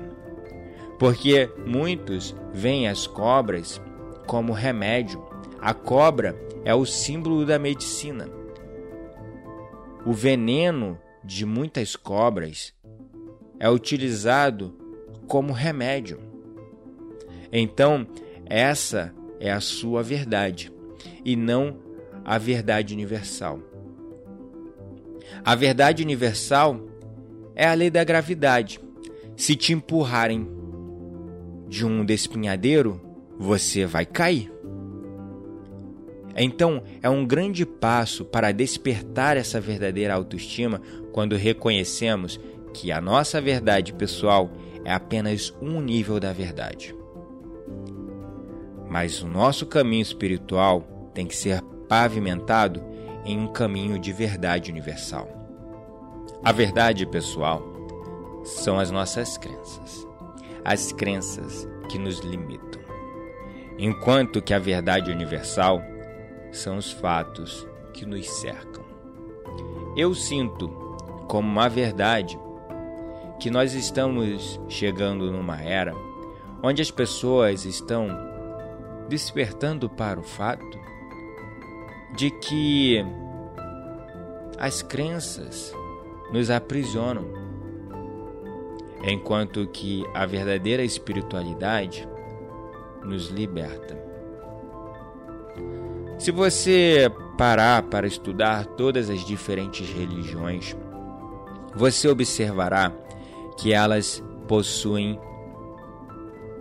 Porque 0.99 1.49
muitos 1.65 2.35
veem 2.53 2.87
as 2.87 3.07
cobras 3.07 3.81
como 4.27 4.53
remédio. 4.53 5.23
A 5.59 5.73
cobra 5.73 6.35
é 6.63 6.73
o 6.73 6.85
símbolo 6.85 7.45
da 7.45 7.57
medicina. 7.59 8.27
o 10.05 10.13
veneno 10.13 10.99
de 11.23 11.45
muitas 11.45 11.95
cobras 11.95 12.73
é 13.59 13.69
utilizado 13.69 14.75
como 15.27 15.53
remédio. 15.53 16.19
Então, 17.51 18.07
essa 18.45 19.13
é 19.39 19.51
a 19.51 19.59
sua 19.59 20.01
verdade 20.01 20.71
e 21.23 21.35
não 21.35 21.77
a 22.25 22.37
verdade 22.37 22.93
universal. 22.93 23.59
A 25.43 25.55
verdade 25.55 26.01
universal 26.03 26.81
é 27.55 27.67
a 27.67 27.73
lei 27.73 27.89
da 27.89 28.03
gravidade. 28.03 28.79
Se 29.35 29.55
te 29.55 29.73
empurrarem 29.73 30.47
de 31.67 31.85
um 31.85 32.03
despinhadeiro, 32.05 33.01
você 33.37 33.85
vai 33.85 34.05
cair. 34.05 34.51
Então, 36.35 36.83
é 37.01 37.09
um 37.09 37.25
grande 37.25 37.65
passo 37.65 38.23
para 38.23 38.51
despertar 38.51 39.35
essa 39.35 39.59
verdadeira 39.59 40.13
autoestima 40.13 40.81
quando 41.11 41.35
reconhecemos 41.35 42.39
que 42.73 42.91
a 42.91 43.01
nossa 43.01 43.41
verdade 43.41 43.93
pessoal 43.93 44.49
é 44.85 44.93
apenas 44.93 45.53
um 45.61 45.81
nível 45.81 46.19
da 46.19 46.31
verdade. 46.31 46.95
Mas 48.89 49.21
o 49.21 49.27
nosso 49.27 49.65
caminho 49.65 50.01
espiritual 50.01 51.11
tem 51.13 51.25
que 51.25 51.35
ser 51.35 51.61
pavimentado 51.87 52.81
em 53.25 53.37
um 53.37 53.47
caminho 53.47 53.99
de 53.99 54.11
verdade 54.11 54.71
universal. 54.71 55.40
A 56.43 56.51
verdade 56.51 57.05
pessoal 57.05 57.61
são 58.43 58.79
as 58.79 58.89
nossas 58.89 59.37
crenças, 59.37 60.07
as 60.65 60.91
crenças 60.91 61.67
que 61.87 61.99
nos 61.99 62.17
limitam, 62.21 62.81
enquanto 63.77 64.41
que 64.41 64.51
a 64.51 64.57
verdade 64.57 65.11
universal 65.11 65.83
são 66.51 66.77
os 66.77 66.91
fatos 66.91 67.67
que 67.93 68.07
nos 68.07 68.27
cercam. 68.27 68.83
Eu 69.95 70.15
sinto 70.15 70.67
como 71.27 71.47
uma 71.47 71.69
verdade 71.69 72.39
que 73.39 73.51
nós 73.51 73.75
estamos 73.75 74.59
chegando 74.67 75.31
numa 75.31 75.61
era 75.61 75.93
onde 76.63 76.81
as 76.81 76.89
pessoas 76.89 77.65
estão 77.65 78.07
despertando 79.07 79.87
para 79.87 80.19
o 80.19 80.23
fato 80.23 80.79
de 82.15 82.31
que 82.31 83.05
as 84.57 84.81
crenças 84.81 85.71
nos 86.31 86.49
aprisionam, 86.49 87.25
enquanto 89.03 89.67
que 89.67 90.05
a 90.13 90.25
verdadeira 90.25 90.83
espiritualidade 90.83 92.07
nos 93.03 93.29
liberta. 93.29 93.99
Se 96.17 96.31
você 96.31 97.11
parar 97.37 97.83
para 97.83 98.05
estudar 98.05 98.65
todas 98.65 99.09
as 99.09 99.25
diferentes 99.25 99.89
religiões, 99.89 100.75
você 101.75 102.07
observará 102.07 102.91
que 103.57 103.73
elas 103.73 104.23
possuem 104.47 105.19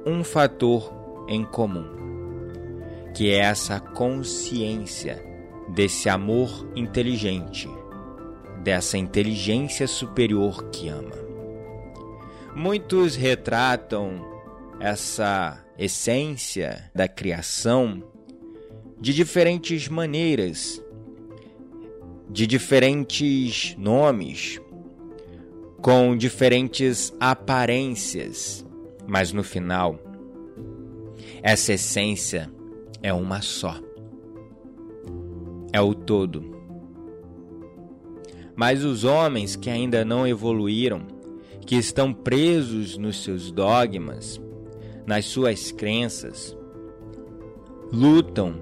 um 0.06 0.24
fator 0.24 0.90
em 1.28 1.44
comum, 1.44 1.84
que 3.14 3.30
é 3.30 3.40
essa 3.40 3.78
consciência 3.78 5.22
desse 5.68 6.08
amor 6.08 6.66
inteligente, 6.74 7.68
dessa 8.62 8.98
inteligência 8.98 9.86
superior 9.86 10.70
que 10.70 10.88
ama. 10.88 11.16
Muitos 12.54 13.16
retratam 13.16 14.24
essa 14.78 15.64
essência 15.78 16.90
da 16.94 17.08
criação 17.08 18.02
de 19.00 19.14
diferentes 19.14 19.88
maneiras, 19.88 20.82
de 22.28 22.46
diferentes 22.46 23.74
nomes, 23.78 24.60
com 25.80 26.14
diferentes 26.16 27.14
aparências, 27.18 28.66
mas 29.06 29.32
no 29.32 29.42
final, 29.42 29.98
essa 31.42 31.72
essência 31.72 32.50
é 33.02 33.12
uma 33.12 33.40
só. 33.40 33.80
É 35.72 35.80
o 35.80 35.94
todo. 35.94 36.59
Mas 38.60 38.84
os 38.84 39.04
homens 39.04 39.56
que 39.56 39.70
ainda 39.70 40.04
não 40.04 40.26
evoluíram, 40.26 41.00
que 41.64 41.76
estão 41.76 42.12
presos 42.12 42.98
nos 42.98 43.24
seus 43.24 43.50
dogmas, 43.50 44.38
nas 45.06 45.24
suas 45.24 45.72
crenças, 45.72 46.54
lutam 47.90 48.56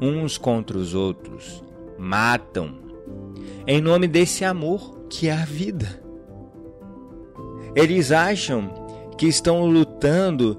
uns 0.00 0.38
contra 0.38 0.78
os 0.78 0.94
outros, 0.94 1.60
matam, 1.98 2.76
em 3.66 3.80
nome 3.80 4.06
desse 4.06 4.44
amor 4.44 4.96
que 5.10 5.26
é 5.26 5.32
a 5.32 5.44
vida. 5.44 6.00
Eles 7.74 8.12
acham 8.12 8.70
que 9.18 9.26
estão 9.26 9.66
lutando 9.66 10.56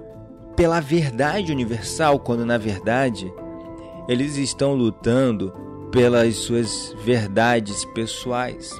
pela 0.57 0.81
verdade 0.81 1.53
universal, 1.53 2.19
quando 2.19 2.45
na 2.45 2.57
verdade 2.57 3.33
eles 4.09 4.35
estão 4.35 4.73
lutando 4.73 5.53
pelas 5.91 6.35
suas 6.35 6.95
verdades 7.03 7.85
pessoais. 7.85 8.71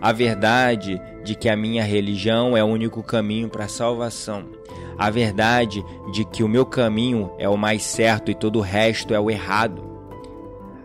A 0.00 0.12
verdade 0.12 1.00
de 1.24 1.34
que 1.34 1.48
a 1.48 1.56
minha 1.56 1.84
religião 1.84 2.56
é 2.56 2.64
o 2.64 2.66
único 2.66 3.02
caminho 3.02 3.48
para 3.48 3.64
a 3.64 3.68
salvação 3.68 4.60
a 5.00 5.08
verdade 5.08 5.82
de 6.12 6.26
que 6.26 6.42
o 6.42 6.48
meu 6.48 6.66
caminho 6.66 7.32
é 7.38 7.48
o 7.48 7.56
mais 7.56 7.82
certo 7.82 8.30
e 8.30 8.34
todo 8.34 8.58
o 8.58 8.62
resto 8.62 9.14
é 9.14 9.18
o 9.18 9.30
errado, 9.30 9.82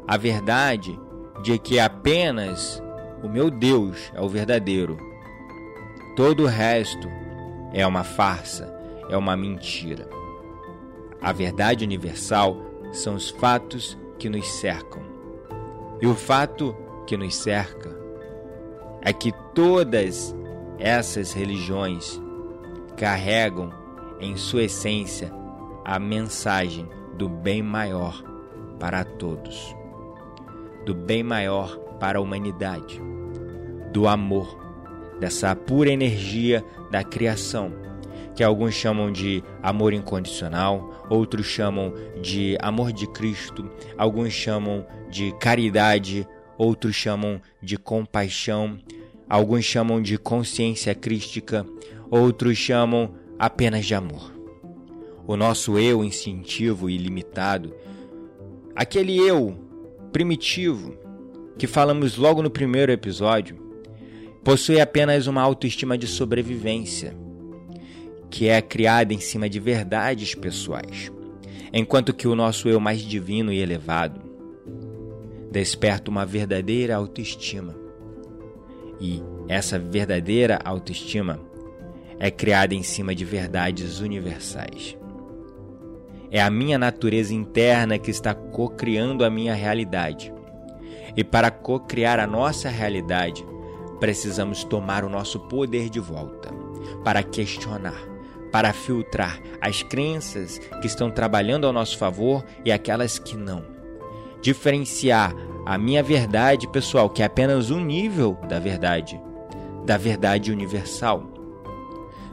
a 0.08 0.16
verdade 0.16 0.98
de 1.44 1.60
que 1.60 1.82
apenas 1.82 2.82
o 3.22 3.28
meu 3.28 3.52
Deus 3.52 4.10
é 4.14 4.22
o 4.22 4.30
verdadeiro, 4.30 4.98
todo 6.16 6.44
o 6.44 6.48
resto 6.48 7.10
é 7.74 7.86
uma 7.86 8.06
farsa, 8.06 8.74
é 9.10 9.18
uma 9.18 9.36
mentira. 9.36 10.08
A 11.22 11.34
verdade 11.34 11.84
universal 11.84 12.56
são 12.94 13.16
os 13.16 13.30
fatos 13.30 13.98
que 14.18 14.30
nos 14.30 14.48
cercam. 14.48 15.15
E 16.02 16.08
o 16.08 16.16
fato 16.16 16.76
que 17.08 17.16
nos 17.16 17.36
cerca 17.36 17.96
é 19.02 19.14
que 19.14 19.32
todas 19.54 20.36
essas 20.78 21.32
religiões 21.32 22.22
carregam 22.98 23.72
em 24.20 24.36
sua 24.36 24.64
essência, 24.64 25.32
a 25.84 26.00
mensagem 26.00 26.90
do 27.14 27.30
bem 27.30 27.62
maior 27.62 28.24
para 28.80 29.04
todos, 29.04 29.76
do 30.86 30.94
bem 30.94 31.24
maior 31.24 31.78
para 32.00 32.20
a 32.20 32.22
humanidade, 32.22 33.02
do 33.92 34.08
amor, 34.08 34.60
dessa 35.20 35.56
pura 35.56 35.90
energia 35.90 36.66
da 36.92 37.04
criação, 37.04 37.72
que 38.36 38.44
alguns 38.44 38.74
chamam 38.74 39.12
de 39.12 39.42
amor 39.64 39.94
incondicional, 39.94 41.06
outros 41.10 41.46
chamam 41.46 41.94
de 42.22 42.58
amor 42.62 42.92
de 42.92 43.08
Cristo, 43.08 43.70
alguns 43.98 44.34
chamam 44.34 44.86
de 45.10 45.32
caridade, 45.40 46.28
outros 46.58 46.96
chamam 46.96 47.42
de 47.62 47.78
compaixão, 47.78 48.78
alguns 49.30 49.64
chamam 49.64 50.02
de 50.02 50.18
consciência 50.18 50.94
crística, 50.94 51.66
outros 52.12 52.58
chamam 52.58 53.14
apenas 53.40 53.86
de 53.86 53.96
amor. 53.96 54.34
O 55.26 55.38
nosso 55.38 55.80
eu 55.80 56.04
instintivo 56.04 56.90
e 56.90 56.98
limitado, 56.98 57.74
aquele 58.76 59.18
eu 59.18 59.58
primitivo 60.12 60.96
que 61.58 61.68
falamos 61.68 62.18
logo 62.18 62.44
no 62.44 62.50
primeiro 62.50 62.92
episódio, 62.92 63.58
possui 64.44 64.80
apenas 64.80 65.26
uma 65.26 65.42
autoestima 65.42 65.98
de 65.98 66.06
sobrevivência, 66.06 67.18
que 68.36 68.50
é 68.50 68.62
criada 68.62 69.14
em 69.14 69.20
cima 69.22 69.48
de 69.48 69.62
verdades 69.62 70.36
pessoais, 70.36 71.10
enquanto 71.72 72.14
que 72.14 72.28
o 72.28 72.36
nosso 72.36 72.68
eu 72.68 72.82
mais 72.82 73.00
divino 73.00 73.50
e 73.50 73.62
elevado 73.62 74.20
desperta 75.50 76.12
uma 76.12 76.26
verdadeira 76.26 76.98
autoestima. 76.98 77.74
E 79.00 79.24
essa 79.48 79.80
verdadeira 79.80 80.60
autoestima 80.66 81.40
é 82.20 82.30
criada 82.30 82.76
em 82.76 82.84
cima 82.84 83.16
de 83.16 83.24
verdades 83.24 84.02
universais. 84.02 84.98
É 86.30 86.42
a 86.42 86.50
minha 86.50 86.78
natureza 86.78 87.34
interna 87.34 87.98
que 87.98 88.12
está 88.12 88.34
co-criando 88.34 89.24
a 89.24 89.30
minha 89.30 89.54
realidade. 89.54 90.34
E 91.16 91.24
para 91.24 91.50
co-criar 91.50 92.20
a 92.20 92.28
nossa 92.28 92.68
realidade, 92.68 93.46
precisamos 94.02 94.66
tomar 94.66 95.06
o 95.06 95.10
nosso 95.10 95.40
poder 95.40 95.90
de 95.90 96.02
volta, 96.02 96.50
para 97.02 97.24
questionar, 97.24 98.15
para 98.56 98.72
filtrar 98.72 99.38
as 99.60 99.84
crenças 99.84 100.60
que 100.80 100.88
estão 100.88 101.12
trabalhando 101.12 101.68
ao 101.68 101.74
nosso 101.74 101.98
favor 101.98 102.42
e 102.64 102.72
aquelas 102.72 103.20
que 103.20 103.36
não. 103.36 103.66
Diferenciar 104.42 105.36
a 105.66 105.78
minha 105.78 106.02
verdade 106.02 106.66
pessoal, 106.66 107.10
que 107.10 107.22
é 107.22 107.26
apenas 107.26 107.70
um 107.70 107.84
nível 107.84 108.38
da 108.48 108.58
verdade, 108.58 109.20
da 109.86 109.98
verdade 109.98 110.54
universal 110.54 111.34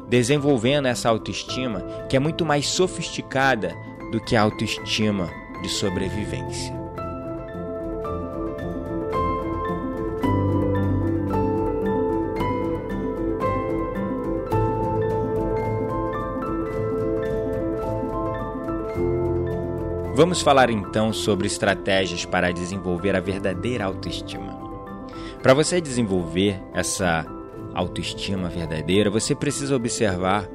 desenvolvendo 0.08 0.86
essa 0.86 1.08
autoestima 1.08 1.80
que 2.08 2.14
é 2.14 2.20
muito 2.20 2.46
mais 2.46 2.68
sofisticada 2.68 3.74
do 4.12 4.20
que 4.20 4.36
a 4.36 4.42
autoestima 4.42 5.28
de 5.60 5.68
sobrevivência. 5.68 6.81
Vamos 20.14 20.42
falar 20.42 20.68
então 20.68 21.10
sobre 21.10 21.46
estratégias 21.46 22.26
para 22.26 22.52
desenvolver 22.52 23.16
a 23.16 23.20
verdadeira 23.20 23.86
autoestima. 23.86 24.60
Para 25.42 25.54
você 25.54 25.80
desenvolver 25.80 26.62
essa 26.74 27.24
autoestima 27.72 28.50
verdadeira, 28.50 29.08
você 29.08 29.34
precisa 29.34 29.74
observar 29.74 30.46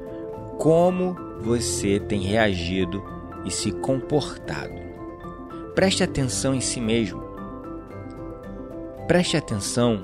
como 0.60 1.18
você 1.42 2.00
tem 2.00 2.22
reagido 2.22 3.04
e 3.46 3.50
se 3.50 3.72
comportado. 3.72 4.76
Preste 5.74 6.04
atenção 6.04 6.54
em 6.54 6.62
si 6.62 6.80
mesmo. 6.80 7.24
Preste 9.08 9.38
atenção 9.38 10.04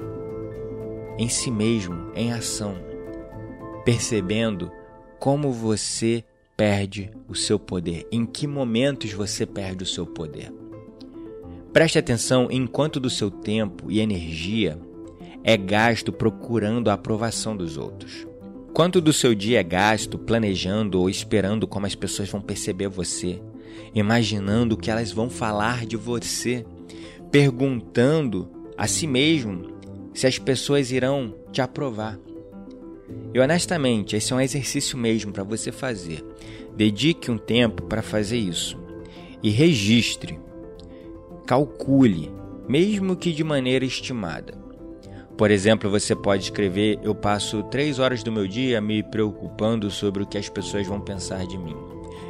em 1.16 1.30
si 1.30 1.52
mesmo, 1.52 2.12
em 2.16 2.34
ação, 2.34 2.76
percebendo 3.86 4.72
como 5.20 5.52
você 5.52 6.24
perde 6.56 7.12
o 7.28 7.36
seu 7.36 7.58
poder, 7.58 8.08
em 8.12 8.26
que 8.26 8.48
momentos 8.48 9.12
você 9.12 9.46
perde 9.46 9.84
o 9.84 9.88
seu 9.88 10.06
poder. 10.06 10.52
Preste 11.72 11.98
atenção 11.98 12.48
em 12.52 12.68
quanto 12.68 13.00
do 13.00 13.10
seu 13.10 13.32
tempo 13.32 13.92
e 13.92 14.00
energia 14.00 14.80
é 15.44 15.58
gasto 15.58 16.14
procurando 16.14 16.90
a 16.90 16.94
aprovação 16.94 17.58
dos 17.58 17.78
outros. 17.78 18.28
Quanto 18.74 19.02
do 19.02 19.12
seu 19.12 19.36
dia 19.36 19.60
é 19.60 19.64
gasto 19.64 20.18
planejando 20.18 21.00
ou 21.00 21.10
esperando 21.10 21.68
como 21.68 21.86
as 21.86 21.96
pessoas 21.96 22.30
vão 22.30 22.42
perceber 22.42 22.88
você, 22.88 23.42
imaginando 23.94 24.76
o 24.76 24.78
que 24.78 24.90
elas 24.90 25.12
vão 25.12 25.30
falar 25.30 25.86
de 25.86 25.98
você, 25.98 26.66
perguntando 27.32 28.50
a 28.78 28.88
si 28.88 29.06
mesmo 29.06 29.74
se 30.14 30.28
as 30.28 30.38
pessoas 30.38 30.92
irão 30.92 31.36
te 31.52 31.62
aprovar. 31.62 32.20
E 33.34 33.40
honestamente, 33.40 34.16
esse 34.16 34.32
é 34.32 34.36
um 34.36 34.42
exercício 34.42 34.98
mesmo 34.98 35.32
para 35.32 35.44
você 35.44 35.72
fazer. 35.72 36.24
Dedique 36.76 37.30
um 37.30 37.38
tempo 37.38 37.84
para 37.84 38.02
fazer 38.02 38.38
isso 38.38 38.78
e 39.42 39.50
registre. 39.50 40.40
Calcule, 41.46 42.32
mesmo 42.68 43.16
que 43.16 43.34
de 43.34 43.44
maneira 43.44 43.84
estimada. 43.84 44.58
Por 45.38 45.52
exemplo, 45.52 45.90
você 45.90 46.16
pode 46.16 46.44
escrever: 46.44 47.00
Eu 47.04 47.14
passo 47.14 47.64
três 47.64 48.00
horas 48.00 48.24
do 48.24 48.32
meu 48.32 48.48
dia 48.48 48.80
me 48.80 49.04
preocupando 49.04 49.92
sobre 49.92 50.24
o 50.24 50.26
que 50.26 50.38
as 50.38 50.48
pessoas 50.48 50.88
vão 50.88 51.02
pensar 51.02 51.46
de 51.46 51.58
mim. 51.58 51.76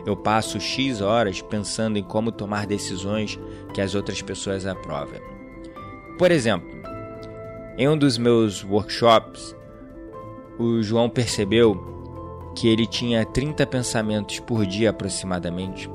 Eu 0.05 0.17
passo 0.17 0.59
X 0.59 1.01
horas 1.01 1.41
pensando 1.41 1.97
em 1.97 2.03
como 2.03 2.31
tomar 2.31 2.65
decisões 2.65 3.39
que 3.73 3.81
as 3.81 3.95
outras 3.95 4.21
pessoas 4.21 4.65
aprovem. 4.65 5.21
Por 6.17 6.31
exemplo, 6.31 6.69
em 7.77 7.87
um 7.87 7.97
dos 7.97 8.17
meus 8.17 8.63
workshops, 8.63 9.55
o 10.57 10.81
João 10.81 11.09
percebeu 11.09 11.93
que 12.55 12.67
ele 12.67 12.85
tinha 12.85 13.25
30 13.25 13.65
pensamentos 13.65 14.39
por 14.39 14.65
dia 14.65 14.91
aproximadamente, 14.91 15.89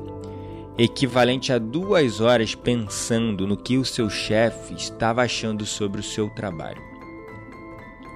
equivalente 0.77 1.53
a 1.53 1.59
duas 1.59 2.21
horas 2.21 2.55
pensando 2.55 3.47
no 3.47 3.57
que 3.57 3.79
o 3.79 3.85
seu 3.85 4.11
chefe 4.11 4.75
estava 4.75 5.23
achando 5.23 5.65
sobre 5.65 6.01
o 6.01 6.05
seu 6.05 6.29
trabalho. 6.31 6.83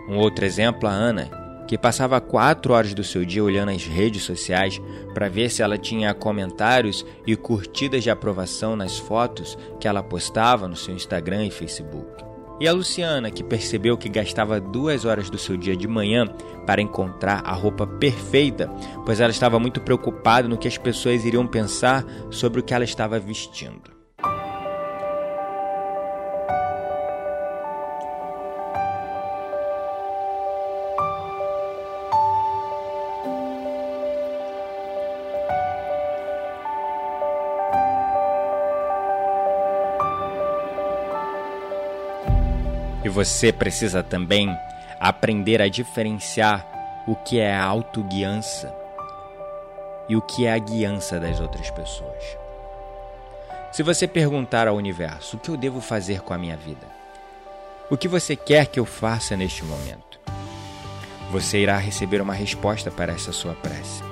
Um 0.08 0.18
outro 0.18 0.44
exemplo, 0.44 0.88
a 0.88 0.92
Ana, 0.92 1.30
que 1.68 1.78
passava 1.78 2.20
quatro 2.20 2.74
horas 2.74 2.92
do 2.92 3.04
seu 3.04 3.24
dia 3.24 3.42
olhando 3.42 3.70
as 3.70 3.86
redes 3.86 4.24
sociais 4.24 4.80
para 5.14 5.28
ver 5.28 5.48
se 5.50 5.62
ela 5.62 5.78
tinha 5.78 6.12
comentários 6.12 7.06
e 7.26 7.36
curtidas 7.36 8.02
de 8.02 8.10
aprovação 8.10 8.76
nas 8.76 8.98
fotos 8.98 9.56
que 9.80 9.86
ela 9.86 10.02
postava 10.02 10.66
no 10.66 10.76
seu 10.76 10.94
Instagram 10.94 11.46
e 11.46 11.50
Facebook. 11.50 12.31
E 12.62 12.68
a 12.68 12.72
Luciana, 12.72 13.28
que 13.28 13.42
percebeu 13.42 13.98
que 13.98 14.08
gastava 14.08 14.60
duas 14.60 15.04
horas 15.04 15.28
do 15.28 15.36
seu 15.36 15.56
dia 15.56 15.76
de 15.76 15.88
manhã 15.88 16.28
para 16.64 16.80
encontrar 16.80 17.42
a 17.44 17.52
roupa 17.52 17.84
perfeita, 17.84 18.68
pois 19.04 19.18
ela 19.18 19.32
estava 19.32 19.58
muito 19.58 19.80
preocupada 19.80 20.46
no 20.46 20.56
que 20.56 20.68
as 20.68 20.78
pessoas 20.78 21.24
iriam 21.24 21.44
pensar 21.44 22.06
sobre 22.30 22.60
o 22.60 22.62
que 22.62 22.72
ela 22.72 22.84
estava 22.84 23.18
vestindo. 23.18 23.91
Você 43.12 43.52
precisa 43.52 44.02
também 44.02 44.48
aprender 44.98 45.60
a 45.60 45.68
diferenciar 45.68 46.66
o 47.06 47.14
que 47.14 47.38
é 47.38 47.54
a 47.54 47.62
autoguiança 47.62 48.74
e 50.08 50.16
o 50.16 50.22
que 50.22 50.46
é 50.46 50.52
a 50.52 50.58
guiança 50.58 51.20
das 51.20 51.38
outras 51.38 51.70
pessoas. 51.70 52.24
Se 53.70 53.82
você 53.82 54.08
perguntar 54.08 54.66
ao 54.66 54.76
universo 54.76 55.36
o 55.36 55.40
que 55.40 55.50
eu 55.50 55.56
devo 55.56 55.80
fazer 55.80 56.22
com 56.22 56.32
a 56.32 56.38
minha 56.38 56.56
vida, 56.56 56.86
o 57.90 57.96
que 57.96 58.08
você 58.08 58.34
quer 58.34 58.66
que 58.66 58.80
eu 58.80 58.86
faça 58.86 59.36
neste 59.36 59.64
momento, 59.64 60.18
você 61.30 61.58
irá 61.58 61.76
receber 61.76 62.20
uma 62.20 62.34
resposta 62.34 62.90
para 62.90 63.12
essa 63.12 63.32
sua 63.32 63.54
prece. 63.54 64.02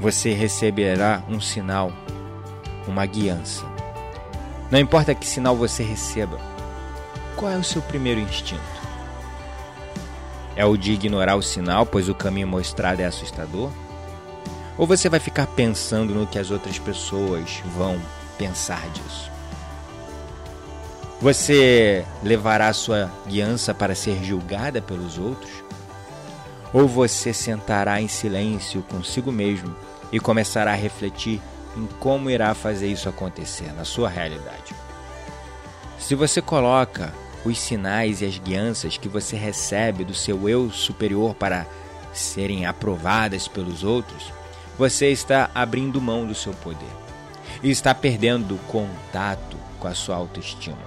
Você 0.00 0.32
receberá 0.32 1.22
um 1.28 1.40
sinal, 1.40 1.92
uma 2.86 3.04
guiança. 3.06 3.64
Não 4.70 4.78
importa 4.78 5.14
que 5.14 5.26
sinal 5.26 5.56
você 5.56 5.82
receba, 5.82 6.38
qual 7.38 7.52
é 7.52 7.56
o 7.56 7.62
seu 7.62 7.80
primeiro 7.80 8.18
instinto? 8.18 8.60
É 10.56 10.66
o 10.66 10.76
de 10.76 10.90
ignorar 10.90 11.36
o 11.36 11.42
sinal, 11.42 11.86
pois 11.86 12.08
o 12.08 12.14
caminho 12.14 12.48
mostrado 12.48 13.00
é 13.00 13.04
assustador? 13.04 13.70
Ou 14.76 14.88
você 14.88 15.08
vai 15.08 15.20
ficar 15.20 15.46
pensando 15.46 16.12
no 16.12 16.26
que 16.26 16.36
as 16.36 16.50
outras 16.50 16.80
pessoas 16.80 17.62
vão 17.76 18.00
pensar 18.36 18.82
disso? 18.90 19.30
Você 21.20 22.04
levará 22.24 22.72
sua 22.72 23.08
guiança 23.28 23.72
para 23.72 23.94
ser 23.94 24.22
julgada 24.24 24.82
pelos 24.82 25.16
outros? 25.16 25.62
Ou 26.72 26.88
você 26.88 27.32
sentará 27.32 28.00
em 28.00 28.08
silêncio 28.08 28.82
consigo 28.82 29.30
mesmo 29.30 29.74
e 30.10 30.18
começará 30.18 30.72
a 30.72 30.76
refletir 30.76 31.40
em 31.76 31.86
como 32.00 32.30
irá 32.30 32.52
fazer 32.52 32.88
isso 32.88 33.08
acontecer 33.08 33.72
na 33.74 33.84
sua 33.84 34.08
realidade? 34.08 34.74
Se 36.00 36.16
você 36.16 36.42
coloca 36.42 37.12
os 37.44 37.58
sinais 37.58 38.20
e 38.20 38.26
as 38.26 38.38
guianças 38.38 38.96
que 38.96 39.08
você 39.08 39.36
recebe 39.36 40.04
do 40.04 40.14
seu 40.14 40.48
eu 40.48 40.70
superior 40.70 41.34
para 41.34 41.66
serem 42.12 42.66
aprovadas 42.66 43.46
pelos 43.46 43.84
outros, 43.84 44.32
você 44.76 45.10
está 45.10 45.50
abrindo 45.54 46.00
mão 46.00 46.26
do 46.26 46.34
seu 46.34 46.52
poder 46.52 46.88
e 47.62 47.70
está 47.70 47.94
perdendo 47.94 48.58
contato 48.68 49.56
com 49.78 49.88
a 49.88 49.94
sua 49.94 50.16
autoestima, 50.16 50.78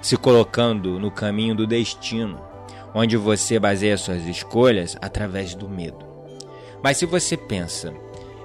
se 0.00 0.16
colocando 0.16 0.98
no 0.98 1.10
caminho 1.10 1.54
do 1.54 1.66
destino, 1.66 2.40
onde 2.94 3.16
você 3.16 3.58
baseia 3.58 3.96
suas 3.96 4.24
escolhas 4.24 4.96
através 5.00 5.54
do 5.54 5.68
medo. 5.68 6.04
Mas 6.82 6.96
se 6.98 7.06
você 7.06 7.36
pensa, 7.36 7.92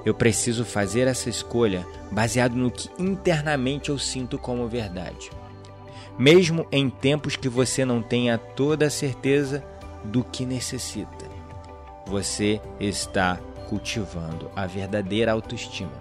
eu 0.04 0.14
preciso 0.14 0.66
fazer 0.66 1.08
essa 1.08 1.30
escolha 1.30 1.86
baseado 2.12 2.56
no 2.56 2.72
que 2.72 2.90
internamente 2.98 3.90
eu 3.90 4.00
sinto 4.00 4.38
como 4.38 4.68
verdade 4.68 5.30
mesmo 6.22 6.68
em 6.72 6.88
tempos 6.88 7.36
que 7.36 7.50
você 7.50 7.84
não 7.84 8.00
tenha 8.00 8.38
toda 8.38 8.86
a 8.86 8.92
certeza 8.92 9.66
do 10.04 10.24
que 10.24 10.46
necessita. 10.46 11.26
Você 12.06 12.62
está 12.80 13.40
cultivando 13.68 14.52
a 14.56 14.68
verdadeira 14.68 15.32
autoestima. 15.32 16.00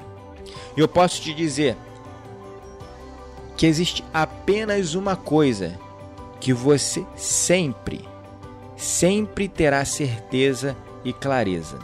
Eu 0.76 0.86
posso 0.86 1.22
te 1.22 1.32
dizer 1.32 1.74
que 3.56 3.64
existe 3.64 4.04
apenas 4.12 4.94
uma 4.94 5.16
coisa 5.16 5.80
que 6.38 6.52
você 6.52 7.02
sempre, 7.16 8.06
sempre 8.76 9.48
terá 9.48 9.82
certeza 9.86 10.76
e 11.02 11.14
clareza. 11.14 11.78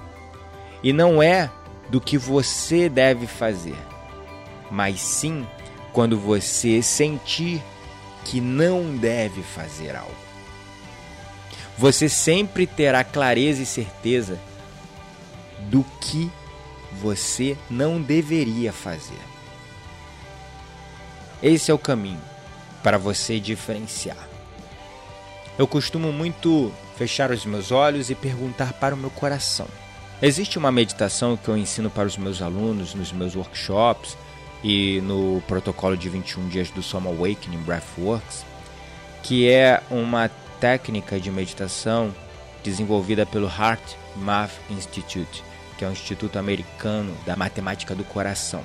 E 0.82 0.92
não 0.92 1.22
é 1.22 1.50
do 1.88 2.02
que 2.02 2.18
você 2.18 2.86
deve 2.90 3.26
fazer, 3.26 3.78
mas 4.70 5.00
sim 5.00 5.46
quando 5.90 6.18
você 6.18 6.82
sentir 6.82 7.62
que 8.26 8.40
não 8.40 8.96
deve 8.96 9.42
fazer 9.42 9.94
algo. 9.94 10.14
Você 11.78 12.08
sempre 12.08 12.66
terá 12.66 13.04
clareza 13.04 13.62
e 13.62 13.66
certeza 13.66 14.38
do 15.70 15.84
que 16.00 16.30
você 17.00 17.56
não 17.70 18.00
deveria 18.02 18.72
fazer. 18.72 19.20
Esse 21.42 21.70
é 21.70 21.74
o 21.74 21.78
caminho 21.78 22.20
para 22.82 22.98
você 22.98 23.38
diferenciar. 23.38 24.28
Eu 25.58 25.66
costumo 25.66 26.12
muito 26.12 26.72
fechar 26.96 27.30
os 27.30 27.44
meus 27.44 27.70
olhos 27.70 28.10
e 28.10 28.14
perguntar 28.14 28.72
para 28.72 28.94
o 28.94 28.98
meu 28.98 29.10
coração. 29.10 29.68
Existe 30.20 30.58
uma 30.58 30.72
meditação 30.72 31.36
que 31.36 31.48
eu 31.48 31.56
ensino 31.56 31.90
para 31.90 32.08
os 32.08 32.16
meus 32.16 32.42
alunos 32.42 32.94
nos 32.94 33.12
meus 33.12 33.36
workshops 33.36 34.16
e 34.62 35.00
no 35.02 35.42
protocolo 35.46 35.96
de 35.96 36.08
21 36.08 36.48
dias 36.48 36.70
do 36.70 36.82
Soma 36.82 37.10
Awakening 37.10 37.58
Breathworks, 37.58 38.44
que 39.22 39.48
é 39.48 39.82
uma 39.90 40.30
técnica 40.60 41.20
de 41.20 41.30
meditação 41.30 42.14
desenvolvida 42.62 43.24
pelo 43.24 43.46
Heart 43.46 43.94
Math 44.16 44.52
Institute, 44.70 45.44
que 45.78 45.84
é 45.84 45.88
um 45.88 45.92
instituto 45.92 46.38
americano 46.38 47.14
da 47.24 47.36
matemática 47.36 47.94
do 47.94 48.04
coração. 48.04 48.62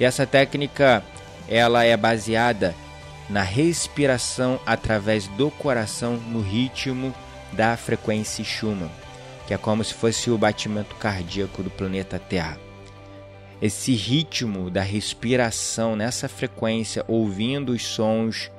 E 0.00 0.04
essa 0.04 0.26
técnica 0.26 1.04
ela 1.48 1.84
é 1.84 1.96
baseada 1.96 2.74
na 3.28 3.42
respiração 3.42 4.58
através 4.66 5.26
do 5.28 5.50
coração 5.50 6.16
no 6.16 6.40
ritmo 6.40 7.14
da 7.52 7.76
frequência 7.76 8.44
Schumann, 8.44 8.90
que 9.46 9.54
é 9.54 9.58
como 9.58 9.84
se 9.84 9.94
fosse 9.94 10.30
o 10.30 10.38
batimento 10.38 10.94
cardíaco 10.96 11.62
do 11.62 11.70
planeta 11.70 12.18
Terra. 12.18 12.58
Esse 13.62 13.92
ritmo 13.92 14.68
da 14.68 14.82
respiração 14.82 15.94
nessa 15.94 16.28
frequência, 16.28 17.04
ouvindo 17.06 17.70
os 17.70 17.86
sons 17.86 18.50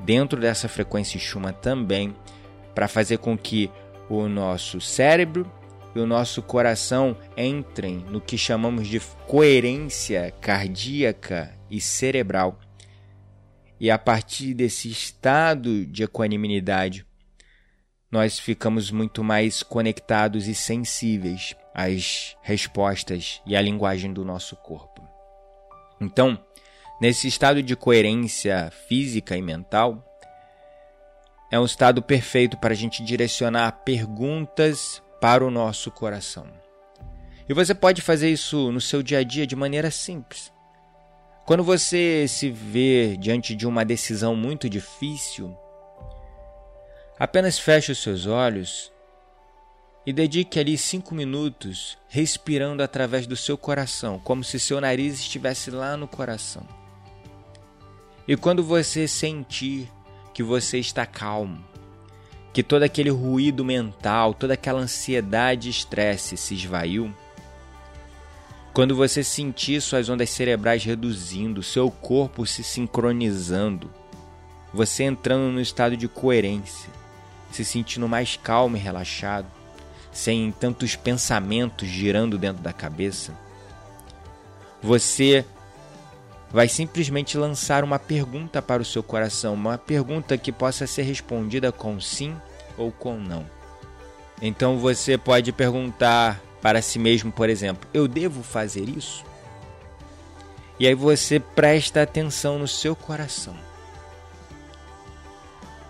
dentro 0.00 0.40
dessa 0.40 0.68
frequência 0.68 1.20
Schumann 1.20 1.52
também, 1.52 2.12
para 2.74 2.88
fazer 2.88 3.18
com 3.18 3.38
que 3.38 3.70
o 4.08 4.26
nosso 4.26 4.80
cérebro 4.80 5.48
e 5.94 6.00
o 6.00 6.06
nosso 6.08 6.42
coração 6.42 7.16
entrem 7.36 8.04
no 8.10 8.20
que 8.20 8.36
chamamos 8.36 8.88
de 8.88 8.98
coerência 9.28 10.34
cardíaca 10.40 11.54
e 11.70 11.80
cerebral. 11.80 12.58
E 13.78 13.92
a 13.92 13.96
partir 13.96 14.54
desse 14.54 14.90
estado 14.90 15.86
de 15.86 16.02
equanimidade, 16.02 17.06
nós 18.10 18.40
ficamos 18.40 18.90
muito 18.90 19.22
mais 19.22 19.62
conectados 19.62 20.48
e 20.48 20.54
sensíveis 20.54 21.54
às 21.74 22.36
respostas 22.42 23.40
e 23.46 23.56
à 23.56 23.62
linguagem 23.62 24.12
do 24.12 24.24
nosso 24.24 24.56
corpo. 24.56 25.02
Então, 26.00 26.38
nesse 27.00 27.28
estado 27.28 27.62
de 27.62 27.76
coerência 27.76 28.70
física 28.88 29.36
e 29.36 29.42
mental, 29.42 30.04
é 31.50 31.58
um 31.58 31.64
estado 31.64 32.02
perfeito 32.02 32.56
para 32.56 32.72
a 32.72 32.76
gente 32.76 33.02
direcionar 33.02 33.72
perguntas 33.84 35.02
para 35.20 35.44
o 35.44 35.50
nosso 35.50 35.90
coração. 35.90 36.46
E 37.48 37.52
você 37.52 37.74
pode 37.74 38.00
fazer 38.00 38.30
isso 38.30 38.70
no 38.70 38.80
seu 38.80 39.02
dia 39.02 39.18
a 39.18 39.24
dia 39.24 39.46
de 39.46 39.56
maneira 39.56 39.90
simples. 39.90 40.52
Quando 41.44 41.64
você 41.64 42.26
se 42.28 42.48
vê 42.48 43.16
diante 43.16 43.56
de 43.56 43.66
uma 43.66 43.84
decisão 43.84 44.36
muito 44.36 44.70
difícil, 44.70 45.56
apenas 47.18 47.58
feche 47.58 47.90
os 47.90 48.00
seus 48.00 48.26
olhos 48.26 48.92
e 50.10 50.12
dedique 50.12 50.58
ali 50.58 50.76
cinco 50.76 51.14
minutos 51.14 51.96
respirando 52.08 52.82
através 52.82 53.28
do 53.28 53.36
seu 53.36 53.56
coração, 53.56 54.18
como 54.18 54.42
se 54.42 54.58
seu 54.58 54.80
nariz 54.80 55.20
estivesse 55.20 55.70
lá 55.70 55.96
no 55.96 56.08
coração. 56.08 56.66
E 58.26 58.36
quando 58.36 58.64
você 58.64 59.06
sentir 59.06 59.88
que 60.34 60.42
você 60.42 60.80
está 60.80 61.06
calmo, 61.06 61.64
que 62.52 62.60
todo 62.60 62.82
aquele 62.82 63.10
ruído 63.10 63.64
mental, 63.64 64.34
toda 64.34 64.54
aquela 64.54 64.80
ansiedade 64.80 65.68
e 65.68 65.70
estresse 65.70 66.36
se 66.36 66.54
esvaiu, 66.54 67.14
quando 68.72 68.96
você 68.96 69.22
sentir 69.22 69.80
suas 69.80 70.08
ondas 70.08 70.30
cerebrais 70.30 70.82
reduzindo, 70.82 71.62
seu 71.62 71.88
corpo 71.88 72.44
se 72.44 72.64
sincronizando, 72.64 73.88
você 74.74 75.04
entrando 75.04 75.52
no 75.52 75.60
estado 75.60 75.96
de 75.96 76.08
coerência, 76.08 76.90
se 77.52 77.64
sentindo 77.64 78.08
mais 78.08 78.36
calmo 78.36 78.76
e 78.76 78.80
relaxado, 78.80 79.59
sem 80.12 80.50
tantos 80.52 80.96
pensamentos 80.96 81.88
girando 81.88 82.36
dentro 82.36 82.62
da 82.62 82.72
cabeça, 82.72 83.32
você 84.82 85.44
vai 86.50 86.68
simplesmente 86.68 87.38
lançar 87.38 87.84
uma 87.84 87.98
pergunta 87.98 88.60
para 88.60 88.82
o 88.82 88.84
seu 88.84 89.02
coração, 89.02 89.54
uma 89.54 89.78
pergunta 89.78 90.36
que 90.36 90.50
possa 90.50 90.86
ser 90.86 91.02
respondida 91.02 91.70
com 91.70 92.00
sim 92.00 92.34
ou 92.76 92.90
com 92.90 93.16
não. 93.16 93.46
Então 94.42 94.78
você 94.78 95.16
pode 95.16 95.52
perguntar 95.52 96.40
para 96.60 96.82
si 96.82 96.98
mesmo, 96.98 97.30
por 97.30 97.48
exemplo, 97.48 97.88
eu 97.94 98.08
devo 98.08 98.42
fazer 98.42 98.88
isso? 98.88 99.24
E 100.78 100.86
aí 100.86 100.94
você 100.94 101.38
presta 101.38 102.02
atenção 102.02 102.58
no 102.58 102.66
seu 102.66 102.96
coração. 102.96 103.54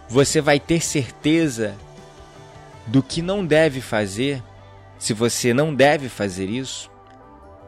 Você 0.08 0.40
vai 0.40 0.58
ter 0.58 0.80
certeza 0.80 1.76
do 2.87 3.03
que 3.03 3.22
não 3.22 3.45
deve 3.45 3.81
fazer, 3.81 4.43
se 4.99 5.14
você 5.14 5.55
não 5.55 5.74
deve 5.74 6.09
fazer 6.09 6.49
isso. 6.49 6.91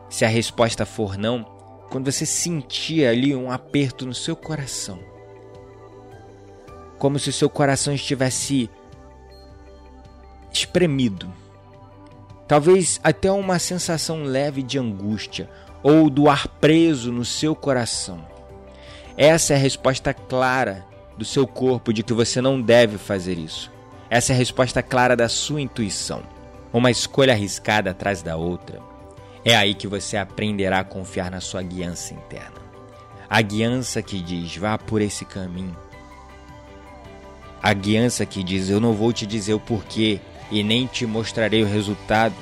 Se 0.09 0.25
a 0.25 0.29
resposta 0.29 0.85
for 0.85 1.17
não, 1.17 1.45
quando 1.91 2.11
você 2.11 2.27
sentir 2.27 3.07
ali 3.07 3.35
um 3.35 3.51
aperto 3.51 4.05
no 4.05 4.15
seu 4.15 4.37
coração, 4.37 4.99
como 6.99 7.19
se 7.19 7.31
o 7.31 7.33
seu 7.33 7.49
coração 7.49 7.95
estivesse 7.95 8.71
espremido, 10.53 11.33
talvez 12.47 13.01
até 13.03 13.33
uma 13.33 13.59
sensação 13.59 14.23
leve 14.23 14.63
de 14.63 14.79
angústia 14.79 15.49
ou 15.83 16.11
do 16.11 16.29
ar 16.29 16.47
preso 16.47 17.11
no 17.11 17.25
seu 17.25 17.57
coração. 17.57 18.23
Essa 19.17 19.55
é 19.55 19.57
a 19.57 19.59
resposta 19.59 20.13
clara 20.13 20.87
do 21.17 21.25
seu 21.25 21.47
corpo 21.47 21.93
de 21.93 22.03
que 22.03 22.13
você 22.13 22.41
não 22.41 22.61
deve 22.61 22.99
fazer 22.99 23.39
isso. 23.39 23.72
Essa 24.13 24.35
é 24.35 24.37
a 24.37 24.39
resposta 24.39 24.83
clara 24.83 25.17
da 25.17 25.27
sua 25.27 25.63
intuição. 25.63 26.23
Uma 26.71 26.91
escolha 26.91 27.33
arriscada 27.33 27.93
atrás 27.93 28.21
da 28.21 28.37
outra 28.37 28.79
é 29.43 29.57
aí 29.57 29.73
que 29.73 29.89
você 29.89 30.19
aprenderá 30.19 30.81
a 30.81 30.85
confiar 30.85 31.31
na 31.31 31.41
sua 31.41 31.63
guiança 31.63 32.13
interna. 32.13 32.61
A 33.27 33.41
guiança 33.41 34.03
que 34.03 34.21
diz: 34.21 34.55
vá 34.55 34.77
por 34.77 35.01
esse 35.01 35.25
caminho. 35.25 35.75
A 37.63 37.73
guiança 37.73 38.27
que 38.27 38.43
diz: 38.43 38.69
eu 38.69 38.79
não 38.79 38.93
vou 38.93 39.15
te 39.15 39.25
dizer 39.25 39.55
o 39.55 39.61
porquê 39.61 40.21
e 40.51 40.63
nem 40.63 40.87
te 40.87 41.07
mostrarei 41.07 41.63
o 41.63 41.67
resultado, 41.67 42.35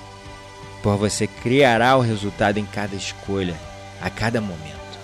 por 0.83 0.97
você 0.97 1.29
criará 1.29 1.97
o 1.97 2.01
resultado 2.01 2.59
em 2.59 2.67
cada 2.67 2.97
escolha, 2.97 3.55
a 4.03 4.11
cada 4.11 4.41
momento. 4.41 4.99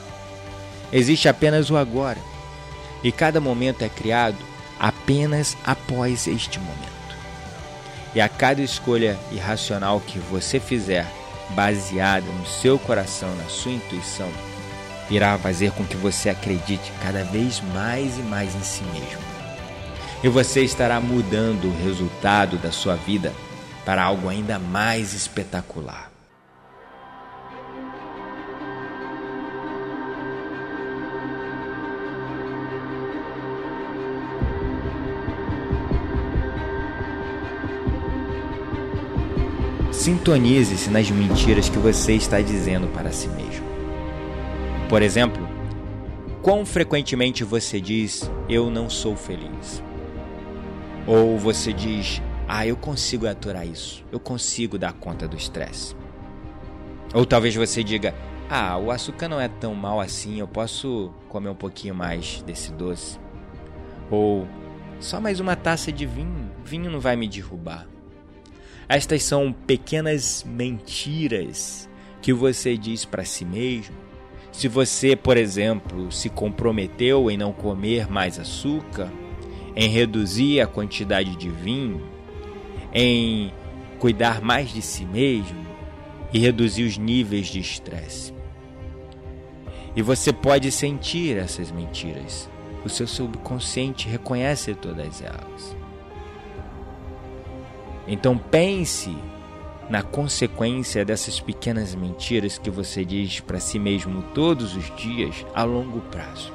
Existe 0.93 1.29
apenas 1.29 1.71
o 1.71 1.77
agora, 1.77 2.19
e 3.05 3.12
cada 3.12 3.41
momento 3.41 3.83
é 3.83 3.89
criado 3.89 4.55
apenas 4.79 5.57
após 5.64 6.27
este 6.27 6.59
momento. 6.59 6.97
E 8.14 8.20
a 8.20 8.29
cada 8.29 8.62
escolha 8.62 9.18
irracional 9.31 10.01
que 10.01 10.18
você 10.18 10.59
fizer, 10.59 11.07
baseada 11.51 12.27
no 12.27 12.47
seu 12.47 12.79
coração, 12.79 13.35
na 13.37 13.45
sua 13.45 13.72
intuição, 13.72 14.31
irá 15.11 15.39
fazer 15.39 15.70
com 15.72 15.85
que 15.85 15.97
você 15.97 16.31
acredite 16.31 16.93
cada 17.03 17.24
vez 17.24 17.61
mais 17.72 18.18
e 18.18 18.22
mais 18.22 18.55
em 18.55 18.62
si 18.62 18.83
mesmo. 18.85 19.20
E 20.24 20.29
você 20.29 20.62
estará 20.64 21.01
mudando 21.01 21.66
o 21.66 21.85
resultado 21.85 22.57
da 22.57 22.72
sua 22.72 22.97
vida 22.97 23.33
para 23.85 24.03
algo 24.03 24.29
ainda 24.29 24.59
mais 24.59 25.12
espetacular. 25.12 26.16
Sintonize-se 40.07 40.88
nas 40.88 41.11
mentiras 41.11 41.68
que 41.68 41.78
você 41.78 42.12
está 42.12 42.40
dizendo 42.40 42.86
para 42.92 43.11
si 43.11 43.26
mesmo. 43.26 43.66
Por 44.88 45.02
exemplo, 45.02 45.44
quão 46.40 46.64
frequentemente 46.64 47.42
você 47.42 47.80
diz 47.80 48.30
eu 48.48 48.70
não 48.70 48.88
sou 48.88 49.16
feliz? 49.16 49.82
Ou 51.09 51.36
você 51.36 51.72
diz 51.72 52.22
ah, 52.46 52.64
eu 52.64 52.76
consigo 52.76 53.26
aturar 53.26 53.66
isso, 53.66 54.04
eu 54.12 54.20
consigo 54.20 54.78
dar 54.78 54.92
conta 54.92 55.26
do 55.26 55.36
estresse. 55.36 55.96
Ou 57.12 57.26
talvez 57.26 57.57
você 57.57 57.82
diga 57.82 58.14
ah, 58.48 58.78
o 58.78 58.92
açúcar 58.92 59.28
não 59.28 59.40
é 59.40 59.48
tão 59.48 59.74
mal 59.74 60.00
assim, 60.00 60.38
eu 60.38 60.46
posso 60.46 61.12
comer 61.28 61.48
um 61.48 61.57
pouquinho 61.57 61.96
mais 61.96 62.44
desse 62.46 62.70
doce. 62.70 63.18
Ou 64.09 64.46
só 65.00 65.20
mais 65.20 65.40
uma 65.40 65.57
taça 65.57 65.90
de 65.90 66.07
vinho, 66.07 66.48
vinho 66.64 66.92
não 66.92 67.00
vai 67.00 67.16
me 67.16 67.26
derrubar. 67.26 67.88
Estas 68.89 69.24
são 69.24 69.53
pequenas 69.53 70.45
mentiras 70.47 71.89
que 72.22 72.32
você 72.32 72.76
diz 72.76 73.05
para 73.05 73.24
si 73.24 73.45
mesmo. 73.45 73.97
Se 74.53 74.68
você, 74.68 75.16
por 75.16 75.37
exemplo, 75.37 76.11
se 76.11 76.28
comprometeu 76.28 77.30
em 77.30 77.37
não 77.37 77.53
comer 77.53 78.11
mais 78.11 78.39
açúcar, 78.39 79.12
em 79.74 79.89
reduzir 79.89 80.61
a 80.61 80.66
quantidade 80.66 81.37
de 81.37 81.51
vinho, 81.51 82.03
em 82.93 83.53
cuidar 83.99 84.41
mais 84.41 84.70
de 84.70 84.80
si 84.80 85.05
mesmo 85.05 85.66
e 86.32 86.39
reduzir 86.39 86.84
os 86.84 86.97
níveis 86.97 87.49
de 87.49 87.61
estresse. 87.61 88.32
E 89.95 90.03
você 90.03 90.32
pode 90.32 90.70
sentir 90.70 91.37
essas 91.37 91.70
mentiras. 91.70 92.49
O 92.84 92.89
seu 92.89 93.07
subconsciente 93.07 94.09
reconhece 94.09 94.74
todas 94.74 95.20
elas. 95.22 95.76
Então 98.07 98.38
pense 98.38 99.16
na 99.90 100.02
consequência 100.02 101.04
dessas 101.04 101.40
pequenas 101.40 101.94
mentiras 101.94 102.59
que 102.59 102.70
você 102.70 103.04
diz 103.04 103.40
para 103.40 103.61
si 103.61 103.78
mesmo 103.78 104.22
todos 104.34 104.76
os 104.76 104.94
dias 104.96 105.44
a 105.54 105.64
longo 105.64 106.00
prazo. 106.02 106.52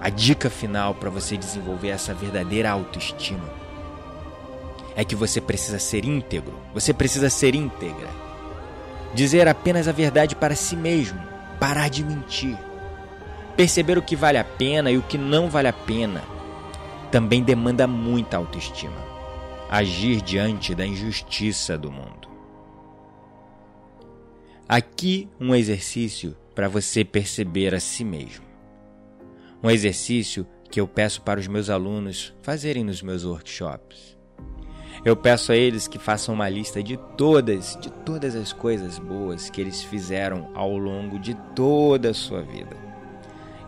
A 0.00 0.08
dica 0.08 0.50
final 0.50 0.94
para 0.94 1.10
você 1.10 1.36
desenvolver 1.36 1.88
essa 1.88 2.12
verdadeira 2.12 2.70
autoestima 2.70 3.48
é 4.96 5.04
que 5.04 5.16
você 5.16 5.40
precisa 5.40 5.78
ser 5.78 6.04
íntegro, 6.04 6.54
você 6.72 6.92
precisa 6.92 7.30
ser 7.30 7.54
íntegra. 7.54 8.08
Dizer 9.14 9.48
apenas 9.48 9.88
a 9.88 9.92
verdade 9.92 10.36
para 10.36 10.54
si 10.54 10.76
mesmo, 10.76 11.20
parar 11.58 11.88
de 11.88 12.04
mentir. 12.04 12.56
Perceber 13.56 13.96
o 13.96 14.02
que 14.02 14.14
vale 14.14 14.38
a 14.38 14.44
pena 14.44 14.90
e 14.90 14.98
o 14.98 15.02
que 15.02 15.16
não 15.16 15.48
vale 15.48 15.68
a 15.68 15.72
pena 15.72 16.33
também 17.14 17.44
demanda 17.44 17.86
muita 17.86 18.38
autoestima. 18.38 18.96
Agir 19.70 20.20
diante 20.20 20.74
da 20.74 20.84
injustiça 20.84 21.78
do 21.78 21.88
mundo. 21.88 22.28
Aqui 24.68 25.28
um 25.38 25.54
exercício 25.54 26.36
para 26.56 26.68
você 26.68 27.04
perceber 27.04 27.72
a 27.72 27.78
si 27.78 28.02
mesmo. 28.02 28.44
Um 29.62 29.70
exercício 29.70 30.44
que 30.68 30.80
eu 30.80 30.88
peço 30.88 31.22
para 31.22 31.38
os 31.38 31.46
meus 31.46 31.70
alunos 31.70 32.34
fazerem 32.42 32.82
nos 32.82 33.00
meus 33.00 33.24
workshops. 33.24 34.18
Eu 35.04 35.14
peço 35.14 35.52
a 35.52 35.56
eles 35.56 35.86
que 35.86 36.00
façam 36.00 36.34
uma 36.34 36.48
lista 36.48 36.82
de 36.82 36.96
todas, 37.16 37.78
de 37.80 37.92
todas 37.92 38.34
as 38.34 38.52
coisas 38.52 38.98
boas 38.98 39.48
que 39.48 39.60
eles 39.60 39.84
fizeram 39.84 40.50
ao 40.52 40.76
longo 40.76 41.20
de 41.20 41.34
toda 41.54 42.10
a 42.10 42.14
sua 42.14 42.42
vida. 42.42 42.76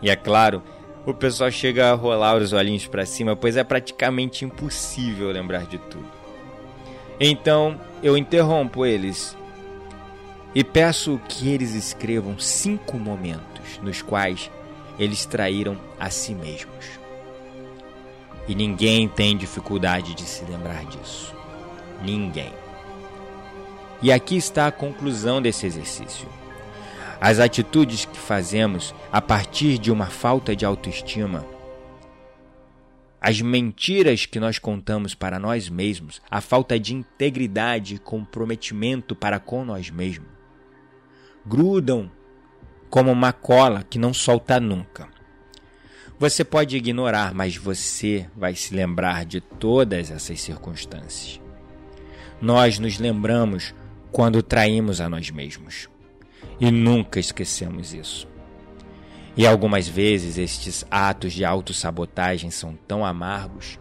E 0.02 0.10
é 0.10 0.16
claro, 0.16 0.64
o 1.06 1.14
pessoal 1.14 1.50
chega 1.50 1.90
a 1.90 1.94
rolar 1.94 2.36
os 2.36 2.52
olhinhos 2.52 2.86
para 2.86 3.06
cima, 3.06 3.36
pois 3.36 3.56
é 3.56 3.62
praticamente 3.62 4.44
impossível 4.44 5.30
lembrar 5.30 5.64
de 5.64 5.78
tudo. 5.78 6.10
Então, 7.18 7.80
eu 8.02 8.16
interrompo 8.16 8.84
eles 8.84 9.36
e 10.52 10.64
peço 10.64 11.20
que 11.28 11.48
eles 11.48 11.74
escrevam 11.74 12.38
cinco 12.38 12.98
momentos 12.98 13.78
nos 13.80 14.02
quais 14.02 14.50
eles 14.98 15.24
traíram 15.24 15.78
a 15.98 16.10
si 16.10 16.34
mesmos. 16.34 16.98
E 18.48 18.54
ninguém 18.54 19.08
tem 19.08 19.36
dificuldade 19.36 20.14
de 20.14 20.22
se 20.22 20.44
lembrar 20.44 20.84
disso. 20.86 21.34
Ninguém. 22.02 22.52
E 24.02 24.12
aqui 24.12 24.36
está 24.36 24.66
a 24.66 24.72
conclusão 24.72 25.40
desse 25.40 25.66
exercício. 25.66 26.28
As 27.20 27.38
atitudes 27.38 28.04
que 28.04 28.18
fazemos 28.18 28.94
a 29.10 29.20
partir 29.20 29.78
de 29.78 29.90
uma 29.90 30.06
falta 30.06 30.54
de 30.54 30.64
autoestima, 30.66 31.44
as 33.20 33.40
mentiras 33.40 34.26
que 34.26 34.38
nós 34.38 34.58
contamos 34.58 35.14
para 35.14 35.38
nós 35.38 35.68
mesmos, 35.68 36.20
a 36.30 36.40
falta 36.40 36.78
de 36.78 36.94
integridade 36.94 37.94
e 37.94 37.98
comprometimento 37.98 39.16
para 39.16 39.40
com 39.40 39.64
nós 39.64 39.90
mesmos, 39.90 40.28
grudam 41.44 42.10
como 42.90 43.10
uma 43.10 43.32
cola 43.32 43.82
que 43.82 43.98
não 43.98 44.12
solta 44.12 44.60
nunca. 44.60 45.08
Você 46.18 46.44
pode 46.44 46.76
ignorar, 46.76 47.34
mas 47.34 47.56
você 47.56 48.28
vai 48.36 48.54
se 48.54 48.74
lembrar 48.74 49.24
de 49.24 49.40
todas 49.40 50.10
essas 50.10 50.40
circunstâncias. 50.40 51.40
Nós 52.40 52.78
nos 52.78 52.98
lembramos 52.98 53.74
quando 54.12 54.42
traímos 54.42 55.00
a 55.00 55.08
nós 55.08 55.30
mesmos 55.30 55.88
e 56.60 56.70
nunca 56.70 57.20
esquecemos 57.20 57.92
isso. 57.92 58.28
E 59.36 59.46
algumas 59.46 59.86
vezes 59.86 60.38
estes 60.38 60.84
atos 60.90 61.32
de 61.32 61.44
autossabotagem 61.44 62.50
são 62.50 62.74
tão 62.88 63.04
amargos 63.04 63.78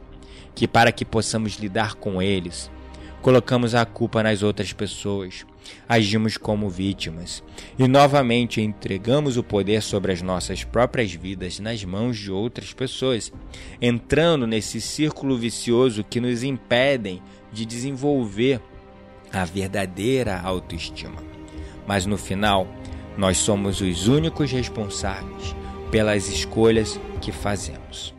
que, 0.54 0.68
para 0.68 0.92
que 0.92 1.06
possamos 1.06 1.54
lidar 1.54 1.96
com 1.96 2.22
eles, 2.22 2.70
colocamos 3.22 3.74
a 3.74 3.86
culpa 3.86 4.22
nas 4.22 4.44
outras 4.44 4.72
pessoas, 4.72 5.46
agimos 5.90 6.38
como 6.38 6.70
vítimas 6.70 7.44
e 7.80 7.88
novamente 7.88 8.62
entregamos 8.62 9.38
o 9.38 9.44
poder 9.44 9.82
sobre 9.82 10.12
as 10.12 10.22
nossas 10.22 10.64
próprias 10.64 11.12
vidas 11.12 11.60
nas 11.60 11.84
mãos 11.84 12.18
de 12.18 12.32
outras 12.32 12.72
pessoas, 12.74 13.32
entrando 13.82 14.46
nesse 14.46 14.80
círculo 14.80 15.38
vicioso 15.38 16.04
que 16.04 16.20
nos 16.20 16.44
impedem 16.44 17.22
de 17.52 17.66
desenvolver 17.66 18.62
a 19.34 19.44
verdadeira 19.44 20.40
autoestima. 20.40 21.35
Mas 21.88 22.06
no 22.06 22.18
final, 22.18 22.68
nós 23.18 23.38
somos 23.38 23.82
os 23.82 24.08
únicos 24.08 24.52
responsáveis 24.52 25.56
pelas 25.92 26.28
escolhas 26.28 27.00
que 27.22 27.32
fazemos. 27.32 28.14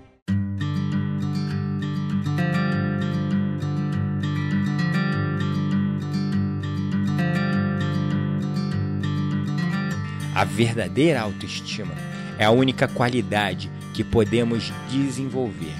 A 10.34 10.44
verdadeira 10.44 11.22
autoestima 11.22 11.94
é 12.38 12.44
a 12.44 12.50
única 12.50 12.86
qualidade 12.86 13.70
que 13.94 14.04
podemos 14.04 14.70
desenvolver, 14.90 15.74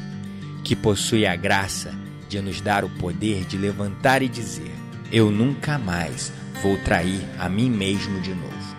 que 0.65 0.75
possui 0.75 1.27
a 1.27 1.37
graça 1.37 1.95
de 2.27 2.41
nos 2.41 2.63
dar 2.63 2.83
o 2.83 2.89
poder 2.89 3.45
de 3.45 3.59
levantar 3.59 4.23
e 4.23 4.29
dizer: 4.29 4.73
Eu 5.13 5.31
nunca 5.31 5.79
mais 5.79 6.33
vou 6.63 6.79
trair 6.79 7.21
a 7.39 7.49
mim 7.49 7.71
mesmo 7.71 8.21
de 8.21 8.35
novo 8.35 8.77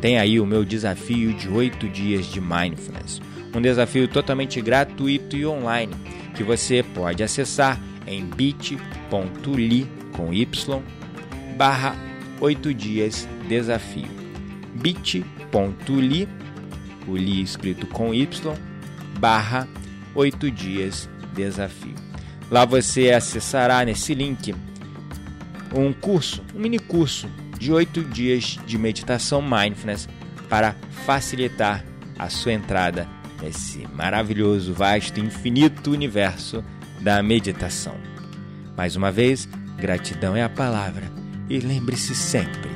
tem 0.00 0.18
aí 0.18 0.38
o 0.38 0.46
meu 0.46 0.64
desafio 0.64 1.32
de 1.32 1.48
8 1.48 1.88
dias 1.88 2.26
de 2.26 2.40
mindfulness. 2.40 3.20
Um 3.54 3.60
desafio 3.60 4.06
totalmente 4.06 4.60
gratuito 4.60 5.36
e 5.36 5.46
online 5.46 5.94
que 6.34 6.44
você 6.44 6.82
pode 6.82 7.22
acessar 7.22 7.80
em 8.06 8.24
bit.ly 8.24 9.86
com 10.12 10.32
y 10.32 10.48
barra 11.56 11.96
8 12.40 12.74
dias 12.74 13.28
desafio 13.48 14.08
bit.ly 14.74 16.28
o 17.06 17.16
li 17.16 17.42
escrito 17.42 17.86
com 17.86 18.14
y 18.14 18.28
barra 19.18 19.66
8 20.14 20.50
dias 20.50 21.08
desafio. 21.34 21.94
Lá 22.50 22.64
você 22.64 23.10
acessará 23.10 23.84
nesse 23.84 24.14
link 24.14 24.54
um 25.74 25.92
curso, 25.92 26.42
um 26.54 26.60
mini 26.60 26.78
curso 26.78 27.28
de 27.58 27.72
8 27.72 28.04
dias 28.04 28.58
de 28.66 28.78
meditação 28.78 29.42
mindfulness 29.42 30.08
para 30.48 30.74
facilitar 31.04 31.84
a 32.18 32.28
sua 32.28 32.52
entrada 32.52 33.08
nesse 33.42 33.86
maravilhoso, 33.94 34.72
vasto, 34.72 35.20
infinito 35.20 35.90
universo 35.90 36.64
da 37.00 37.22
meditação. 37.22 37.96
Mais 38.76 38.96
uma 38.96 39.10
vez, 39.10 39.48
gratidão 39.76 40.36
é 40.36 40.42
a 40.42 40.48
palavra 40.48 41.10
e 41.48 41.58
lembre-se 41.58 42.14
sempre: 42.14 42.70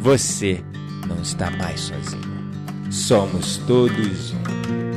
você 0.00 0.62
não 1.06 1.20
está 1.22 1.50
mais 1.50 1.80
sozinho. 1.80 2.38
Somos 2.90 3.58
todos 3.66 4.32
um. 4.32 4.87